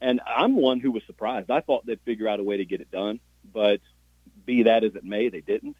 And 0.00 0.22
I'm 0.26 0.56
one 0.56 0.80
who 0.80 0.92
was 0.92 1.02
surprised. 1.06 1.50
I 1.50 1.60
thought 1.60 1.84
they'd 1.84 2.00
figure 2.00 2.26
out 2.26 2.40
a 2.40 2.42
way 2.42 2.56
to 2.56 2.64
get 2.64 2.80
it 2.80 2.90
done, 2.90 3.20
but 3.52 3.82
be 4.46 4.62
that 4.62 4.82
as 4.82 4.94
it 4.94 5.04
may, 5.04 5.28
they 5.28 5.42
didn't. 5.42 5.76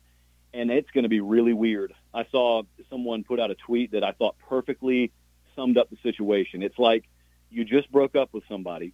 And 0.53 0.71
it's 0.71 0.91
going 0.91 1.05
to 1.05 1.09
be 1.09 1.21
really 1.21 1.55
weird. 1.55 1.95
I 2.13 2.27
saw 2.31 2.65
someone 2.91 3.25
put 3.25 3.41
out 3.41 3.51
a 3.51 3.55
tweet 3.55 3.93
that 3.93 4.05
I 4.05 4.13
thought 4.13 4.37
perfectly 4.47 5.13
summed 5.57 5.79
up 5.79 5.89
the 5.89 5.97
situation. 6.03 6.63
It's 6.63 6.79
like 6.79 7.09
you 7.49 7.65
just 7.65 7.91
broke 7.91 8.15
up 8.15 8.29
with 8.35 8.45
somebody. 8.47 8.93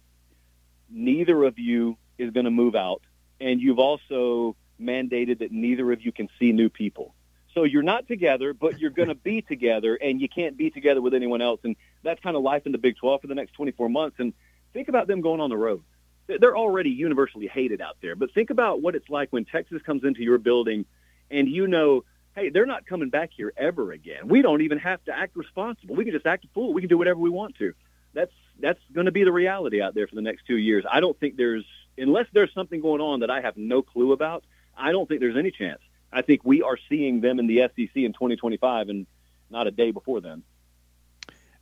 Neither 0.89 1.43
of 1.43 1.59
you 1.59 1.97
is 2.17 2.31
going 2.31 2.45
to 2.45 2.51
move 2.51 2.75
out. 2.75 3.01
And 3.41 3.59
you've 3.59 3.79
also 3.79 4.55
mandated 4.79 5.39
that 5.39 5.51
neither 5.51 5.91
of 5.91 6.05
you 6.05 6.13
can 6.13 6.29
see 6.39 6.53
new 6.53 6.69
people. 6.69 7.13
So 7.57 7.63
you're 7.63 7.81
not 7.81 8.07
together, 8.07 8.53
but 8.53 8.79
you're 8.79 8.91
going 8.91 9.07
to 9.07 9.15
be 9.15 9.41
together, 9.47 9.95
and 9.95 10.21
you 10.21 10.29
can't 10.29 10.55
be 10.55 10.69
together 10.69 11.01
with 11.01 11.15
anyone 11.15 11.41
else. 11.41 11.59
And 11.63 11.75
that's 12.03 12.21
kind 12.21 12.35
of 12.35 12.43
life 12.43 12.67
in 12.67 12.71
the 12.71 12.77
Big 12.77 12.97
12 12.97 13.21
for 13.21 13.25
the 13.25 13.33
next 13.33 13.53
24 13.53 13.89
months. 13.89 14.17
And 14.19 14.33
think 14.73 14.89
about 14.89 15.07
them 15.07 15.21
going 15.21 15.41
on 15.41 15.49
the 15.49 15.57
road. 15.57 15.81
They're 16.27 16.55
already 16.55 16.91
universally 16.91 17.47
hated 17.47 17.81
out 17.81 17.97
there, 17.99 18.15
but 18.15 18.31
think 18.31 18.51
about 18.51 18.83
what 18.83 18.93
it's 18.93 19.09
like 19.09 19.29
when 19.31 19.43
Texas 19.43 19.81
comes 19.81 20.03
into 20.03 20.21
your 20.21 20.37
building 20.37 20.85
and 21.31 21.47
you 21.47 21.67
know, 21.67 22.03
hey, 22.35 22.49
they're 22.49 22.67
not 22.67 22.85
coming 22.85 23.09
back 23.09 23.31
here 23.35 23.51
ever 23.57 23.91
again. 23.91 24.27
We 24.27 24.43
don't 24.43 24.61
even 24.61 24.77
have 24.77 25.03
to 25.05 25.17
act 25.17 25.35
responsible. 25.35 25.95
We 25.95 26.03
can 26.03 26.13
just 26.13 26.27
act 26.27 26.45
a 26.45 26.49
fool. 26.53 26.73
We 26.73 26.81
can 26.81 26.89
do 26.89 26.97
whatever 26.97 27.19
we 27.19 27.31
want 27.31 27.55
to. 27.55 27.73
That's 28.13 28.33
that's 28.59 28.79
going 28.93 29.05
to 29.05 29.11
be 29.11 29.23
the 29.23 29.31
reality 29.31 29.81
out 29.81 29.95
there 29.95 30.05
for 30.05 30.15
the 30.15 30.21
next 30.21 30.45
two 30.45 30.57
years. 30.57 30.85
I 30.89 30.99
don't 30.99 31.19
think 31.19 31.37
there's 31.37 31.65
unless 31.97 32.27
there's 32.33 32.53
something 32.53 32.81
going 32.81 33.01
on 33.01 33.21
that 33.21 33.31
I 33.31 33.41
have 33.41 33.57
no 33.57 33.81
clue 33.81 34.11
about. 34.11 34.43
I 34.77 34.91
don't 34.91 35.07
think 35.07 35.21
there's 35.21 35.37
any 35.37 35.49
chance 35.49 35.79
I 36.11 36.21
think 36.21 36.41
we 36.43 36.61
are 36.61 36.77
seeing 36.89 37.21
them 37.21 37.39
in 37.39 37.47
the 37.47 37.61
SEC 37.75 37.95
in 37.95 38.13
2025 38.13 38.89
and 38.89 39.07
not 39.49 39.67
a 39.67 39.71
day 39.71 39.91
before 39.91 40.21
then. 40.21 40.43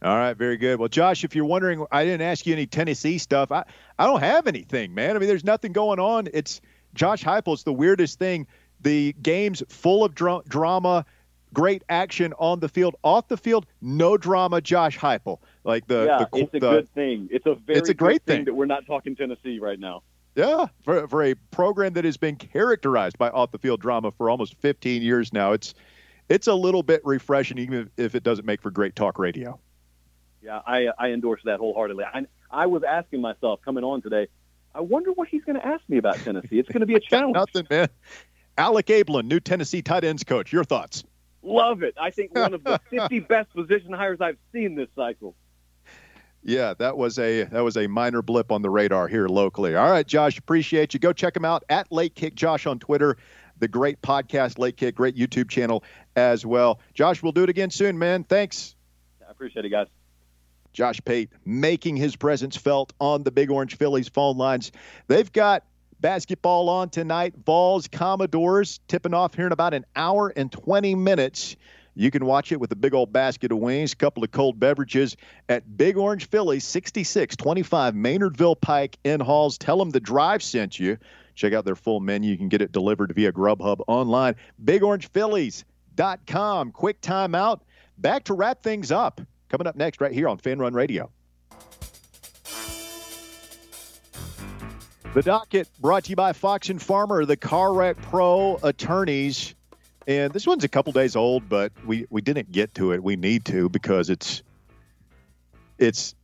All 0.02 0.16
right, 0.16 0.36
very 0.38 0.58
good. 0.58 0.78
Well, 0.78 0.90
Josh, 0.90 1.24
if 1.24 1.36
you're 1.36 1.46
wondering, 1.46 1.86
I 1.92 2.04
didn't 2.04 2.22
ask 2.22 2.46
you 2.46 2.54
any 2.54 2.68
Tennessee 2.68 3.18
stuff. 3.18 3.52
I, 3.52 3.64
I 3.98 4.06
don't 4.06 4.20
have 4.20 4.46
anything, 4.46 4.94
man. 4.94 5.16
I 5.16 5.20
mean, 5.20 5.28
there's 5.28 5.44
nothing 5.44 5.72
going 5.72 6.00
on. 6.00 6.28
It's 6.34 6.62
Josh 6.94 7.24
Heupel's 7.24 7.64
the 7.64 7.74
weirdest 7.74 8.20
thing. 8.20 8.46
The 8.82 9.14
game's 9.22 9.64
full 9.70 10.04
of 10.04 10.14
dr- 10.14 10.46
drama, 10.48 11.06
great 11.54 11.84
action 11.90 12.34
on 12.38 12.60
the 12.60 12.70
field. 12.70 12.96
Off 13.04 13.28
the 13.30 13.38
field, 13.38 13.66
no 13.82 14.18
drama. 14.18 14.62
Josh 14.62 14.98
Heupel, 14.98 15.40
like 15.64 15.88
the 15.88 16.06
yeah, 16.06 16.26
the, 16.32 16.40
it's 16.40 16.54
a 16.54 16.60
the, 16.60 16.72
good 16.72 16.94
thing. 16.94 17.30
It's 17.32 17.46
a 17.46 17.56
very 17.56 17.80
it's 17.80 17.90
a 17.90 17.94
great 17.94 18.24
thing, 18.24 18.38
thing 18.38 18.46
that 18.46 18.54
we're 18.54 18.66
not 18.66 18.86
talking 18.86 19.16
Tennessee 19.16 19.60
right 19.60 19.80
now. 19.80 20.04
Yeah, 20.36 20.68
for, 20.84 21.08
for 21.08 21.24
a 21.24 21.34
program 21.52 21.94
that 21.94 22.04
has 22.04 22.18
been 22.18 22.36
characterized 22.36 23.18
by 23.18 23.30
off 23.30 23.52
the 23.52 23.58
field 23.58 23.80
drama 23.80 24.12
for 24.12 24.30
almost 24.30 24.56
15 24.60 25.02
years 25.02 25.32
now, 25.32 25.54
it's 25.54 25.74
it's 26.28 26.48
a 26.48 26.54
little 26.54 26.84
bit 26.84 27.02
refreshing, 27.06 27.58
even 27.58 27.90
if 27.98 28.16
it 28.16 28.24
doesn't 28.24 28.46
make 28.46 28.62
for 28.62 28.72
great 28.72 28.96
talk 28.96 29.18
radio. 29.18 29.60
Yeah, 30.42 30.62
I 30.68 30.90
I 31.00 31.12
endorse 31.12 31.42
that 31.46 31.60
wholeheartedly. 31.60 32.04
I 32.04 32.26
I 32.52 32.66
was 32.66 32.84
asking 32.84 33.22
myself 33.22 33.62
coming 33.64 33.84
on 33.84 34.02
today, 34.02 34.28
I 34.76 34.82
wonder 34.82 35.12
what 35.14 35.30
he's 35.30 35.44
going 35.44 35.56
to 35.56 35.66
ask 35.66 35.82
me 35.88 35.98
about 35.98 36.18
Tennessee. 36.18 36.60
It's 36.60 36.70
going 36.70 36.82
to 36.82 36.86
be 36.86 36.96
a 36.96 37.00
challenge. 37.10 37.36
Nothing, 37.36 37.66
man. 37.70 37.88
Alec 38.58 38.88
Abeln, 38.88 39.26
new 39.26 39.40
Tennessee 39.40 39.82
tight 39.82 40.04
ends 40.04 40.24
coach. 40.24 40.52
Your 40.52 40.64
thoughts? 40.64 41.04
Love 41.42 41.84
it. 41.84 41.96
I 42.00 42.12
think 42.12 42.36
one 42.36 42.54
of 42.54 42.64
the 42.64 42.80
50 42.90 43.20
best 43.22 43.54
position 43.54 43.94
hires 43.94 44.20
I've 44.20 44.38
seen 44.52 44.76
this 44.76 44.90
cycle. 44.96 45.36
Yeah, 46.48 46.76
that 46.76 46.96
was 46.96 47.18
a 47.18 47.44
that 47.46 47.64
was 47.64 47.76
a 47.76 47.88
minor 47.88 48.22
blip 48.22 48.52
on 48.52 48.62
the 48.62 48.70
radar 48.70 49.08
here 49.08 49.28
locally. 49.28 49.76
All 49.76 49.90
right, 49.90 50.06
Josh, 50.06 50.38
appreciate 50.38 50.94
you. 50.94 51.00
Go 51.00 51.12
check 51.12 51.36
him 51.36 51.44
out 51.44 51.64
at 51.70 51.92
Late 51.92 52.14
Kick 52.14 52.36
Josh 52.36 52.68
on 52.68 52.78
Twitter. 52.78 53.18
The 53.58 53.68
great 53.68 54.00
podcast 54.04 54.60
Late 54.60 54.78
Kick, 54.78 54.94
great 54.94 55.16
YouTube 55.16 55.50
channel 55.50 55.84
as 56.16 56.46
well. 56.46 56.80
Josh, 56.94 57.24
we'll 57.24 57.32
do 57.32 57.42
it 57.42 57.50
again 57.50 57.72
soon, 57.72 57.98
man. 57.98 58.24
Thanks. 58.24 58.76
I 59.28 59.32
appreciate 59.32 59.66
it, 59.66 59.70
guys. 59.70 59.88
Josh 60.72 61.02
Pate 61.04 61.32
making 61.46 61.98
his 61.98 62.16
presence 62.16 62.56
felt 62.56 62.94
on 63.00 63.24
the 63.24 63.32
Big 63.32 63.50
Orange 63.50 63.78
Phillies 63.78 64.10
phone 64.10 64.38
lines. 64.38 64.72
They've 65.08 65.32
got 65.32 65.64
basketball 66.00 66.70
on 66.70 66.90
tonight. 66.90 67.34
Vols 67.44 67.88
Commodores 67.88 68.82
tipping 68.88 69.16
off 69.16 69.34
here 69.34 69.48
in 69.48 69.52
about 69.52 69.74
an 69.74 69.86
hour 69.96 70.32
and 70.36 70.52
20 70.52 70.94
minutes. 70.94 71.56
You 71.96 72.12
can 72.12 72.26
watch 72.26 72.52
it 72.52 72.60
with 72.60 72.74
a 72.74 72.76
big 72.76 72.94
old 72.94 73.14
basket 73.14 73.54
of 73.54 73.60
wings, 73.60 73.94
a 73.94 73.96
couple 73.96 74.22
of 74.24 74.32
cold 74.32 74.60
beverages 74.60 75.16
at 75.48 75.78
Big 75.78 75.96
Orange 75.98 76.28
Phillies, 76.30 76.66
6625 76.66 77.94
Maynardville 77.94 78.60
Pike 78.60 78.98
in 79.06 79.22
Halls. 79.22 79.58
Tell 79.58 79.78
them 79.78 79.92
the 79.92 80.02
drive 80.02 80.44
sent 80.44 80.78
you. 80.78 80.98
Check 81.36 81.54
out 81.54 81.64
their 81.64 81.78
full 81.78 82.02
menu. 82.02 82.32
You 82.32 82.38
can 82.38 82.50
get 82.50 82.62
it 82.62 82.74
delivered 82.74 83.16
via 83.16 83.32
Grubhub 83.32 83.80
online. 83.88 84.36
BigOrangePhillies.com. 84.64 86.72
Quick 86.72 87.02
timeout. 87.02 87.62
Back 87.98 88.26
to 88.26 88.34
wrap 88.34 88.62
things 88.62 88.92
up. 88.92 89.22
Coming 89.48 89.68
up 89.68 89.78
next, 89.78 90.02
right 90.02 90.12
here 90.12 90.28
on 90.28 90.38
Fan 90.38 90.60
Run 90.60 90.74
Radio. 90.74 91.10
The 95.14 95.22
docket 95.22 95.70
brought 95.80 96.04
to 96.06 96.10
you 96.10 96.16
by 96.18 96.34
Fox 96.34 96.68
and 96.68 96.82
Farmer, 96.82 97.24
the 97.24 97.38
Car 97.38 97.74
Wreck 97.74 97.96
Pro 98.02 98.60
attorneys. 98.62 99.55
And 100.08 100.32
this 100.32 100.46
one's 100.46 100.64
a 100.64 100.68
couple 100.68 100.94
days 100.94 101.16
old, 101.16 101.50
but 101.50 101.72
we, 101.86 102.06
we 102.10 102.22
didn't 102.22 102.52
get 102.52 102.76
to 102.76 102.92
it. 102.92 103.04
We 103.04 103.16
need 103.16 103.46
to 103.46 103.70
because 103.70 104.10
it's 104.10 104.44
it's 105.78 106.16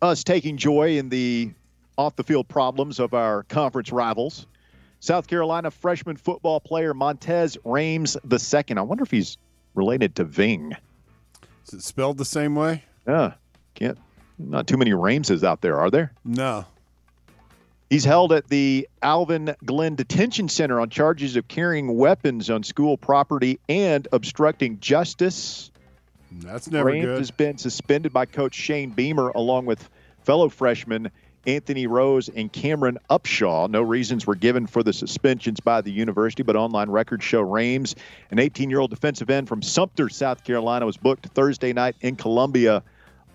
us 0.00 0.24
taking 0.24 0.56
joy 0.56 0.96
in 0.96 1.08
the 1.08 1.50
off 1.98 2.16
the 2.16 2.24
field 2.24 2.48
problems 2.48 3.00
of 3.00 3.14
our 3.14 3.42
conference 3.44 3.92
rivals. 3.92 4.46
South 5.00 5.26
Carolina 5.26 5.70
freshman 5.70 6.16
football 6.16 6.60
player 6.60 6.94
Montez 6.94 7.56
Rhames 7.64 8.16
II. 8.24 8.76
I 8.76 8.80
wonder 8.82 9.02
if 9.02 9.10
he's 9.10 9.36
related 9.74 10.14
to 10.16 10.24
Ving. 10.24 10.74
Is 11.66 11.74
it 11.74 11.82
spelled 11.82 12.18
the 12.18 12.24
same 12.24 12.54
way? 12.54 12.84
Yeah, 13.06 13.34
can't. 13.74 13.98
Not 14.38 14.66
too 14.66 14.76
many 14.76 14.92
Rameses 14.92 15.44
out 15.44 15.60
there, 15.60 15.78
are 15.78 15.90
there? 15.90 16.12
No. 16.24 16.64
He's 17.94 18.04
held 18.04 18.32
at 18.32 18.48
the 18.48 18.88
Alvin 19.02 19.54
Glenn 19.64 19.94
Detention 19.94 20.48
Center 20.48 20.80
on 20.80 20.90
charges 20.90 21.36
of 21.36 21.46
carrying 21.46 21.96
weapons 21.96 22.50
on 22.50 22.64
school 22.64 22.98
property 22.98 23.60
and 23.68 24.08
obstructing 24.10 24.80
justice. 24.80 25.70
That's 26.32 26.68
never 26.68 26.90
Rhames 26.90 27.02
good. 27.02 27.18
has 27.18 27.30
been 27.30 27.56
suspended 27.56 28.12
by 28.12 28.26
Coach 28.26 28.56
Shane 28.56 28.90
Beamer 28.90 29.28
along 29.28 29.66
with 29.66 29.88
fellow 30.24 30.48
freshman 30.48 31.12
Anthony 31.46 31.86
Rose 31.86 32.28
and 32.28 32.52
Cameron 32.52 32.98
Upshaw. 33.08 33.70
No 33.70 33.82
reasons 33.82 34.26
were 34.26 34.34
given 34.34 34.66
for 34.66 34.82
the 34.82 34.92
suspensions 34.92 35.60
by 35.60 35.80
the 35.80 35.92
university, 35.92 36.42
but 36.42 36.56
online 36.56 36.90
records 36.90 37.22
show 37.22 37.44
Rhames, 37.44 37.94
an 38.32 38.40
18 38.40 38.70
year 38.70 38.80
old 38.80 38.90
defensive 38.90 39.30
end 39.30 39.46
from 39.46 39.62
Sumter, 39.62 40.08
South 40.08 40.42
Carolina, 40.42 40.84
was 40.84 40.96
booked 40.96 41.26
Thursday 41.26 41.72
night 41.72 41.94
in 42.00 42.16
Columbia 42.16 42.82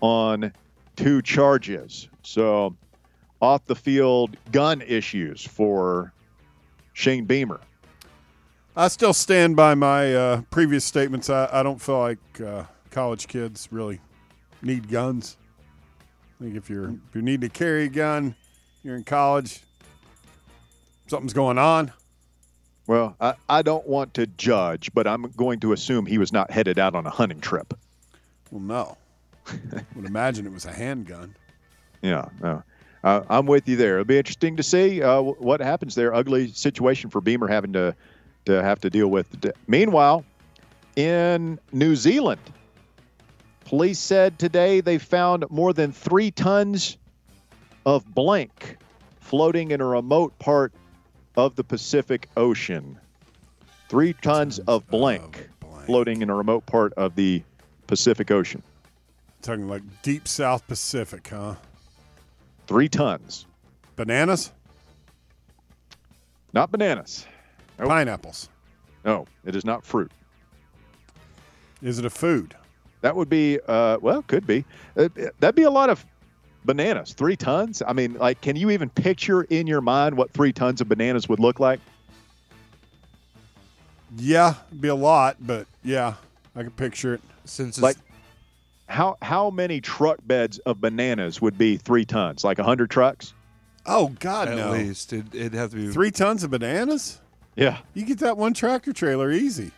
on 0.02 0.52
two 0.96 1.22
charges. 1.22 2.10
So, 2.22 2.76
off 3.40 3.64
the 3.66 3.74
field 3.74 4.36
gun 4.52 4.82
issues 4.82 5.44
for 5.44 6.12
Shane 6.92 7.24
Beamer. 7.24 7.60
I 8.76 8.88
still 8.88 9.12
stand 9.12 9.56
by 9.56 9.74
my 9.74 10.14
uh, 10.14 10.42
previous 10.50 10.84
statements. 10.84 11.28
I, 11.28 11.48
I 11.52 11.62
don't 11.62 11.80
feel 11.80 11.98
like 11.98 12.40
uh, 12.40 12.64
college 12.90 13.26
kids 13.26 13.68
really 13.70 14.00
need 14.62 14.88
guns. 14.88 15.36
I 16.40 16.44
think 16.44 16.56
if 16.56 16.70
you're 16.70 16.90
if 16.90 17.14
you 17.14 17.22
need 17.22 17.40
to 17.42 17.48
carry 17.48 17.84
a 17.84 17.88
gun, 17.88 18.34
you're 18.82 18.96
in 18.96 19.04
college. 19.04 19.60
Something's 21.08 21.32
going 21.32 21.58
on. 21.58 21.92
Well, 22.86 23.16
I, 23.20 23.34
I 23.48 23.62
don't 23.62 23.86
want 23.86 24.14
to 24.14 24.26
judge, 24.26 24.92
but 24.94 25.06
I'm 25.06 25.30
going 25.36 25.60
to 25.60 25.72
assume 25.72 26.06
he 26.06 26.18
was 26.18 26.32
not 26.32 26.50
headed 26.50 26.78
out 26.78 26.94
on 26.94 27.06
a 27.06 27.10
hunting 27.10 27.40
trip. 27.40 27.74
Well, 28.50 28.60
no. 28.60 28.96
I 29.46 29.84
would 29.94 30.06
imagine 30.06 30.46
it 30.46 30.52
was 30.52 30.64
a 30.64 30.72
handgun. 30.72 31.34
Yeah, 32.02 32.28
no. 32.40 32.62
Uh, 33.02 33.22
I'm 33.28 33.46
with 33.46 33.68
you 33.68 33.76
there. 33.76 33.94
It'll 33.94 34.04
be 34.04 34.18
interesting 34.18 34.56
to 34.56 34.62
see 34.62 35.02
uh, 35.02 35.22
what 35.22 35.60
happens 35.60 35.94
there. 35.94 36.12
Ugly 36.14 36.52
situation 36.52 37.10
for 37.10 37.20
Beamer 37.20 37.48
having 37.48 37.72
to 37.72 37.94
to 38.46 38.62
have 38.62 38.80
to 38.80 38.90
deal 38.90 39.08
with. 39.08 39.26
Meanwhile, 39.66 40.24
in 40.96 41.58
New 41.72 41.94
Zealand, 41.96 42.40
police 43.64 43.98
said 43.98 44.38
today 44.38 44.80
they 44.80 44.98
found 44.98 45.44
more 45.50 45.72
than 45.72 45.92
three 45.92 46.30
tons 46.30 46.96
of 47.86 48.14
blank 48.14 48.76
floating 49.20 49.70
in 49.70 49.80
a 49.80 49.86
remote 49.86 50.38
part 50.38 50.72
of 51.36 51.56
the 51.56 51.64
Pacific 51.64 52.28
Ocean. 52.36 52.98
Three 53.88 54.12
tons 54.14 54.58
of 54.60 54.86
blank 54.88 55.48
blank. 55.60 55.86
floating 55.86 56.22
in 56.22 56.30
a 56.30 56.34
remote 56.34 56.66
part 56.66 56.92
of 56.94 57.14
the 57.14 57.42
Pacific 57.86 58.30
Ocean. 58.30 58.62
Talking 59.42 59.68
like 59.68 59.82
deep 60.02 60.28
South 60.28 60.66
Pacific, 60.66 61.28
huh? 61.28 61.56
Three 62.70 62.88
tons. 62.88 63.46
Bananas, 63.96 64.52
Not 66.52 66.70
bananas. 66.70 67.26
Nope. 67.80 67.88
pineapples. 67.88 68.48
No, 69.04 69.26
it 69.44 69.56
is 69.56 69.64
not 69.64 69.84
fruit. 69.84 70.12
Is 71.82 71.98
it 71.98 72.04
a 72.04 72.10
food? 72.10 72.54
That 73.00 73.16
would 73.16 73.28
be, 73.28 73.58
uh, 73.66 73.98
well, 74.00 74.22
could 74.22 74.46
be. 74.46 74.64
Uh, 74.96 75.08
that'd 75.40 75.56
be 75.56 75.64
a 75.64 75.70
lot 75.70 75.90
of 75.90 76.06
bananas. 76.64 77.12
Three 77.12 77.34
tons. 77.34 77.82
I 77.84 77.92
mean, 77.92 78.14
like, 78.14 78.40
can 78.40 78.54
you 78.54 78.70
even 78.70 78.88
picture 78.88 79.42
in 79.42 79.66
your 79.66 79.80
mind 79.80 80.16
what 80.16 80.30
three 80.30 80.52
tons 80.52 80.80
of 80.80 80.88
bananas 80.88 81.28
would 81.28 81.40
look 81.40 81.58
like? 81.58 81.80
Yeah, 84.16 84.54
be 84.78 84.86
a 84.86 84.94
lot, 84.94 85.38
but 85.40 85.66
yeah, 85.82 86.14
I 86.54 86.62
can 86.62 86.70
picture 86.70 87.14
it. 87.14 87.20
Since 87.46 87.78
it's 87.78 87.82
Like, 87.82 87.96
how 88.90 89.16
how 89.22 89.50
many 89.50 89.80
truck 89.80 90.18
beds 90.26 90.58
of 90.60 90.80
bananas 90.80 91.40
would 91.40 91.56
be 91.56 91.76
three 91.76 92.04
tons? 92.04 92.44
Like 92.44 92.58
hundred 92.58 92.90
trucks? 92.90 93.32
Oh 93.86 94.08
God, 94.20 94.48
at 94.48 94.56
no! 94.56 94.72
least 94.72 95.12
it, 95.12 95.34
it'd 95.34 95.54
have 95.54 95.70
to 95.70 95.76
be 95.76 95.88
Three 95.88 96.10
tons 96.10 96.42
of 96.44 96.50
bananas? 96.50 97.20
Yeah, 97.56 97.78
You 97.94 98.04
get 98.04 98.18
that 98.18 98.36
one 98.36 98.52
tractor 98.54 98.92
trailer 98.92 99.30
easy. 99.32 99.70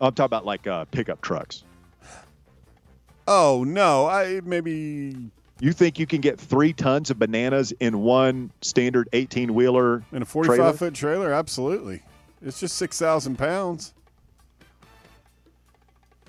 I'm 0.00 0.12
talking 0.14 0.26
about 0.26 0.44
like 0.44 0.66
uh, 0.66 0.84
pickup 0.86 1.20
trucks. 1.20 1.64
Oh 3.28 3.64
no, 3.66 4.06
I 4.06 4.40
maybe 4.44 5.14
You 5.60 5.72
think 5.72 5.98
you 5.98 6.06
can 6.06 6.20
get 6.20 6.40
three 6.40 6.72
tons 6.72 7.10
of 7.10 7.18
bananas 7.18 7.72
in 7.78 8.00
one 8.00 8.50
standard 8.62 9.08
18 9.12 9.54
wheeler? 9.54 10.02
in 10.12 10.22
a 10.22 10.24
forty-five 10.24 10.78
foot 10.78 10.94
trailer. 10.94 11.32
Absolutely, 11.32 12.02
it's 12.44 12.58
just 12.58 12.76
six 12.76 12.98
thousand 12.98 13.36
pounds. 13.38 13.94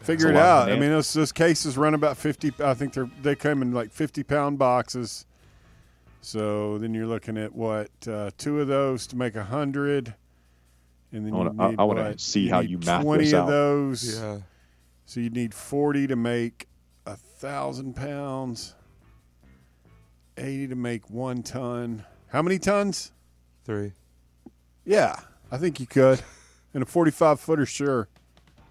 Figure 0.04 0.30
it 0.30 0.36
out. 0.36 0.70
I 0.72 0.78
mean, 0.80 0.90
those, 0.90 1.12
those 1.14 1.32
cases 1.32 1.78
run 1.78 1.94
about 1.94 2.18
fifty. 2.18 2.52
I 2.60 2.74
think 2.74 2.94
they're 2.94 3.10
they 3.22 3.36
come 3.36 3.62
in 3.62 3.72
like 3.72 3.92
fifty 3.92 4.24
pound 4.24 4.60
boxes. 4.60 5.26
So 6.22 6.78
then 6.78 6.94
you're 6.94 7.08
looking 7.08 7.38
at 7.38 7.54
what 7.54 7.90
uh, 8.08 8.32
two 8.38 8.60
of 8.62 8.68
those 8.68 9.08
to 9.08 9.16
make 9.18 9.36
a 9.36 9.44
hundred, 9.44 10.14
and 11.12 11.26
then 11.26 11.34
I 11.34 11.38
you 11.38 11.44
wanna- 11.44 11.64
I- 11.64 11.70
need 11.72 11.80
I 11.80 11.84
wanna 11.84 12.04
what? 12.04 12.20
see 12.22 12.48
how 12.50 12.62
need 12.62 12.70
you 12.72 12.80
math 12.80 13.04
twenty 13.04 13.24
this 13.26 13.34
of 13.34 13.40
out. 13.46 13.50
those. 13.50 14.20
yeah. 14.20 14.38
So 15.06 15.20
you 15.20 15.30
need 15.30 15.54
40 15.54 16.08
to 16.08 16.16
make 16.16 16.68
a 17.06 17.18
thousand 17.18 17.94
pounds, 17.96 18.74
80 20.38 20.70
to 20.70 20.76
make 20.76 21.10
one 21.10 21.44
ton. 21.44 22.06
How 22.30 22.42
many 22.42 22.58
tons? 22.58 23.12
Three. 23.66 23.92
Yeah, 24.86 25.18
I 25.52 25.58
think 25.58 25.80
you 25.82 25.86
could. 25.88 26.22
In 26.74 26.82
a 26.82 26.86
45 26.86 27.40
footer, 27.42 27.66
sure. 27.66 28.08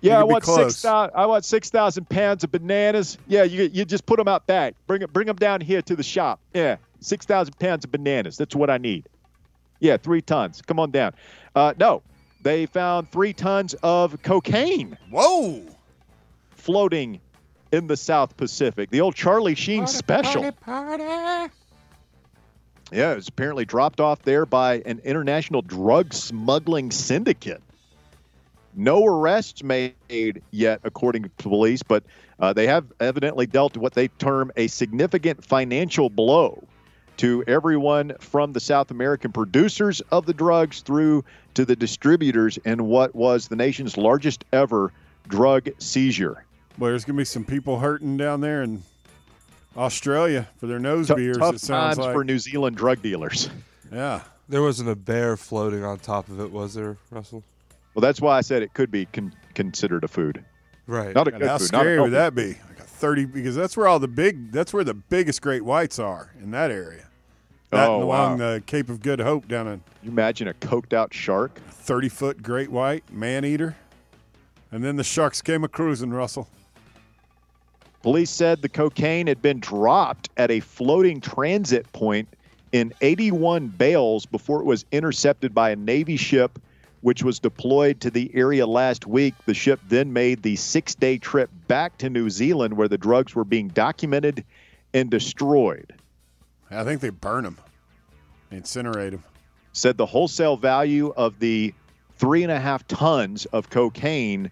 Yeah, 0.03 0.19
I 0.19 0.21
could 0.23 0.27
be 0.27 0.33
want 0.33 0.45
close. 0.45 0.73
six 0.73 0.83
thousand. 0.83 1.17
I 1.17 1.27
want 1.27 1.45
six 1.45 1.71
thousand 1.71 2.09
pounds 2.09 2.45
of 2.45 2.53
bananas. 2.53 3.19
Yeah, 3.29 3.45
you 3.45 3.71
you 3.73 3.85
just 3.85 4.05
put 4.05 4.19
them 4.19 4.29
out 4.29 4.47
back. 4.47 4.75
Bring 4.87 5.03
it 5.03 5.13
bring 5.13 5.27
them 5.27 5.37
down 5.37 5.61
here 5.61 5.81
to 5.83 5.97
the 5.97 6.03
shop. 6.03 6.41
Yeah, 6.53 6.77
six 7.01 7.25
thousand 7.25 7.59
pounds 7.59 7.85
of 7.85 7.93
bananas. 7.93 8.37
That's 8.37 8.55
what 8.55 8.69
I 8.69 8.79
need. 8.79 9.07
Yeah, 9.79 9.97
three 9.97 10.21
tons. 10.21 10.61
Come 10.63 10.79
on 10.79 10.91
down. 10.91 11.15
Uh, 11.55 11.75
no, 11.79 12.03
they 12.43 12.67
found 12.67 13.11
three 13.11 13.33
tons 13.33 13.75
of 13.83 14.21
cocaine 14.23 14.99
Whoa! 15.11 15.63
floating 16.51 17.21
in 17.71 17.87
the 17.87 17.97
South 17.97 18.37
Pacific. 18.37 18.91
The 18.91 19.01
old 19.01 19.15
Charlie 19.15 19.55
Sheen 19.55 19.87
special. 19.87 20.43
Party, 20.53 20.57
party. 20.61 21.55
Yeah, 22.93 23.13
it 23.13 23.17
was 23.17 23.29
apparently 23.29 23.65
dropped 23.65 24.01
off 24.01 24.21
there 24.23 24.45
by 24.45 24.83
an 24.85 25.01
international 25.05 25.63
drug 25.63 26.13
smuggling 26.13 26.91
syndicate. 26.91 27.63
No 28.75 29.05
arrests 29.05 29.62
made 29.62 30.43
yet, 30.51 30.81
according 30.85 31.25
to 31.25 31.29
police, 31.31 31.83
but 31.83 32.05
uh, 32.39 32.53
they 32.53 32.66
have 32.66 32.87
evidently 33.01 33.47
dealt 33.47 33.77
what 33.77 33.95
they 33.95 34.09
term 34.09 34.51
a 34.57 34.66
significant 34.66 35.45
financial 35.45 36.09
blow 36.09 36.62
to 37.18 37.45
everyone 37.47 38.14
from 38.18 38.53
the 38.53 38.61
South 38.61 38.91
American 38.91 39.31
producers 39.33 40.01
of 40.11 40.27
the 40.27 40.33
drugs 40.33 40.81
through 40.81 41.25
to 41.55 41.64
the 41.64 41.77
distributors 41.77 42.57
in 42.64 42.87
what 42.87 43.14
was 43.14 43.49
the 43.49 43.57
nation's 43.57 43.97
largest 43.97 44.45
ever 44.53 44.93
drug 45.29 45.68
seizure. 45.79 46.45
Well, 46.79 46.91
there's 46.91 47.05
going 47.05 47.16
to 47.16 47.20
be 47.20 47.25
some 47.25 47.45
people 47.45 47.79
hurting 47.79 48.16
down 48.16 48.41
there 48.41 48.62
in 48.62 48.83
Australia 49.77 50.49
for 50.57 50.66
their 50.66 50.79
nose 50.79 51.09
Tou- 51.09 51.16
beers. 51.16 51.37
tough 51.37 51.57
it 51.57 51.61
sounds 51.61 51.97
times 51.97 52.07
like. 52.07 52.14
for 52.14 52.25
New 52.25 52.39
Zealand 52.39 52.77
drug 52.77 53.03
dealers. 53.03 53.51
yeah. 53.93 54.23
There 54.49 54.62
wasn't 54.62 54.89
a 54.89 54.97
bear 54.97 55.37
floating 55.37 55.85
on 55.85 55.99
top 55.99 56.29
of 56.29 56.41
it, 56.41 56.51
was 56.51 56.75
there, 56.75 56.97
Russell? 57.11 57.45
Well, 57.95 58.01
that's 58.01 58.20
why 58.20 58.38
I 58.38 58.40
said 58.40 58.62
it 58.62 58.74
could 58.74 58.90
be 58.90 59.07
con- 59.07 59.34
considered 59.55 60.05
a 60.05 60.09
food, 60.09 60.45
Right. 60.86 61.14
not 61.14 61.28
a 61.28 61.32
good 61.32 61.43
how 61.43 61.59
food. 61.59 61.72
not 61.72 61.80
a 61.80 61.84
scary 61.84 62.01
would 62.01 62.12
that 62.12 62.34
be? 62.34 62.49
Like 62.68 62.78
a 62.80 62.84
thirty, 62.84 63.24
because 63.26 63.55
that's 63.55 63.76
where 63.76 63.86
all 63.86 63.99
the 63.99 64.09
big, 64.09 64.51
that's 64.53 64.72
where 64.72 64.84
the 64.84 64.95
biggest 64.95 65.43
great 65.43 65.62
whites 65.64 65.99
are 65.99 66.30
in 66.43 66.51
that 66.53 66.70
area. 66.70 67.05
That 67.70 67.88
Oh, 67.88 67.95
and 67.97 68.03
along 68.05 68.38
wow. 68.38 68.55
the 68.55 68.61
Cape 68.66 68.88
of 68.90 69.01
Good 69.03 69.20
Hope 69.20 69.49
down 69.49 69.66
in 69.68 69.82
You 70.03 70.11
imagine 70.11 70.49
a 70.49 70.55
coked 70.55 70.93
out 70.93 71.12
shark? 71.14 71.61
thirty 71.70 72.09
foot 72.09 72.43
great 72.43 72.70
white 72.70 73.05
man 73.12 73.45
eater, 73.45 73.76
and 74.70 74.82
then 74.84 74.97
the 74.97 75.05
sharks 75.05 75.43
came 75.43 75.64
a 75.64 75.68
cruising. 75.68 76.11
Russell. 76.11 76.49
Police 78.03 78.30
said 78.30 78.62
the 78.62 78.68
cocaine 78.68 79.28
had 79.28 79.40
been 79.40 79.61
dropped 79.61 80.28
at 80.36 80.51
a 80.51 80.59
floating 80.61 81.20
transit 81.20 81.90
point 81.93 82.28
in 82.72 82.93
81 83.01 83.68
bales 83.68 84.26
before 84.26 84.59
it 84.61 84.64
was 84.64 84.84
intercepted 84.90 85.55
by 85.55 85.70
a 85.70 85.76
Navy 85.76 86.16
ship, 86.16 86.59
which 87.03 87.23
was 87.23 87.39
deployed 87.39 88.01
to 88.01 88.11
the 88.11 88.31
area 88.35 88.67
last 88.67 89.07
week. 89.07 89.35
The 89.45 89.55
ship 89.55 89.81
then 89.89 90.13
made 90.13 90.43
the 90.43 90.57
six 90.57 90.95
day 90.95 91.19
trip 91.19 91.51
back 91.69 91.99
to 91.99 92.09
New 92.09 92.31
Zealand 92.31 92.77
where 92.77 92.89
the 92.89 92.99
drugs 92.99 93.35
were 93.35 93.45
being 93.45 93.69
documented 93.69 94.45
and 94.95 95.11
destroyed. 95.11 95.95
I 96.71 96.85
think 96.85 97.01
they 97.01 97.11
burn 97.11 97.45
them, 97.45 97.59
incinerate 98.51 99.11
them. 99.11 99.25
Said 99.73 99.97
the 99.97 100.07
wholesale 100.07 100.57
value 100.57 101.13
of 101.17 101.39
the 101.39 101.75
three 102.17 102.43
and 102.43 102.53
a 102.53 102.61
half 102.61 102.87
tons 102.87 103.47
of 103.47 103.69
cocaine 103.69 104.51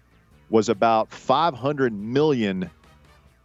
was 0.49 0.67
about 0.69 1.11
500 1.11 1.93
million 1.93 2.69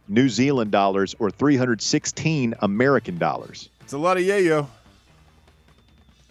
New 0.09 0.29
Zealand 0.29 0.71
dollars 0.71 1.15
or 1.19 1.31
316 1.31 2.55
American 2.59 3.17
dollars. 3.17 3.69
It's 3.81 3.93
a 3.93 3.97
lot 3.97 4.17
of 4.17 4.23
yayo. 4.23 4.67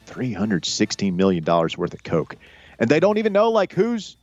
$316 0.06 1.14
million 1.14 1.44
worth 1.44 1.94
of 1.94 2.04
coke. 2.04 2.36
And 2.78 2.90
they 2.90 3.00
don't 3.00 3.18
even 3.18 3.32
know, 3.32 3.50
like, 3.50 3.72
who's. 3.72 4.16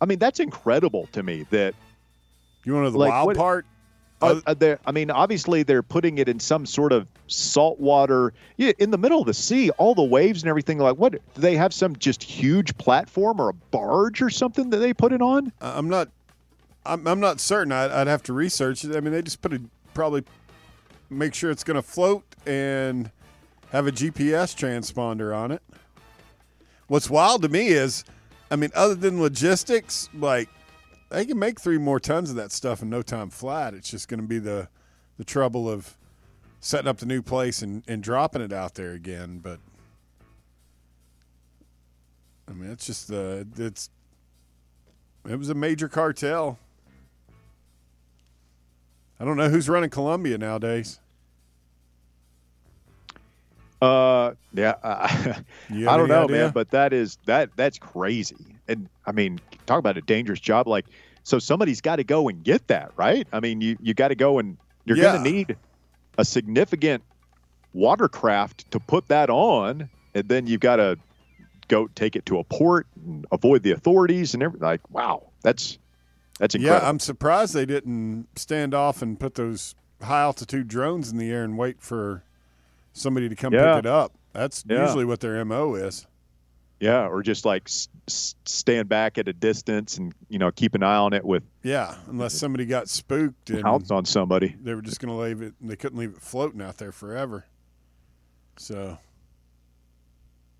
I 0.00 0.06
mean, 0.06 0.18
that's 0.18 0.40
incredible 0.40 1.08
to 1.12 1.22
me 1.22 1.46
that. 1.50 1.74
You 2.64 2.72
want 2.74 2.84
to 2.84 2.86
know 2.86 2.90
the 2.92 2.98
Like, 2.98 3.10
wild 3.10 3.26
what- 3.28 3.36
part? 3.36 3.66
Uh, 4.22 4.40
uh, 4.46 4.76
I 4.86 4.92
mean, 4.92 5.10
obviously, 5.10 5.64
they're 5.64 5.82
putting 5.82 6.16
it 6.16 6.30
in 6.30 6.40
some 6.40 6.64
sort 6.64 6.92
of 6.92 7.06
saltwater, 7.26 8.32
yeah, 8.56 8.72
in 8.78 8.90
the 8.90 8.96
middle 8.96 9.20
of 9.20 9.26
the 9.26 9.34
sea, 9.34 9.68
all 9.72 9.94
the 9.94 10.02
waves 10.04 10.42
and 10.42 10.48
everything. 10.48 10.78
Like, 10.78 10.96
what? 10.96 11.12
Do 11.12 11.20
they 11.34 11.56
have 11.56 11.74
some 11.74 11.94
just 11.96 12.22
huge 12.22 12.74
platform 12.78 13.38
or 13.38 13.50
a 13.50 13.52
barge 13.52 14.22
or 14.22 14.30
something 14.30 14.70
that 14.70 14.78
they 14.78 14.94
put 14.94 15.12
it 15.12 15.20
on? 15.20 15.52
I'm 15.60 15.90
not. 15.90 16.08
I'm, 16.86 17.06
I'm 17.06 17.20
not 17.20 17.38
certain. 17.40 17.70
I'd, 17.72 17.90
I'd 17.90 18.06
have 18.06 18.22
to 18.24 18.32
research 18.32 18.84
it. 18.84 18.96
I 18.96 19.00
mean, 19.00 19.12
they 19.12 19.20
just 19.20 19.42
put 19.42 19.52
a 19.52 19.60
probably 19.92 20.22
make 21.10 21.34
sure 21.34 21.50
it's 21.50 21.64
going 21.64 21.76
to 21.76 21.82
float 21.82 22.24
and 22.46 23.10
have 23.72 23.86
a 23.86 23.92
GPS 23.92 24.54
transponder 24.56 25.36
on 25.36 25.50
it. 25.50 25.60
What's 26.86 27.08
wild 27.08 27.42
to 27.42 27.48
me 27.48 27.68
is, 27.68 28.04
I 28.50 28.56
mean, 28.56 28.70
other 28.74 28.94
than 28.94 29.20
logistics, 29.20 30.08
like 30.14 30.48
they 31.10 31.24
can 31.24 31.38
make 31.38 31.60
three 31.60 31.78
more 31.78 32.00
tons 32.00 32.30
of 32.30 32.36
that 32.36 32.52
stuff 32.52 32.82
in 32.82 32.90
no 32.90 33.02
time 33.02 33.30
flat. 33.30 33.74
It's 33.74 33.90
just 33.90 34.08
going 34.08 34.20
to 34.20 34.26
be 34.26 34.38
the 34.38 34.68
the 35.16 35.24
trouble 35.24 35.70
of 35.70 35.96
setting 36.60 36.88
up 36.88 36.98
the 36.98 37.06
new 37.06 37.22
place 37.22 37.62
and, 37.62 37.84
and 37.86 38.02
dropping 38.02 38.42
it 38.42 38.52
out 38.52 38.74
there 38.74 38.92
again. 38.92 39.38
But 39.38 39.60
I 42.48 42.52
mean, 42.52 42.70
it's 42.70 42.86
just 42.86 43.08
the 43.08 43.46
it's 43.56 43.90
it 45.28 45.38
was 45.38 45.48
a 45.48 45.54
major 45.54 45.88
cartel. 45.88 46.58
I 49.18 49.24
don't 49.24 49.36
know 49.36 49.48
who's 49.48 49.68
running 49.68 49.90
Colombia 49.90 50.36
nowadays. 50.36 50.98
Uh, 53.82 54.32
yeah, 54.52 54.74
uh, 54.82 55.08
I 55.08 55.44
don't 55.96 56.08
know, 56.08 56.22
idea? 56.24 56.44
man, 56.44 56.50
but 56.52 56.70
that 56.70 56.92
is 56.92 57.18
that 57.26 57.50
that's 57.56 57.78
crazy. 57.78 58.56
And 58.68 58.88
I 59.06 59.12
mean, 59.12 59.38
talk 59.66 59.78
about 59.78 59.98
a 59.98 60.02
dangerous 60.02 60.40
job. 60.40 60.66
Like, 60.68 60.86
so 61.22 61.38
somebody's 61.38 61.80
got 61.80 61.96
to 61.96 62.04
go 62.04 62.28
and 62.28 62.42
get 62.42 62.68
that, 62.68 62.90
right? 62.96 63.26
I 63.32 63.40
mean, 63.40 63.60
you 63.60 63.76
you 63.80 63.92
got 63.94 64.08
to 64.08 64.14
go 64.14 64.38
and 64.38 64.56
you're 64.84 64.96
Yeah. 64.96 65.10
going 65.12 65.22
to 65.24 65.30
need 65.30 65.56
a 66.16 66.24
significant 66.24 67.02
watercraft 67.72 68.70
to 68.70 68.80
put 68.80 69.08
that 69.08 69.30
on, 69.30 69.90
and 70.14 70.28
then 70.28 70.46
you've 70.46 70.60
got 70.60 70.76
to 70.76 70.98
go 71.68 71.88
take 71.88 72.14
it 72.16 72.26
to 72.26 72.38
a 72.38 72.44
port 72.44 72.86
and 72.96 73.26
avoid 73.32 73.62
the 73.62 73.72
authorities 73.72 74.34
and 74.34 74.42
everything. 74.42 74.66
Like, 74.66 74.88
wow, 74.90 75.30
that's 75.42 75.78
that's 76.38 76.54
incredible. 76.54 76.84
yeah, 76.84 76.88
I'm 76.88 76.98
surprised 77.00 77.54
they 77.54 77.66
didn't 77.66 78.28
stand 78.36 78.74
off 78.74 79.02
and 79.02 79.18
put 79.18 79.34
those 79.34 79.74
high 80.02 80.20
altitude 80.22 80.68
drones 80.68 81.10
in 81.10 81.18
the 81.18 81.30
air 81.30 81.44
and 81.44 81.56
wait 81.58 81.80
for 81.80 82.24
somebody 82.94 83.28
to 83.28 83.36
come 83.36 83.52
Yeah. 83.52 83.74
pick 83.74 83.80
it 83.80 83.86
up. 83.86 84.14
That's 84.32 84.64
Yeah. 84.66 84.86
usually 84.86 85.04
what 85.04 85.20
their 85.20 85.44
mo 85.44 85.74
is. 85.74 86.06
yeah, 86.80 87.06
or 87.06 87.22
just 87.22 87.44
like 87.44 87.62
s- 87.68 87.88
stand 88.08 88.88
back 88.88 89.16
at 89.18 89.28
a 89.28 89.32
distance 89.32 89.96
and 89.98 90.12
you 90.28 90.38
know 90.38 90.50
keep 90.50 90.74
an 90.74 90.82
eye 90.82 90.96
on 90.96 91.12
it 91.12 91.24
with 91.24 91.42
Yeah, 91.62 91.94
unless 92.08 92.34
somebody 92.34 92.66
got 92.66 92.88
spooked 92.88 93.50
and 93.50 93.62
pounce 93.62 93.90
on 93.90 94.04
somebody. 94.04 94.56
they 94.60 94.74
were 94.74 94.82
just 94.82 95.00
going 95.00 95.14
to 95.14 95.20
leave 95.22 95.40
it. 95.42 95.54
They 95.60 95.76
couldn't 95.76 95.98
leave 95.98 96.10
it 96.14 96.20
floating 96.22 96.60
out 96.62 96.78
there 96.78 96.92
forever. 96.92 97.44
So 98.56 98.98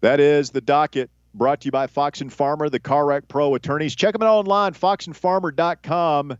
That 0.01 0.20
is 0.20 0.51
the 0.51 0.61
docket 0.61 1.11
brought 1.35 1.61
to 1.62 1.66
you 1.66 1.72
by 1.72 1.87
Fox 1.87 2.20
and 2.20 2.32
Farmer, 2.32 2.68
the 2.68 2.78
Car 2.78 3.07
Wreck 3.07 3.26
Pro 3.26 3.55
attorneys. 3.55 3.95
Check 3.97 4.12
them 4.12 4.22
out 4.22 4.28
online, 4.37 4.72
foxandfarmer.com. 4.74 6.37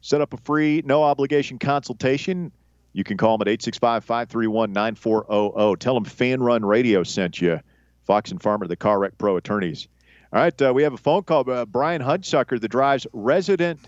Set 0.00 0.20
up 0.20 0.32
a 0.32 0.36
free, 0.38 0.82
no 0.84 1.02
obligation 1.02 1.58
consultation. 1.58 2.50
You 2.94 3.04
can 3.04 3.16
call 3.18 3.36
them 3.36 3.46
at 3.46 3.50
865 3.50 4.04
531 4.04 4.72
9400. 4.72 5.80
Tell 5.80 5.94
them 5.94 6.04
Fan 6.04 6.40
Run 6.40 6.64
Radio 6.64 7.02
sent 7.02 7.40
you. 7.40 7.60
Fox 8.04 8.30
and 8.30 8.40
Farmer, 8.40 8.66
the 8.66 8.76
Car 8.76 8.98
Wreck 8.98 9.18
Pro 9.18 9.36
attorneys. 9.36 9.88
All 10.32 10.40
right, 10.40 10.62
uh, 10.62 10.72
we 10.74 10.82
have 10.84 10.92
a 10.94 10.98
phone 10.98 11.22
call. 11.24 11.48
Uh, 11.50 11.64
Brian 11.66 12.00
Hudsucker, 12.02 12.60
the 12.60 12.68
drive's 12.68 13.06
resident 13.12 13.80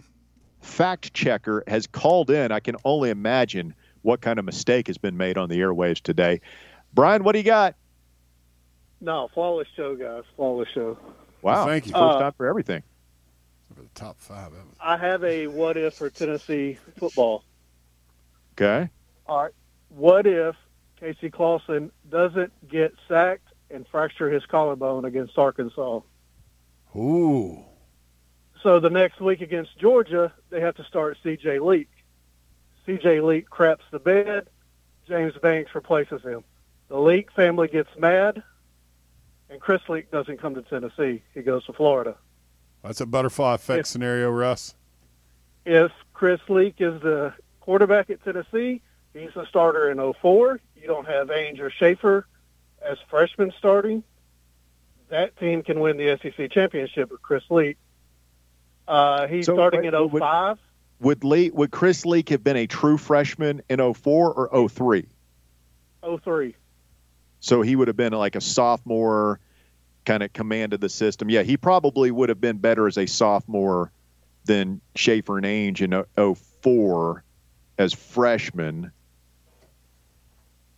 fact 0.61 1.13
checker, 1.15 1.63
has 1.69 1.87
called 1.87 2.31
in. 2.31 2.51
I 2.53 2.61
can 2.61 2.77
only 2.85 3.11
imagine 3.11 3.75
what 4.03 4.21
kind 4.21 4.39
of 4.39 4.45
mistake 4.45 4.87
has 4.89 4.99
been 4.99 5.17
made 5.17 5.39
on 5.39 5.49
the 5.49 5.59
airwaves 5.61 6.01
today. 6.01 6.41
Brian, 6.95 7.25
what 7.25 7.33
do 7.33 7.39
you 7.39 7.45
got? 7.45 7.75
No, 9.01 9.29
flawless 9.35 9.69
show, 9.77 9.95
guys. 9.97 10.23
Flawless 10.37 10.69
show. 10.75 10.99
Wow. 11.43 11.67
thank 11.67 11.87
you. 11.87 11.93
First 11.93 12.03
Uh, 12.03 12.19
time 12.21 12.33
for 12.37 12.47
everything. 12.47 12.83
for 13.75 13.83
the 13.83 13.89
top 13.95 14.19
five, 14.19 14.53
I 14.81 14.97
have 14.97 15.23
a 15.25 15.47
what 15.49 15.77
if 15.77 15.95
for 15.95 16.09
Tennessee 16.11 16.79
football. 16.97 17.45
Okay. 18.59 18.89
All 19.27 19.43
right. 19.45 19.53
What 19.89 20.27
if 20.27 20.57
Casey 20.99 21.31
Clausen 21.31 21.91
doesn't 22.11 22.53
get 22.69 22.95
sacked 23.09 23.49
and 23.71 23.87
fracture 23.89 24.31
his 24.31 24.45
collarbone 24.47 25.05
against 25.05 25.37
Arkansas? 25.39 26.01
ooh, 26.95 27.63
So 28.63 28.81
the 28.81 28.89
next 28.91 29.21
week 29.21 29.41
against 29.43 29.79
Georgia, 29.79 30.33
they 30.51 30.61
have 30.61 30.75
to 30.77 30.85
start 30.85 31.19
C.J. 31.23 31.59
Leak. 31.61 31.89
C.J. 32.87 33.21
Leak 33.21 33.51
craps 33.51 33.85
the 33.91 33.99
bed. 33.99 34.49
James 35.07 35.35
Banks 35.43 35.75
replaces 35.75 36.23
him. 36.23 36.43
The 36.89 36.99
Leak 36.99 37.31
family 37.33 37.69
gets 37.69 37.91
mad, 37.99 38.43
and 39.51 39.61
Chris 39.61 39.83
Leak 39.89 40.11
doesn't 40.11 40.41
come 40.41 40.55
to 40.55 40.63
Tennessee. 40.63 41.23
He 41.35 41.43
goes 41.43 41.65
to 41.67 41.73
Florida. 41.73 42.17
that's 42.83 43.01
a 43.01 43.07
butterfly 43.07 43.55
effect 43.55 43.79
Yeah. 43.79 43.83
scenario, 43.83 44.31
Russ. 44.31 44.75
if 45.65 45.91
Chris 46.15 46.41
Leak 46.49 46.77
is 46.79 47.01
the 47.03 47.35
quarterback 47.67 48.09
at 48.11 48.23
Tennessee, 48.25 48.81
he's 49.13 49.31
the 49.35 49.45
starter 49.47 49.91
in 49.91 49.99
04. 50.15 50.61
You 50.81 50.87
don't 50.87 51.07
have 51.07 51.29
Ainge 51.29 51.61
or 51.61 51.69
Schaeffer 51.71 52.27
as 52.81 52.97
freshmen 53.11 53.53
starting. 53.59 54.03
That 55.09 55.37
team 55.37 55.63
can 55.63 55.81
win 55.81 55.97
the 55.99 56.17
SEC 56.23 56.51
championship 56.51 57.11
with 57.11 57.21
Chris 57.21 57.43
Leak. 57.51 57.77
Uh, 58.89 59.27
he's 59.27 59.47
So, 59.47 59.55
starting 59.55 59.83
wait, 59.83 59.93
in 59.95 60.11
would- 60.11 60.23
Would 61.01 61.25
Lee 61.25 61.51
would 61.51 61.71
Chris 61.73 62.07
Leak 62.07 62.31
have 62.31 62.43
been 62.43 62.57
a 62.57 62.67
true 62.67 62.97
freshman 62.97 63.61
in 63.69 63.81
04 63.81 64.33
or 64.33 64.69
03? 64.69 65.07
03. 66.03 66.55
So 67.41 67.61
he 67.63 67.77
would 67.77 67.89
have 67.89 67.97
been 67.99 68.15
like 68.15 68.35
a 68.35 68.41
sophomore, 68.41 69.39
kind 70.07 70.23
of 70.23 70.33
commanded 70.33 70.81
the 70.81 70.89
system. 70.89 71.29
Yeah, 71.29 71.43
he 71.43 71.57
probably 71.59 72.11
would 72.11 72.29
have 72.31 72.41
been 72.41 72.57
better 72.59 72.87
as 72.87 72.97
a 72.97 73.05
sophomore 73.07 73.93
than 74.47 74.81
Schaeffer 74.95 75.37
and 75.37 75.45
Ainge 75.45 75.83
in 75.83 75.93
04 76.63 77.25
as 77.79 77.93
freshmen. 77.93 78.93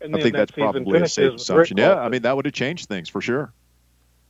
And 0.00 0.14
I 0.14 0.20
think 0.20 0.34
that 0.34 0.38
that's 0.38 0.52
probably 0.52 1.00
a 1.00 1.08
safe 1.08 1.34
assumption. 1.34 1.76
Yeah, 1.76 1.94
I 1.94 2.08
mean 2.08 2.22
that 2.22 2.36
would 2.36 2.44
have 2.44 2.54
changed 2.54 2.88
things 2.88 3.08
for 3.08 3.20
sure. 3.20 3.52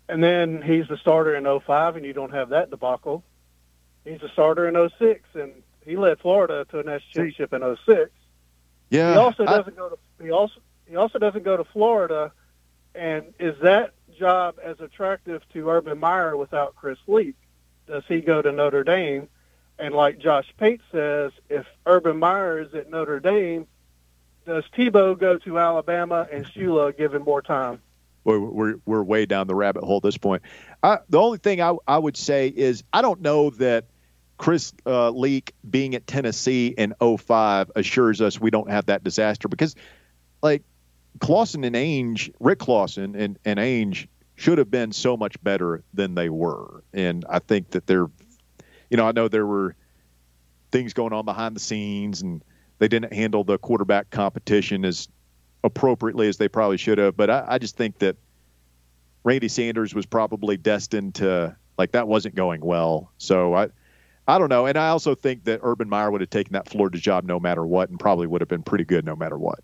And 0.09 0.23
then 0.23 0.63
he's 0.63 0.89
the 0.89 0.97
starter 0.97 1.37
in 1.37 1.61
05, 1.61 1.97
and 1.97 2.07
you 2.07 2.15
don't 2.15 2.33
have 2.33 2.51
that 2.51 2.71
debacle. 2.71 3.23
He's 4.05 4.21
the 4.21 4.31
starter 4.31 4.67
in 4.67 4.91
06, 4.99 5.21
and 5.35 5.53
he 5.85 5.97
led 5.97 6.19
Florida 6.21 6.65
to 6.71 6.79
a 6.79 6.83
national 6.83 7.13
championship 7.13 7.53
in 7.53 7.77
06. 7.85 8.11
Yeah, 8.91 9.13
he 9.13 9.19
also 9.19 9.45
doesn't 9.45 9.77
go 9.77 9.91
to 9.91 9.99
he 10.23 10.31
also 10.31 10.61
he 10.87 10.97
also 10.97 11.19
doesn't 11.19 11.45
go 11.45 11.57
to 11.59 11.65
Florida, 11.65 12.33
and 12.95 13.35
is 13.39 13.55
that 13.63 13.93
job 14.19 14.57
as 14.63 14.81
attractive 14.81 15.43
to 15.53 15.69
Urban 15.69 15.99
Meyer 15.99 16.37
without 16.37 16.75
Chris 16.75 16.99
Leak? 17.07 17.37
Does 17.87 18.03
he 18.09 18.21
go 18.21 18.41
to 18.41 18.51
Notre 18.51 18.85
Dame? 18.85 19.29
And 19.79 19.95
like 19.95 20.19
Josh 20.19 20.53
Pate 20.59 20.81
says, 20.91 21.33
if 21.49 21.67
Urban 21.87 22.19
Meyer 22.19 22.61
is 22.61 22.75
at 22.75 22.91
Notre 22.91 23.21
Dame, 23.21 23.67
does 24.47 24.65
Tebow 24.77 25.19
go 25.19 25.39
to 25.39 25.59
Alabama 25.59 26.27
and 26.33 26.45
Shula 26.45 26.97
given 26.97 27.23
more 27.23 27.43
time? 27.43 27.81
We're, 28.25 28.41
we're, 28.41 28.75
we're 28.85 29.03
way 29.03 29.27
down 29.27 29.47
the 29.47 29.55
rabbit 29.55 29.85
hole 29.85 29.99
at 29.99 30.03
this 30.03 30.19
point. 30.19 30.43
I, 30.83 30.99
the 31.09 31.19
only 31.19 31.39
thing 31.39 31.61
I, 31.61 31.75
I 31.87 31.99
would 31.99 32.17
say 32.17 32.49
is 32.49 32.83
I 32.93 33.03
don't 33.03 33.21
know 33.21 33.51
that 33.51 33.87
Chris 34.39 34.73
uh, 34.87 35.11
Leak 35.11 35.53
being 35.69 35.95
at 35.95 36.07
Tennessee 36.07 36.69
in 36.79 36.95
05 37.01 37.71
assures 37.77 38.21
us 38.21 38.41
we 38.41 38.51
don't 38.51 38.71
have 38.71 38.87
that 38.87 39.05
disaster 39.05 39.49
because, 39.49 39.75
like, 40.43 40.63
Clausen 41.21 41.65
and 41.65 41.75
Ainge, 41.75 42.33
Rick 42.39 42.61
Clausen 42.61 43.17
and, 43.17 43.39
and 43.45 43.59
Ainge 43.59 44.07
should 44.37 44.59
have 44.59 44.71
been 44.71 44.93
so 44.93 45.17
much 45.17 45.43
better 45.43 45.83
than 45.93 46.15
they 46.15 46.29
were. 46.29 46.85
And 46.93 47.25
I 47.29 47.41
think 47.41 47.71
that 47.71 47.87
they're, 47.87 48.07
you 48.91 48.97
know, 48.97 49.07
I 49.07 49.13
know 49.13 49.29
there 49.29 49.47
were 49.47 49.75
things 50.71 50.93
going 50.93 51.13
on 51.13 51.25
behind 51.25 51.57
the 51.57 51.61
scenes 51.61 52.23
and 52.23 52.43
they 52.79 52.89
didn't 52.89 53.13
handle 53.13 53.45
the 53.45 53.59
quarterback 53.59 54.11
competition 54.11 54.85
as 54.85 55.09
appropriately 55.65 56.29
as 56.29 56.37
they 56.37 56.49
probably 56.49 56.77
should 56.77 56.99
have. 56.99 57.17
But 57.17 57.31
I, 57.31 57.45
I 57.49 57.59
just 57.59 57.77
think 57.77 57.99
that 57.99 58.17
Randy 59.25 59.49
Sanders 59.49 59.95
was 59.95 60.07
probably 60.07 60.57
destined 60.57 61.17
to, 61.17 61.57
like, 61.77 61.93
that 61.93 62.07
wasn't 62.07 62.35
going 62.35 62.61
well. 62.61 63.11
So 63.19 63.55
I, 63.55 63.69
I 64.27 64.39
don't 64.39 64.49
know. 64.49 64.67
And 64.67 64.79
I 64.79 64.89
also 64.89 65.15
think 65.15 65.45
that 65.45 65.61
Urban 65.63 65.89
Meyer 65.89 66.11
would 66.11 66.21
have 66.21 66.31
taken 66.31 66.53
that 66.53 66.69
Florida 66.69 66.99
job 66.99 67.25
no 67.25 67.41
matter 67.41 67.67
what 67.67 67.89
and 67.91 67.99
probably 67.99 68.27
would 68.27 68.41
have 68.41 68.49
been 68.49 68.63
pretty 68.63 68.85
good 68.85 69.05
no 69.05 69.17
matter 69.17 69.39
what. 69.39 69.61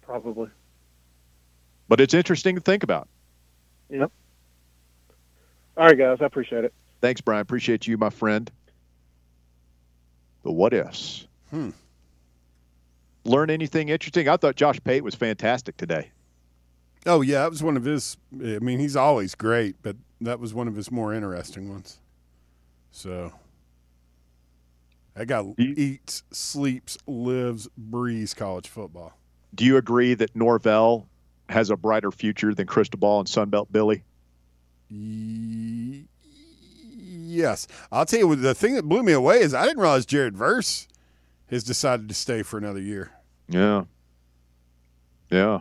Probably. 0.00 0.48
But 1.88 2.00
it's 2.00 2.14
interesting 2.14 2.54
to 2.54 2.60
think 2.60 2.82
about. 2.82 3.08
Yep. 3.90 4.10
All 5.76 5.86
right, 5.86 5.98
guys. 5.98 6.18
I 6.20 6.24
appreciate 6.24 6.64
it. 6.64 6.72
Thanks, 7.00 7.20
Brian. 7.20 7.42
Appreciate 7.42 7.86
you, 7.86 7.98
my 7.98 8.10
friend. 8.10 8.50
The 10.42 10.52
what 10.52 10.72
ifs. 10.72 11.26
Hmm. 11.50 11.70
Learn 13.24 13.50
anything 13.50 13.88
interesting? 13.88 14.28
I 14.28 14.36
thought 14.36 14.56
Josh 14.56 14.78
Pate 14.84 15.02
was 15.04 15.14
fantastic 15.14 15.76
today. 15.76 16.10
Oh 17.06 17.20
yeah, 17.20 17.42
that 17.42 17.50
was 17.50 17.62
one 17.62 17.76
of 17.76 17.84
his. 17.84 18.16
I 18.32 18.58
mean, 18.58 18.78
he's 18.78 18.96
always 18.96 19.34
great, 19.34 19.76
but 19.82 19.96
that 20.20 20.40
was 20.40 20.54
one 20.54 20.68
of 20.68 20.74
his 20.74 20.90
more 20.90 21.12
interesting 21.14 21.68
ones. 21.70 21.98
So 22.90 23.32
that 25.14 25.26
guy 25.26 25.40
You- 25.58 25.74
eats, 25.76 26.22
sleeps, 26.30 26.96
lives, 27.06 27.68
breathes 27.76 28.34
college 28.34 28.68
football. 28.68 29.12
Do 29.54 29.64
you 29.64 29.76
agree 29.76 30.14
that 30.14 30.34
Norvell 30.34 31.06
has 31.48 31.70
a 31.70 31.76
brighter 31.76 32.10
future 32.10 32.54
than 32.54 32.66
Cristobal 32.66 33.20
and 33.20 33.28
Sunbelt 33.28 33.70
Billy? 33.70 34.02
Ye- 34.88 36.06
Yes, 37.26 37.66
I'll 37.90 38.04
tell 38.06 38.20
you. 38.20 38.36
The 38.36 38.54
thing 38.54 38.74
that 38.74 38.84
blew 38.88 39.02
me 39.02 39.12
away 39.12 39.40
is 39.40 39.54
I 39.54 39.64
didn't 39.64 39.80
realize 39.80 40.04
Jared 40.06 40.36
Verse 40.36 40.86
has 41.50 41.64
decided 41.64 42.08
to 42.08 42.14
stay 42.14 42.42
for 42.42 42.58
another 42.58 42.80
year. 42.80 43.12
Yeah. 43.48 43.84
Yeah. 45.30 45.60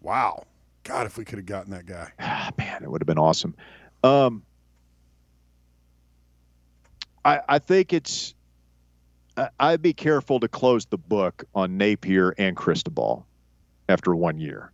Wow, 0.00 0.44
God, 0.84 1.06
if 1.06 1.18
we 1.18 1.24
could 1.24 1.38
have 1.38 1.46
gotten 1.46 1.70
that 1.72 1.86
guy. 1.86 2.10
Ah, 2.20 2.50
man, 2.58 2.82
it 2.82 2.90
would 2.90 3.00
have 3.02 3.06
been 3.06 3.18
awesome. 3.18 3.54
Um, 4.02 4.42
I, 7.24 7.40
I 7.48 7.58
think 7.58 7.92
it's. 7.92 8.34
I- 9.36 9.50
I'd 9.60 9.82
be 9.82 9.92
careful 9.92 10.40
to 10.40 10.48
close 10.48 10.86
the 10.86 10.98
book 10.98 11.44
on 11.54 11.76
Napier 11.76 12.34
and 12.38 12.56
Cristobal 12.56 13.26
after 13.88 14.14
one 14.16 14.38
year. 14.38 14.72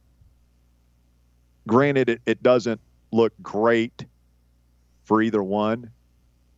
Granted, 1.66 2.08
it, 2.08 2.20
it 2.26 2.42
doesn't 2.42 2.80
look 3.10 3.32
great 3.42 4.06
for 5.04 5.20
either 5.22 5.42
one, 5.42 5.90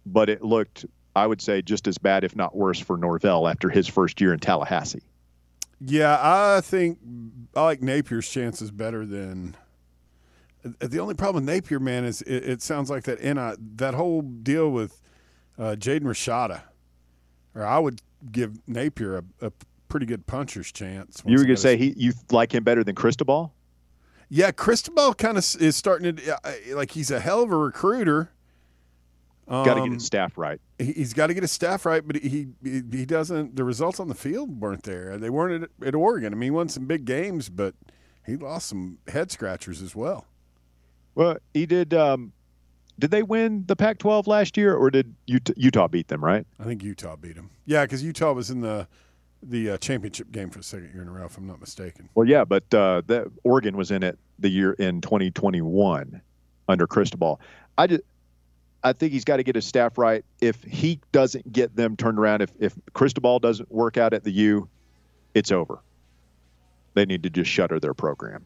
but 0.07 0.29
it 0.29 0.43
looked, 0.43 0.87
I 1.15 1.27
would 1.27 1.41
say, 1.41 1.63
just 1.63 1.87
as 1.87 1.99
bad, 1.99 2.25
if 2.25 2.35
not 2.37 2.57
worse, 2.57 2.79
for 2.79 2.97
Norvell 2.97 3.49
after 3.49 3.69
his 3.69 3.87
first 3.89 4.21
year 4.21 4.33
in 4.33 4.39
Tallahassee. 4.39 5.03
Yeah, 5.81 6.19
I 6.21 6.61
think 6.61 6.99
I 7.55 7.63
like 7.63 7.83
Napier's 7.83 8.29
chances 8.29 8.71
better 8.71 9.07
than. 9.07 9.57
The 10.81 10.99
only 10.99 11.15
problem 11.15 11.45
with 11.45 11.55
Napier, 11.55 11.79
man, 11.79 12.05
is 12.05 12.21
it, 12.23 12.45
it 12.45 12.63
sounds 12.63 12.91
like 12.91 13.05
that 13.05 13.23
NI, 13.23 13.55
that 13.77 13.95
whole 13.95 14.23
deal 14.23 14.71
with 14.71 15.01
uh, 15.57 15.77
Jaden 15.79 16.03
Rashada. 16.03 16.63
Or 17.55 17.65
I 17.65 17.79
would 17.79 18.03
give 18.33 18.59
Napier 18.67 19.19
a, 19.19 19.47
a 19.47 19.53
pretty 19.89 20.05
good 20.05 20.27
puncher's 20.27 20.73
chance. 20.73 21.23
You 21.25 21.39
were 21.39 21.45
going 21.45 21.55
to 21.55 21.63
say 21.63 21.77
he 21.77 21.95
you 21.97 22.13
like 22.31 22.53
him 22.53 22.65
better 22.65 22.83
than 22.83 22.97
Cristobal? 22.97 23.53
yeah, 24.29 24.51
Cristobal 24.51 25.15
kind 25.15 25.39
of 25.39 25.45
is 25.61 25.77
starting 25.77 26.17
to 26.17 26.39
like 26.73 26.91
he's 26.91 27.11
a 27.11 27.21
hell 27.21 27.43
of 27.43 27.51
a 27.51 27.57
recruiter. 27.57 28.31
Got 29.49 29.65
to 29.65 29.81
get 29.81 29.83
Um, 29.85 29.93
his 29.95 30.05
staff 30.05 30.37
right. 30.37 30.61
he- 30.79 30.93
he's 30.93 31.15
got 31.15 31.29
to 31.29 31.35
get 31.35 31.43
his 31.43 31.53
staff 31.53 31.87
right, 31.87 32.07
but 32.07 32.17
he, 32.17 32.49
he 32.63 32.83
he 32.93 33.07
doesn't. 33.07 33.57
The 33.57 33.65
results 33.65 33.99
on 33.99 34.09
the 34.09 34.15
field 34.15 34.61
weren't 34.61 34.83
there. 34.83 35.17
They 35.17 35.31
weren't 35.31 35.65
at, 35.65 35.87
at 35.89 35.95
Oregon. 35.95 36.33
I 36.33 36.37
mean, 36.37 36.49
he 36.49 36.51
won 36.51 36.69
some 36.69 36.85
big 36.87 37.05
games, 37.07 37.49
but 37.49 37.75
he 38.27 38.37
lost 38.37 38.69
some 38.69 38.99
head 39.09 39.31
scratchers 39.31 39.81
as 39.81 39.97
well. 39.97 40.27
Well, 41.15 41.39
he 41.55 41.65
did. 41.67 41.95
Um, 41.95 42.33
did 42.99 43.11
they 43.13 43.23
win 43.23 43.65
the 43.69 43.77
Pac-12 43.77 44.27
last 44.27 44.57
year, 44.57 44.75
or 44.75 44.91
did 44.91 45.15
Utah, 45.27 45.53
Utah 45.57 45.89
beat 45.89 46.09
them? 46.09 46.23
Right? 46.25 46.47
I 46.61 46.65
think 46.65 46.83
Utah 46.83 47.17
beat 47.17 47.37
them. 47.37 47.51
Yeah, 47.65 47.85
because 47.85 48.03
Utah 48.03 48.33
was 48.33 48.51
in 48.51 48.61
the 48.61 48.87
the 49.43 49.71
uh, 49.71 49.79
championship 49.79 50.33
game 50.33 50.51
for 50.51 50.59
the 50.59 50.65
second 50.65 50.91
year 50.93 51.01
in 51.03 51.09
a 51.09 51.13
row, 51.13 51.25
if 51.27 51.39
I'm 51.39 51.47
not 51.47 51.61
mistaken. 51.61 52.09
Well, 52.17 52.27
yeah, 52.29 52.45
but 52.45 52.65
uh, 52.75 53.03
that 53.07 53.29
Oregon 53.45 53.77
was 53.77 53.91
in 53.93 54.03
it 54.03 54.19
the 54.41 54.49
year 54.49 54.73
in 54.75 55.01
2021 55.01 56.21
under 56.69 56.87
Cristobal. 56.89 57.41
I 57.79 57.87
just, 57.87 58.03
I 58.83 58.93
think 58.93 59.13
he's 59.13 59.25
got 59.25 59.39
to 59.39 59.43
get 59.43 59.55
his 59.55 59.67
staff 59.67 59.99
right. 59.99 60.25
If 60.41 60.63
he 60.63 61.01
doesn't 61.13 61.53
get 61.53 61.75
them 61.75 61.97
turned 61.97 62.19
around, 62.19 62.43
if 62.43 62.51
if 62.59 62.75
Cristobal 62.93 63.41
doesn't 63.41 63.71
work 63.71 63.97
out 63.97 64.15
at 64.15 64.25
the 64.25 64.31
U, 64.31 64.69
it's 65.35 65.51
over. 65.51 65.81
They 66.95 67.05
need 67.05 67.23
to 67.25 67.31
just 67.31 67.51
shutter 67.51 67.81
their 67.81 67.95
program. 67.95 68.45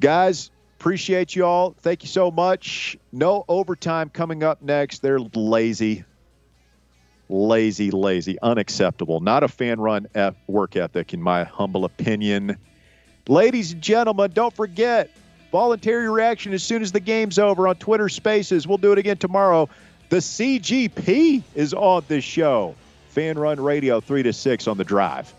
Guys, 0.00 0.50
appreciate 0.78 1.34
you 1.34 1.44
all. 1.44 1.74
Thank 1.80 2.02
you 2.02 2.08
so 2.08 2.30
much. 2.30 2.96
No 3.12 3.44
overtime 3.48 4.10
coming 4.10 4.42
up 4.42 4.62
next. 4.62 5.02
They're 5.02 5.18
lazy. 5.18 6.04
Lazy, 7.28 7.90
lazy, 7.90 8.38
unacceptable. 8.40 9.20
Not 9.20 9.42
a 9.42 9.48
fan 9.48 9.80
run 9.80 10.06
work 10.46 10.76
ethic, 10.76 11.12
in 11.12 11.20
my 11.20 11.44
humble 11.44 11.84
opinion. 11.84 12.56
Ladies 13.26 13.72
and 13.72 13.82
gentlemen, 13.82 14.30
don't 14.32 14.54
forget 14.54 15.10
voluntary 15.50 16.08
reaction 16.08 16.52
as 16.52 16.62
soon 16.62 16.82
as 16.82 16.92
the 16.92 17.00
game's 17.00 17.38
over 17.38 17.68
on 17.68 17.76
Twitter 17.76 18.08
Spaces. 18.08 18.66
We'll 18.66 18.78
do 18.78 18.92
it 18.92 18.98
again 18.98 19.16
tomorrow. 19.16 19.68
The 20.08 20.18
CGP 20.18 21.42
is 21.54 21.74
on 21.74 22.04
this 22.08 22.24
show. 22.24 22.74
Fan 23.10 23.38
Run 23.38 23.60
Radio, 23.60 24.00
3 24.00 24.22
to 24.24 24.32
6 24.32 24.68
on 24.68 24.78
the 24.78 24.84
drive. 24.84 25.32